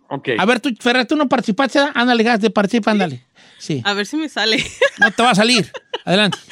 Ok. 0.10 0.30
A 0.38 0.46
ver, 0.46 0.60
tú, 0.60 0.70
Ferrer, 0.80 1.08
tú 1.08 1.16
no 1.16 1.28
participaste. 1.28 1.80
Ándale, 1.96 2.24
gas 2.24 2.42
de 2.42 2.52
participa, 2.52 2.92
ándale. 2.92 3.26
Sí. 3.58 3.82
A 3.86 3.94
ver 3.94 4.06
si 4.06 4.18
me 4.18 4.30
sale. 4.30 4.64
No 5.00 5.12
te 5.12 5.24
va 5.24 5.32
a 5.32 5.36
salir. 5.36 5.72
Adelante. 6.06 6.38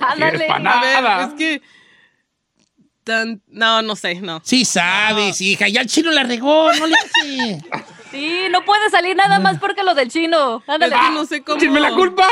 Ándale. 0.00 0.48
A 0.48 0.80
ver, 0.80 1.28
es 1.28 1.34
que. 1.34 1.62
Tan- 3.08 3.42
no, 3.48 3.82
no 3.82 3.96
sé, 3.96 4.20
no. 4.20 4.40
Sí 4.44 4.64
sabes, 4.64 5.40
hija. 5.40 5.66
Ya 5.68 5.80
el 5.80 5.88
chino 5.88 6.12
la 6.12 6.22
regó, 6.22 6.72
no 6.74 6.86
le 6.86 6.94
hace. 6.94 7.60
Sí, 8.10 8.44
no 8.50 8.64
puede 8.64 8.88
salir 8.88 9.14
nada 9.14 9.38
más 9.38 9.58
porque 9.58 9.82
lo 9.82 9.94
del 9.94 10.10
chino. 10.10 10.62
Ándale. 10.66 10.96
Es 10.96 11.00
que 11.02 11.10
no 11.10 11.26
sé 11.26 11.42
cómo. 11.42 11.58
¡Échenme 11.58 11.78
la 11.78 11.92
culpa! 11.92 12.26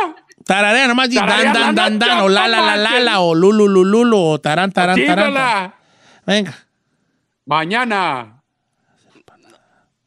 Tararea 0.46 0.88
nomás 0.88 1.10
di 1.10 1.16
dan, 1.16 1.26
Tararea 1.28 1.52
dan, 1.52 1.60
la 1.60 1.72
dan, 1.82 1.98
noche, 1.98 2.08
dan, 2.10 2.20
o 2.20 2.28
la, 2.30 2.48
la, 2.48 2.60
la, 2.62 2.76
la, 2.78 2.98
la, 3.00 3.20
o 3.20 3.34
lulu, 3.34 3.68
lulu, 3.68 3.84
lulu, 3.84 4.18
o 4.18 4.38
tarán, 4.40 4.72
tarán, 4.72 4.98
tarán. 5.04 5.74
Venga. 6.24 6.54
Mañana. 7.44 8.42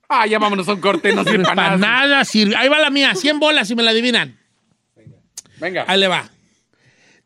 Ah, 0.09 0.26
ya 0.26 0.39
vámonos 0.39 0.67
a 0.67 0.74
un 0.74 0.82
corte, 0.82 1.13
no 1.13 1.24
sirve 1.24 1.43
Para 1.43 1.78
nada. 1.78 1.80
nada 2.07 2.26
sirve. 2.26 2.55
Ahí 2.55 2.67
va 2.67 2.80
la 2.80 2.89
mía, 2.89 3.13
100 3.13 3.39
bolas 3.39 3.67
si 3.67 3.76
me 3.76 3.84
la 3.84 3.91
adivinan. 3.91 4.39
Venga. 5.59 5.86
Ahí 5.88 5.99
le 5.99 6.07
va. 6.07 6.28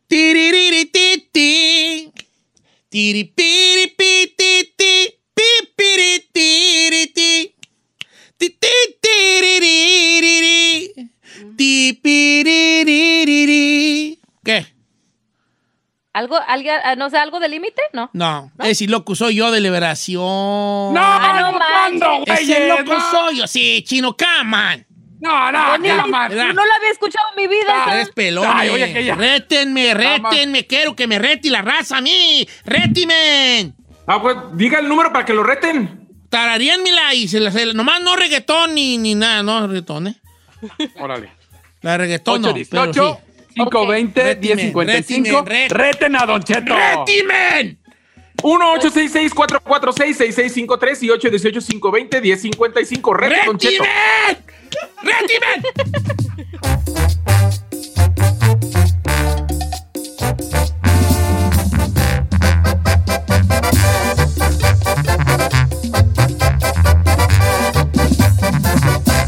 Tiririrititi. 0.08 2.12
¿Qué? 14.44 14.68
¿Algo, 16.14 16.38
algo, 16.48 16.70
ah, 16.84 16.96
no 16.96 17.10
sé, 17.10 17.18
algo 17.18 17.39
de 17.39 17.50
límite? 17.50 17.82
No. 17.94 18.12
No, 18.14 18.52
ese 18.60 18.86
loco 18.86 19.16
soy 19.16 19.36
yo 19.36 19.50
de 19.50 19.60
liberación. 19.60 20.22
¡No! 20.22 21.00
Ah, 21.02 21.39
no 21.52 21.58
¿Cuándo, 21.58 22.06
manches. 22.20 22.41
Ese 22.41 22.54
güeyes? 22.54 22.80
loco 22.80 22.94
¡No! 22.94 23.12
soy 23.12 23.38
yo. 23.38 23.48
Sí, 23.48 23.84
chino, 23.88 24.16
come 24.16 24.56
on. 24.56 24.93
No, 25.24 25.51
no. 25.53 25.80
¿verdad? 25.82 26.47
no 26.53 26.65
lo 26.65 26.74
había 26.74 26.91
escuchado 26.91 27.28
en 27.36 27.41
mi 27.43 27.47
vida. 27.47 27.86
Tres 27.89 28.09
pelones. 28.09 28.51
Ay, 28.53 28.69
oye, 28.69 28.84
aquella. 28.84 29.15
Rétenme, 29.15 29.93
rétenme. 29.93 30.67
Quiero 30.67 30.95
que 30.97 31.07
me 31.07 31.17
reti 31.17 31.49
la 31.49 31.61
raza 31.61 31.97
a 31.97 32.01
mí. 32.01 32.45
Rétimen. 32.65 33.74
Ah, 34.05 34.21
pues 34.21 34.36
diga 34.53 34.80
el 34.80 34.88
número 34.89 35.13
para 35.13 35.24
que 35.26 35.34
lo 35.34 35.43
reten. 35.43 36.09
Tararíanmela 36.30 37.13
y 37.13 37.28
se 37.30 37.39
la, 37.39 37.51
se 37.51 37.65
la- 37.67 37.74
nomás 37.74 38.01
no 38.01 38.15
reggaetón 38.17 38.76
ni, 38.76 38.97
ni 38.97 39.15
nada, 39.15 39.43
no 39.43 39.65
reggaetón, 39.67 40.07
¿eh? 40.07 40.15
Órale. 40.99 41.30
La 41.82 41.97
reggaetón 41.97 42.41
no, 42.41 42.53
pero 42.53 42.82
818 42.82 43.19
sí. 43.47 43.53
520 43.55 44.24
Retimen, 44.24 44.57
1055 44.57 45.41
retimen, 45.45 45.45
ret- 45.45 45.71
Reten 45.71 46.15
a 46.15 46.26
Don 46.26 46.43
Cheto. 46.43 46.76
¡Rétimen! 46.76 47.80
1-866-446-6653 48.42 51.04
y 51.04 51.10
818-520-1055. 51.10 53.16
Reten 53.16 53.40
a 53.40 53.46
Don 53.46 53.58
Cheto. 53.58 53.84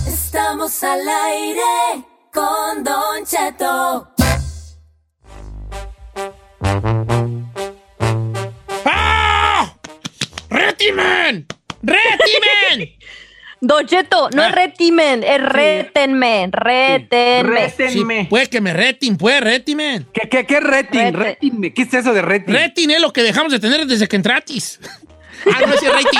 Estamos 0.07 0.83
al 0.83 1.07
aire 1.07 1.61
con 2.33 2.83
Don 2.83 3.23
Cheto. 3.25 4.09
¡Rétimen! 10.77 11.45
¡Rétimen! 11.81 12.89
Don 13.61 13.87
Cheto, 13.87 14.29
no 14.33 14.43
Ah. 14.43 14.49
es 14.49 14.51
retimen, 14.55 15.23
es 15.23 15.41
rétenme, 15.41 16.49
rétenme. 16.51 17.69
Sí, 17.69 18.05
pues 18.29 18.49
que 18.49 18.61
me 18.61 18.73
retin, 18.73 19.17
pues, 19.17 19.41
retimen. 19.41 20.05
¿Qué, 20.13 20.27
qué, 20.29 20.45
qué 20.45 20.59
retin? 20.59 21.71
¿Qué 21.73 21.81
es 21.81 21.93
eso 21.93 22.13
de 22.13 22.21
retin? 22.21 22.53
Retin 22.53 22.91
es 22.91 23.01
lo 23.01 23.11
que 23.13 23.23
dejamos 23.23 23.51
de 23.53 23.59
tener 23.59 23.85
desde 23.87 24.07
que 24.07 24.17
entratis. 24.17 24.79
Ah, 25.53 25.59
no, 25.63 25.73
es 25.75 25.83
rating. 25.83 26.19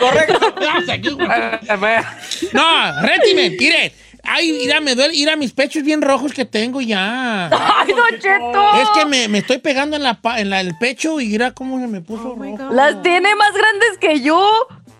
Correcto. 0.00 0.54
No, 2.52 3.02
rétimen, 3.02 3.54
mire. 3.58 3.92
Ay, 4.30 4.52
mira, 4.52 4.80
me 4.80 4.94
duele, 4.94 5.14
mira 5.14 5.36
mis 5.36 5.52
pechos 5.52 5.82
bien 5.82 6.02
rojos 6.02 6.32
que 6.32 6.44
tengo 6.44 6.80
ya. 6.80 7.46
¡Ay, 7.50 7.88
Don 7.92 8.20
Cheto! 8.20 8.82
Es 8.82 8.88
que 8.90 9.04
me, 9.06 9.28
me 9.28 9.38
estoy 9.38 9.58
pegando 9.58 9.96
en, 9.96 10.02
la, 10.02 10.20
pa- 10.20 10.38
en 10.40 10.50
la- 10.50 10.60
el 10.60 10.76
pecho 10.78 11.20
y 11.20 11.28
mira 11.28 11.52
cómo 11.52 11.80
se 11.80 11.86
me 11.86 12.00
Oh 12.00 12.04
puso 12.04 12.34
rojo. 12.36 12.70
Las 12.72 13.02
tiene 13.02 13.34
más 13.36 13.52
grandes 13.54 13.98
que 14.00 14.20
yo. 14.20 14.50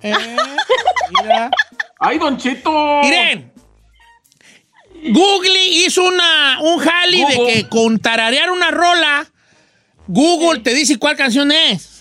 Eh, 0.03 0.15
mira. 1.23 1.51
¡Ay, 2.01 2.19
Don 2.19 2.37
Cheto! 2.39 3.01
Miren. 3.03 3.53
Google 5.11 5.65
hizo 5.69 6.03
una, 6.05 6.59
un 6.61 6.79
jali 6.79 7.25
de 7.25 7.37
que 7.47 7.69
con 7.69 7.99
tararear 8.01 8.51
una 8.51 8.71
rola, 8.71 9.31
Google 10.09 10.61
te 10.61 10.75
dice 10.75 10.99
cuál 10.99 11.17
canción 11.17 11.53
es. 11.53 12.01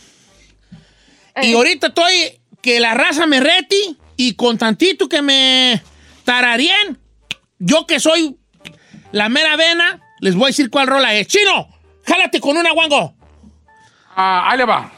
Y 1.41 1.53
ahorita 1.53 1.87
estoy 1.87 2.39
que 2.61 2.79
la 2.79 2.95
raza 2.95 3.27
me 3.27 3.39
reti 3.39 3.97
y 4.15 4.33
con 4.33 4.57
tantito 4.57 5.07
que 5.07 5.21
me 5.21 5.81
tararien, 6.23 6.97
yo 7.59 7.85
que 7.87 7.99
soy 7.99 8.37
la 9.11 9.29
mera 9.29 9.55
vena, 9.55 10.01
les 10.19 10.35
voy 10.35 10.45
a 10.45 10.47
decir 10.47 10.69
cuál 10.69 10.87
rola 10.87 11.13
es. 11.13 11.27
¡Chino! 11.27 11.67
¡Jálate 12.05 12.39
con 12.39 12.57
una, 12.57 12.71
guango! 12.71 13.15
Ah, 14.15 14.49
ahí 14.49 14.57
le 14.57 14.65
va. 14.65 14.91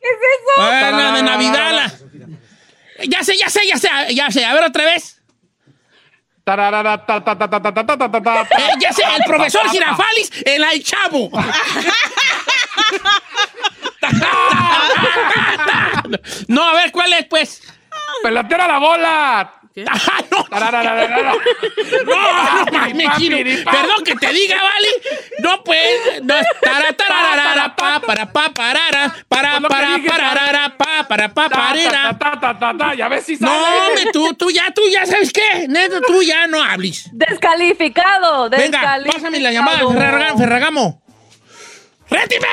¿Qué 0.00 0.08
es 0.08 0.18
eso? 0.34 0.52
Bueno, 0.56 1.12
de 1.12 1.22
Navidad. 1.22 1.72
La... 1.72 1.92
Ya 3.06 3.22
sé, 3.22 3.36
ya 3.38 3.48
sé, 3.48 3.60
ya 3.66 3.78
sé, 3.78 3.88
ya 4.14 4.30
sé. 4.30 4.44
A 4.44 4.54
ver 4.54 4.64
otra 4.64 4.84
vez. 4.84 5.22
Eh, 8.58 8.72
ya 8.80 8.92
sé, 8.92 9.02
el 9.16 9.22
profesor 9.26 9.68
Girafalis, 9.70 10.32
el 10.46 10.82
chavo. 10.82 11.30
No, 16.48 16.68
a 16.68 16.72
ver, 16.74 16.90
¿cuál 16.92 17.12
es, 17.12 17.26
pues? 17.26 17.62
¡Pelotera 18.22 18.66
la 18.66 18.78
bola! 18.78 19.54
Ah, 19.86 20.20
no. 20.32 20.44
No, 22.04 22.64
no 22.64 22.72
mames, 22.72 23.08
chino. 23.16 23.36
Perdón 23.36 24.02
que 24.04 24.16
te 24.16 24.32
diga, 24.32 24.56
¿vale? 24.60 24.88
No, 25.38 25.62
pues. 25.62 26.20
No, 26.22 26.34
para, 26.60 26.92
pa, 26.96 27.20
parara, 28.50 29.14
para, 29.28 29.60
para, 29.60 29.98
para, 30.08 30.76
pa, 30.76 31.06
Ta, 31.08 31.28
ta, 31.32 31.48
parera. 31.48 32.18
ta, 32.18 32.40
ta, 32.40 32.58
ta, 32.58 32.76
ta, 32.76 32.94
Ya 32.94 33.08
ves 33.08 33.24
si 33.24 33.36
sale. 33.36 33.52
No, 34.04 34.10
tú, 34.12 34.34
tú 34.34 34.50
ya, 34.50 34.72
tú 34.74 34.82
ya, 34.90 35.06
¿sabes 35.06 35.32
qué? 35.32 35.68
Neta, 35.68 36.00
tú 36.04 36.22
ya 36.22 36.48
no 36.48 36.60
hables. 36.62 37.08
Descalificado, 37.12 38.50
Venga, 38.50 38.98
pásame 39.12 39.38
la 39.38 39.52
llamada, 39.52 39.78
Ferragamo. 39.78 40.38
Ferragamo. 40.38 41.02
¡Rétime! 42.10 42.48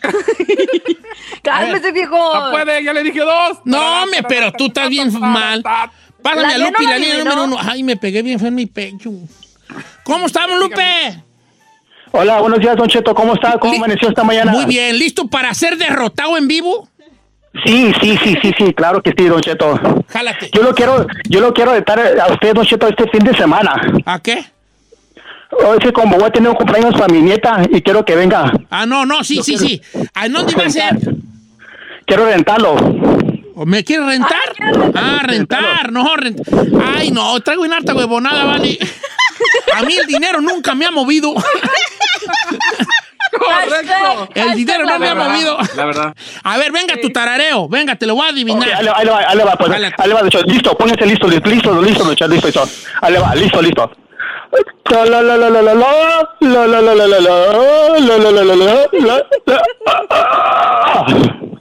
Cálmese, 1.42 1.92
viejo. 1.92 2.16
No 2.16 2.50
puede, 2.50 2.82
ya 2.84 2.92
le 2.92 3.02
dije 3.02 3.20
dos. 3.20 3.58
No, 3.64 4.06
me, 4.06 4.22
pero 4.22 4.52
tú 4.52 4.66
estás 4.66 4.88
bien 4.88 5.12
mal. 5.20 5.62
Pásame 6.22 6.54
a 6.54 6.58
Lupe, 6.58 6.82
la 6.82 6.98
línea 6.98 7.18
número 7.18 7.44
uno. 7.44 7.56
Ay, 7.60 7.82
me 7.82 7.96
pegué 7.96 8.22
bien 8.22 8.38
feo 8.38 8.48
en 8.48 8.54
mi 8.54 8.66
pecho. 8.66 9.10
¿Cómo 10.04 10.26
estamos, 10.26 10.58
Lupe? 10.58 11.22
Hola, 12.12 12.40
buenos 12.40 12.58
días, 12.58 12.76
Don 12.76 12.88
Cheto. 12.88 13.14
¿Cómo 13.14 13.34
está? 13.34 13.58
¿Cómo 13.58 13.74
amaneció 13.74 14.08
esta 14.08 14.24
mañana? 14.24 14.50
Muy 14.50 14.64
bien, 14.64 14.98
¿listo 14.98 15.28
para 15.28 15.54
ser 15.54 15.76
derrotado 15.76 16.36
en 16.36 16.48
vivo? 16.48 16.88
Sí, 17.64 17.92
sí, 18.00 18.18
sí, 18.22 18.36
sí, 18.42 18.52
sí, 18.56 18.74
claro 18.74 19.02
que 19.02 19.12
sí, 19.16 19.26
Don 19.26 19.40
Cheto. 19.40 19.78
Jálate. 20.08 20.50
Yo 20.52 20.62
lo 20.62 20.74
quiero, 20.74 21.06
yo 21.28 21.40
lo 21.40 21.52
quiero 21.52 21.72
retar 21.72 22.00
a 22.00 22.32
usted, 22.32 22.54
Don 22.54 22.64
Cheto, 22.64 22.88
este 22.88 23.08
fin 23.08 23.24
de 23.24 23.36
semana. 23.36 23.74
¿A 24.06 24.18
qué? 24.20 24.44
Es 25.50 25.78
que 25.80 25.92
como 25.92 26.16
voy 26.16 26.28
a 26.28 26.30
tener 26.30 26.48
un 26.50 26.56
cumpleaños 26.56 26.94
para 26.94 27.12
mi 27.12 27.20
nieta 27.20 27.62
y 27.70 27.82
quiero 27.82 28.04
que 28.04 28.14
venga. 28.14 28.52
Ah, 28.70 28.86
no, 28.86 29.04
no, 29.04 29.24
sí, 29.24 29.40
sí, 29.42 29.58
sí. 29.58 29.82
¿A 30.14 30.28
dónde 30.28 30.54
va 30.54 30.64
a 30.64 30.70
ser? 30.70 30.96
Quiero 32.06 32.24
rentarlo. 32.26 32.76
¿O 33.56 33.66
me 33.66 33.84
quiere 33.84 34.06
rentar? 34.06 34.38
Ah, 34.94 35.20
rentar, 35.22 35.92
no, 35.92 36.16
rentar. 36.16 36.64
Ay, 36.96 37.10
no, 37.10 37.38
traigo 37.40 37.64
en 37.64 37.72
harta 37.72 37.94
huevonada, 37.94 38.44
vale. 38.44 38.78
A 39.76 39.82
mí 39.82 39.96
el 39.96 40.06
dinero 40.06 40.40
nunca 40.40 40.74
me 40.74 40.86
ha 40.86 40.90
movido. 40.90 41.34
Correcto. 43.32 44.28
El 44.34 44.54
dinero 44.54 44.84
no 44.86 44.98
me 44.98 45.08
ha 45.08 45.14
movido. 45.14 45.58
La 45.76 45.84
verdad. 45.84 46.14
A 46.42 46.58
ver, 46.58 46.72
venga 46.72 46.96
tu 47.00 47.10
tarareo. 47.10 47.68
Venga, 47.68 47.96
te 47.96 48.06
lo 48.06 48.14
voy 48.14 48.26
a 48.26 48.30
adivinar. 48.30 48.68
Ahí, 48.72 48.84
le 48.84 48.90
va, 48.90 48.98
ahí 48.98 49.04
le 49.04 49.12
va, 49.12 49.18
ahí 49.28 49.38
va, 49.38 49.56
pues, 49.56 49.70
ahí 49.70 50.08
le 50.08 50.14
va, 50.14 50.20
Don 50.20 50.30
Cheto. 50.30 50.44
Listo, 50.46 50.76
póngase 50.76 51.06
listo, 51.06 51.28
listo, 51.28 51.48
listo, 51.48 51.82
listo, 51.82 52.04
listo, 52.28 52.28
listo. 52.28 52.68
Ahí 53.02 53.12
le 53.12 53.18
va, 53.18 53.34
listo, 53.34 53.62
listo. 53.62 53.92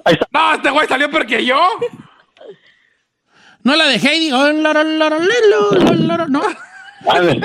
Ahí 0.05 0.13
está. 0.13 0.27
No, 0.31 0.53
este 0.53 0.69
güey 0.69 0.87
salió 0.87 1.11
porque 1.11 1.43
yo. 1.45 1.59
No 3.63 3.75
la 3.75 3.85
de 3.85 3.97
Heidi. 3.97 4.29
No. 4.29 4.39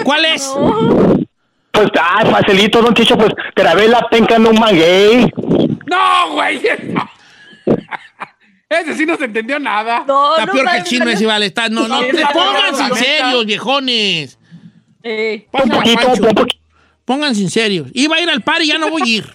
¿Cuál 0.04 0.24
es? 0.24 0.54
Pues, 1.72 1.88
ay, 2.00 2.30
facilito, 2.30 2.80
don 2.80 2.94
Chicho, 2.94 3.18
pues, 3.18 3.32
te 3.54 3.62
la 3.64 3.74
ve 3.74 3.88
la 3.88 4.08
penca 4.08 4.36
en 4.36 4.46
un 4.46 4.58
maguey. 4.58 5.30
No, 5.86 6.30
güey. 6.32 6.62
Ese 8.68 8.94
sí 8.94 9.04
no 9.04 9.16
se 9.16 9.24
entendió 9.24 9.58
nada. 9.58 10.04
No, 10.06 10.36
Está 10.36 10.52
peor 10.52 10.70
que 10.70 10.76
el 10.78 10.84
chisme, 10.84 11.16
si 11.16 11.26
vale. 11.26 11.46
Está, 11.46 11.68
no, 11.68 11.88
no, 11.88 11.98
te 12.00 12.24
pongan 12.32 12.76
sinceros, 12.76 13.44
viejones. 13.44 14.38
Eh. 15.04 15.46
Un 15.52 15.68
Pásame 15.70 15.74
a 15.74 15.78
poquito, 15.82 16.06
Pancho. 16.06 16.22
un 16.28 16.34
poquito. 16.34 16.60
Pónganse 17.04 17.42
en 17.42 17.50
serios. 17.50 17.88
Iba 17.92 18.16
a 18.16 18.20
ir 18.20 18.30
al 18.30 18.42
par 18.42 18.62
y 18.62 18.68
ya 18.68 18.78
no 18.78 18.88
voy 18.90 19.02
a 19.02 19.06
ir. 19.06 19.32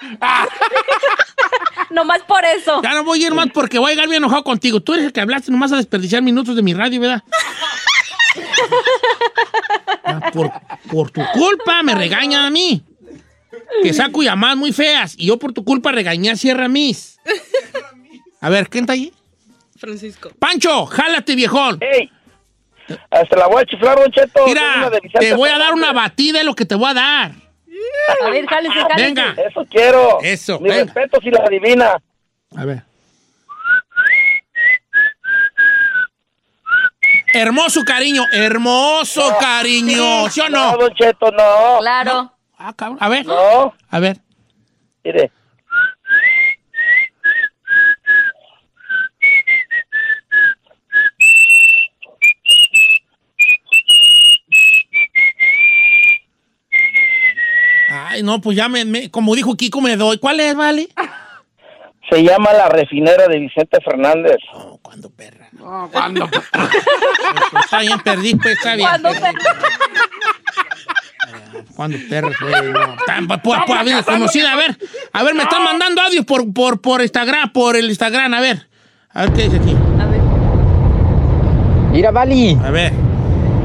Nomás 1.90 2.22
por 2.22 2.44
eso. 2.44 2.82
Ya 2.82 2.92
no 2.94 3.04
voy 3.04 3.22
a 3.22 3.26
ir 3.28 3.34
más 3.34 3.46
porque 3.54 3.78
voy 3.78 3.90
a 3.92 3.94
llegar 3.94 4.08
bien 4.08 4.22
enojado 4.22 4.42
contigo. 4.44 4.80
Tú 4.80 4.92
eres 4.94 5.06
el 5.06 5.12
que 5.12 5.20
hablaste 5.20 5.50
nomás 5.52 5.72
a 5.72 5.76
desperdiciar 5.76 6.20
minutos 6.22 6.54
de 6.56 6.62
mi 6.62 6.74
radio, 6.74 7.00
¿verdad? 7.00 7.22
Ah, 10.04 10.30
Por, 10.32 10.52
por 10.90 11.10
tu 11.10 11.20
culpa 11.32 11.82
me 11.82 11.94
regañan 11.94 12.44
a 12.44 12.50
mí. 12.50 12.82
Que 13.82 13.92
saco 13.92 14.22
llamadas 14.22 14.56
muy 14.56 14.72
feas. 14.72 15.14
Y 15.18 15.26
yo 15.26 15.38
por 15.38 15.52
tu 15.52 15.64
culpa 15.64 15.90
regañé 15.90 16.30
a 16.30 16.36
Sierra 16.36 16.68
Miss. 16.68 17.18
A 18.40 18.48
ver, 18.50 18.68
¿quién 18.68 18.84
está 18.84 18.92
ahí? 18.92 19.12
Francisco. 19.76 20.30
Pancho, 20.38 20.86
jálate, 20.86 21.34
viejón. 21.34 21.78
¡Ey! 21.80 22.10
Hasta 23.10 23.36
la 23.36 23.46
voy 23.48 23.62
a 23.62 23.66
chiflar, 23.66 23.98
Don 23.98 24.10
Cheto. 24.12 24.46
Mira, 24.46 24.90
te 25.18 25.34
voy 25.34 25.50
a 25.50 25.58
dar 25.58 25.72
una 25.74 25.92
batida 25.92 26.38
de 26.38 26.44
lo 26.44 26.54
que 26.54 26.64
te 26.64 26.74
voy 26.74 26.90
a 26.90 26.94
dar. 26.94 27.32
A 28.24 28.30
ver, 28.30 28.46
jálese, 28.46 28.74
jálese. 28.74 29.02
Venga. 29.02 29.34
Eso 29.48 29.66
quiero. 29.70 30.18
Eso, 30.22 30.58
Mi 30.60 30.68
venga. 30.70 30.84
respeto 30.84 31.20
si 31.20 31.30
la 31.30 31.40
adivina. 31.44 31.96
A 32.56 32.64
ver. 32.64 32.82
Hermoso 37.32 37.82
cariño, 37.84 38.22
hermoso 38.32 39.36
cariño, 39.38 40.28
¿sí 40.30 40.40
o 40.40 40.48
no? 40.48 40.72
No, 40.72 40.78
Don 40.78 40.94
Cheto, 40.94 41.30
no. 41.32 41.78
Claro. 41.80 42.32
Ah, 42.56 42.72
cabrón. 42.74 42.98
A 43.00 43.08
ver, 43.08 43.26
No. 43.26 43.74
a 43.90 43.98
ver. 44.00 44.16
Mire. 45.04 45.30
Ay, 58.16 58.22
no, 58.22 58.40
pues 58.40 58.56
ya 58.56 58.68
me, 58.68 58.84
me- 58.86 59.10
como 59.10 59.34
dijo 59.34 59.54
Kiko, 59.56 59.80
me 59.82 59.96
doy. 59.96 60.16
¿Cuál 60.18 60.40
es, 60.40 60.54
vale? 60.56 60.88
Se 62.10 62.22
llama 62.22 62.52
La 62.52 62.68
Refinera 62.68 63.26
de 63.28 63.38
Vicente 63.40 63.78
Fernández. 63.84 64.36
No, 64.54 64.78
cuando 64.80 65.10
perra. 65.10 65.48
No, 65.52 65.88
¿cuándo? 65.92 66.28
Pues 67.50 67.64
está 67.64 67.80
bien, 67.80 67.98
perdí, 68.00 68.34
pues 68.36 68.56
está 68.56 68.74
bien. 68.76 68.88
Cuando 68.88 69.10
perdí. 69.10 69.44
Cuando 71.74 71.98
perra, 72.08 72.30
pues, 73.42 73.58
a 73.78 73.82
ver, 73.82 74.04
conocida, 74.04 74.52
a 74.52 74.56
ver. 74.56 74.78
A 75.12 75.22
ver, 75.22 75.34
me 75.34 75.42
están 75.42 75.62
mandando 75.64 76.00
audios 76.02 76.24
por, 76.24 76.50
por, 76.54 76.80
por 76.80 77.02
Instagram, 77.02 77.52
por 77.52 77.76
el 77.76 77.86
Instagram, 77.88 78.32
a 78.34 78.40
ver. 78.40 78.66
A 79.10 79.22
ver 79.22 79.32
qué 79.32 79.42
dice 79.42 79.56
aquí. 79.56 79.76
A 80.00 80.06
ver. 80.06 80.20
Mira, 81.92 82.10
Vali. 82.10 82.56
A 82.64 82.70
ver. 82.70 82.92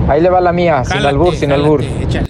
Ahí 0.09 0.19
le 0.21 0.29
va 0.29 0.41
la 0.41 0.51
mía, 0.51 0.83
sin 0.83 0.97
albur, 1.05 1.35
sin 1.35 1.49
jálate, 1.49 1.61
albur. 1.63 1.83
échale. 1.83 2.27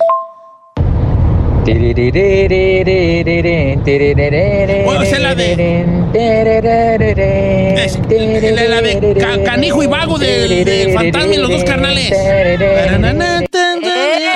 La 5.20 5.36
de- 5.36 5.55
Es- 7.86 7.99
la, 8.09 8.64
la 8.68 8.82
de 8.82 9.16
Ca- 9.20 9.43
Canijo 9.43 9.84
y 9.84 9.88
Vago 9.88 10.18
del, 10.18 10.66
del 10.66 10.93
Fantasma 10.93 11.34
y 11.34 11.38
los 11.38 11.49
dos 11.49 11.64
carnales. 11.64 12.12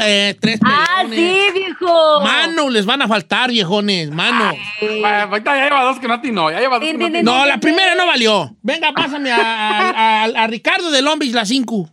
Eh, 0.07 0.35
tres 0.39 0.59
Ah, 0.63 1.03
sí, 1.09 1.37
viejo. 1.53 2.21
Mano, 2.21 2.69
les 2.69 2.85
van 2.85 3.01
a 3.01 3.07
faltar, 3.07 3.49
viejones, 3.51 4.11
mano. 4.11 4.53
Bueno, 4.81 5.07
ahorita 5.07 5.55
ya 5.55 5.63
lleva 5.65 5.83
dos 5.83 5.99
que 5.99 6.07
no 6.07 6.13
atinó. 6.13 6.51
Ya 6.51 6.59
lleva 6.59 6.79
dos 6.79 6.87
que 6.87 6.93
no 6.97 7.05
atinó. 7.07 7.37
No, 7.39 7.45
la 7.45 7.59
primera 7.59 7.95
no 7.95 8.05
valió. 8.05 8.55
Venga, 8.61 8.91
pásame 8.93 9.31
a, 9.31 9.37
a- 9.37 10.23
a- 10.23 10.43
a 10.43 10.47
Ricardo 10.47 10.91
de 10.91 11.01
Lombis, 11.01 11.33
la 11.33 11.45
5. 11.45 11.89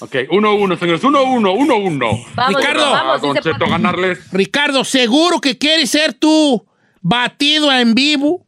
Ok, 0.00 0.14
1-1, 0.30 0.78
señores. 0.78 1.02
1-1, 1.02 1.56
1-1. 1.56 2.26
Vamos, 2.34 2.60
Ricardo. 2.60 2.90
vamos, 2.90 3.20
Don 3.20 3.36
Cheto, 3.36 3.66
ganarles. 3.68 4.30
Ricardo, 4.32 4.84
¿seguro 4.84 5.40
que 5.40 5.58
quieres 5.58 5.90
ser 5.90 6.14
tú 6.14 6.64
batido 7.00 7.72
en 7.72 7.94
vivo? 7.94 8.44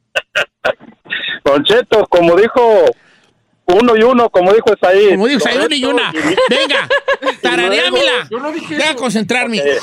Don 1.44 1.64
Cheto, 1.64 2.07
como 2.09 2.36
dijo 2.36 2.84
uno 3.66 3.96
y 3.96 4.03
uno, 4.03 4.30
como 4.30 4.53
dijo 4.53 4.72
Esaí. 4.74 5.11
Como 5.11 5.26
dijo, 5.26 5.42
una 5.64 5.74
y 5.74 5.84
una. 5.84 6.12
Venga, 6.48 6.88
tarareámela. 7.42 8.28
Yo 8.30 8.38
no 8.38 8.53
dije 8.53 8.74
Voy 8.76 8.84
a 8.84 8.90
eso. 8.90 8.96
concentrarme. 8.98 9.61
A 9.61 9.64
ver. 9.64 9.78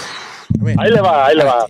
Ahí 0.80 0.92
le 0.92 1.02
va, 1.02 1.26
ahí 1.28 1.36
le 1.36 1.44
va. 1.44 1.68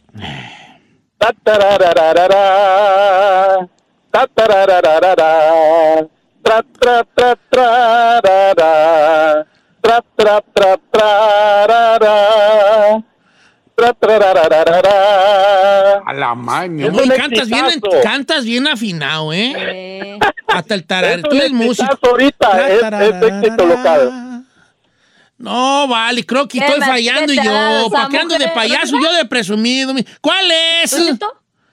Ta, 1.18 1.34
tararararara. 1.44 3.68
Ta, 4.12 4.28
tararararara. 4.28 6.08
Tra, 6.44 6.64
tra, 6.80 7.04
tra, 7.16 7.36
trarara. 7.50 9.46
Tra, 9.88 10.04
tra, 10.18 10.42
tra, 10.54 10.78
trarara. 10.92 12.18
Tra, 13.74 13.94
trarararara. 13.94 16.00
A 16.06 16.14
la 16.14 16.36
maña. 16.36 16.88
Un 16.88 16.98
cantas 17.08 17.48
bien, 17.48 17.80
cantas 18.04 18.44
bien 18.44 18.68
afinado, 18.68 19.32
¿eh? 19.32 19.54
Eh, 19.56 20.20
Hasta 20.48 20.74
el 20.74 20.86
tarar. 20.86 21.20
Es 21.20 21.24
Tú 21.24 21.34
eres 21.38 21.52
músico. 21.54 21.98
ahorita, 22.02 22.68
es, 22.70 22.84
es 22.84 23.24
éxito 23.32 23.66
local. 23.66 24.44
No, 25.38 25.88
vale, 25.88 26.26
creo 26.26 26.50
que 26.50 26.60
¿Qué 26.60 26.66
estoy 26.66 26.82
fallando 26.82 27.32
qué 27.32 27.40
yo. 27.46 27.88
¿Para 27.90 28.10
qué 28.10 28.18
ando 28.18 28.38
de 28.38 28.50
payaso? 28.50 28.98
Yo 29.02 29.14
de 29.14 29.24
presumido. 29.24 29.94
mi- 29.94 30.06
¿Cuál 30.20 30.52
es? 30.84 30.92
¿Don 30.92 31.18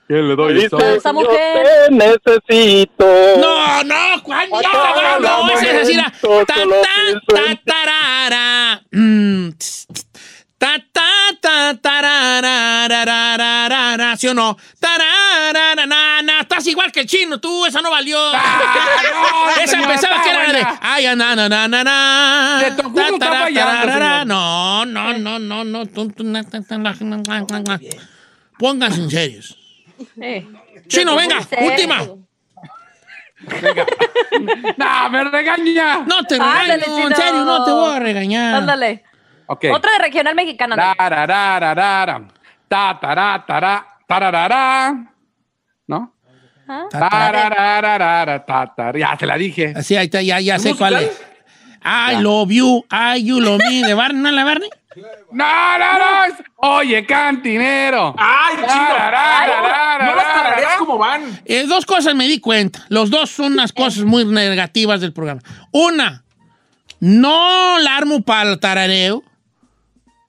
¿Quién 0.07 0.29
le 0.29 0.37
doy? 0.37 0.55
Dice, 0.55 0.77
esa 0.97 1.13
mujer. 1.13 1.57
Yo 1.57 1.63
te 1.87 1.93
necesito. 1.95 3.05
No, 3.39 3.83
no, 3.85 4.19
Juan, 4.23 4.51
no, 4.51 4.61
cabrón, 4.61 5.23
no, 5.23 5.49
esa 5.51 5.71
es 5.71 5.83
así. 5.83 5.95
Mm, 5.97 6.05
ta, 6.47 6.71
ta, 7.27 7.61
ta, 7.67 7.85
Ta, 10.57 10.79
ta, 10.93 11.03
ta, 11.41 11.75
tararararararara, 11.75 14.17
¿sí 14.17 14.29
o 14.29 14.35
no? 14.35 14.57
Tararararana, 14.79 16.41
estás 16.41 16.67
igual 16.69 16.91
que 16.91 17.01
el 17.01 17.07
chino, 17.07 17.39
tú, 17.39 17.67
esa 17.67 17.83
no 17.83 17.91
valió. 17.91 18.19
esa 19.63 19.87
pensaba 19.87 20.23
que 20.23 20.31
era 20.31 20.51
de... 20.53 20.67
Ay, 20.81 21.05
na, 21.17 21.37
na, 21.37 21.51
na, 21.51 21.69
na, 21.69 21.85
na. 21.85 22.63
De 22.63 22.71
tu 22.83 22.91
culo 22.91 23.09
está 23.09 23.27
fallando, 23.27 24.25
No, 24.25 24.87
no, 24.87 25.19
no, 25.19 25.39
no, 25.39 25.65
no. 25.65 25.85
Pónganse 28.59 29.03
en 29.03 29.11
serios. 29.11 29.64
Eh. 30.21 30.47
Chino, 30.89 31.15
venga, 31.17 31.39
última. 31.61 32.03
No, 34.79 35.11
me 35.11 35.25
regaña. 35.25 35.99
No 36.07 36.23
te 36.25 36.37
Ándale, 36.37 36.77
regaño, 36.77 36.97
en 36.97 37.03
chino. 37.05 37.17
serio, 37.17 37.45
no 37.45 37.65
te 37.65 37.71
voy 37.73 37.95
a 37.95 38.01
regañar. 38.01 38.55
Ándale. 38.55 39.05
Ok. 39.47 39.67
Otra 39.73 39.93
de 39.93 39.99
regional 39.99 40.35
mexicana. 40.35 40.77
¿no? 40.77 40.95
Tararararara. 40.97 42.23
Tararara. 44.07 45.13
¿No? 45.87 46.15
¿Ah? 46.67 46.87
Ya, 48.95 49.17
se 49.19 49.27
la 49.27 49.37
dije. 49.37 49.75
Así, 49.77 49.97
ahí 49.97 50.07
está, 50.07 50.23
ya, 50.23 50.41
ya 50.41 50.59
sé 50.59 50.71
musical? 50.71 50.93
cuál 50.95 51.05
es. 51.05 51.23
I 51.85 52.23
love 52.23 52.51
you, 52.51 52.83
I 52.91 53.23
you 53.23 53.41
love 53.41 53.61
me, 53.69 53.87
de 53.87 53.93
Barney, 53.93 54.23
¿no 54.23 54.31
la 54.31 54.45
Barney? 54.45 54.71
No, 55.33 55.79
no, 55.79 55.99
no. 55.99 56.25
es- 56.25 56.35
Oye, 56.57 57.05
cantinero. 57.07 58.15
¡Ay! 58.19 58.57
Tararara, 58.57 60.05
No 60.07 60.15
las 60.15 60.35
tarareas 60.35 60.77
como 60.79 60.99
van. 60.99 61.41
Eh, 61.45 61.65
dos 61.67 61.85
cosas 61.87 62.15
me 62.15 62.27
di 62.27 62.41
cuenta. 62.41 62.85
Los 62.89 63.11
dos 63.11 63.31
son 63.31 63.53
unas 63.55 63.73
cosas 63.73 64.05
muy 64.05 64.25
negativas 64.25 65.01
del 65.01 65.13
programa. 65.13 65.41
Una, 65.73 66.25
no 67.01 67.79
la 67.81 67.97
armo 67.97 68.21
para 68.23 68.51
el 68.53 68.61
tarareo. 68.61 69.23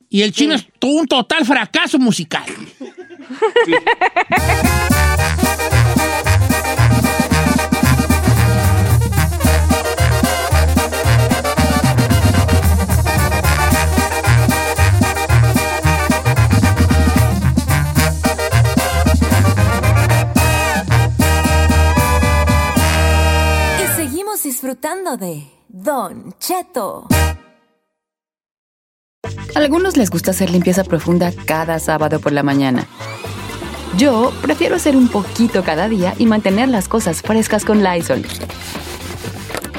Y 0.10 0.22
el 0.22 0.32
chino 0.32 0.54
es 0.56 0.66
un 0.82 1.08
total 1.08 1.46
fracaso 1.46 2.00
musical. 2.00 2.44
Y 3.68 3.72
disfrutando 24.76 25.16
de 25.16 25.48
Don 25.70 26.34
Cheto. 26.38 27.08
A 29.56 29.60
algunos 29.60 29.96
les 29.96 30.10
gusta 30.10 30.32
hacer 30.32 30.50
limpieza 30.50 30.84
profunda 30.84 31.32
cada 31.46 31.80
sábado 31.80 32.20
por 32.20 32.34
la 32.34 32.44
mañana. 32.44 32.86
Yo 33.98 34.34
prefiero 34.42 34.76
hacer 34.76 34.98
un 34.98 35.08
poquito 35.08 35.64
cada 35.64 35.88
día 35.88 36.14
y 36.18 36.26
mantener 36.26 36.68
las 36.68 36.90
cosas 36.90 37.22
frescas 37.22 37.64
con 37.64 37.84
Lysol. 37.84 38.26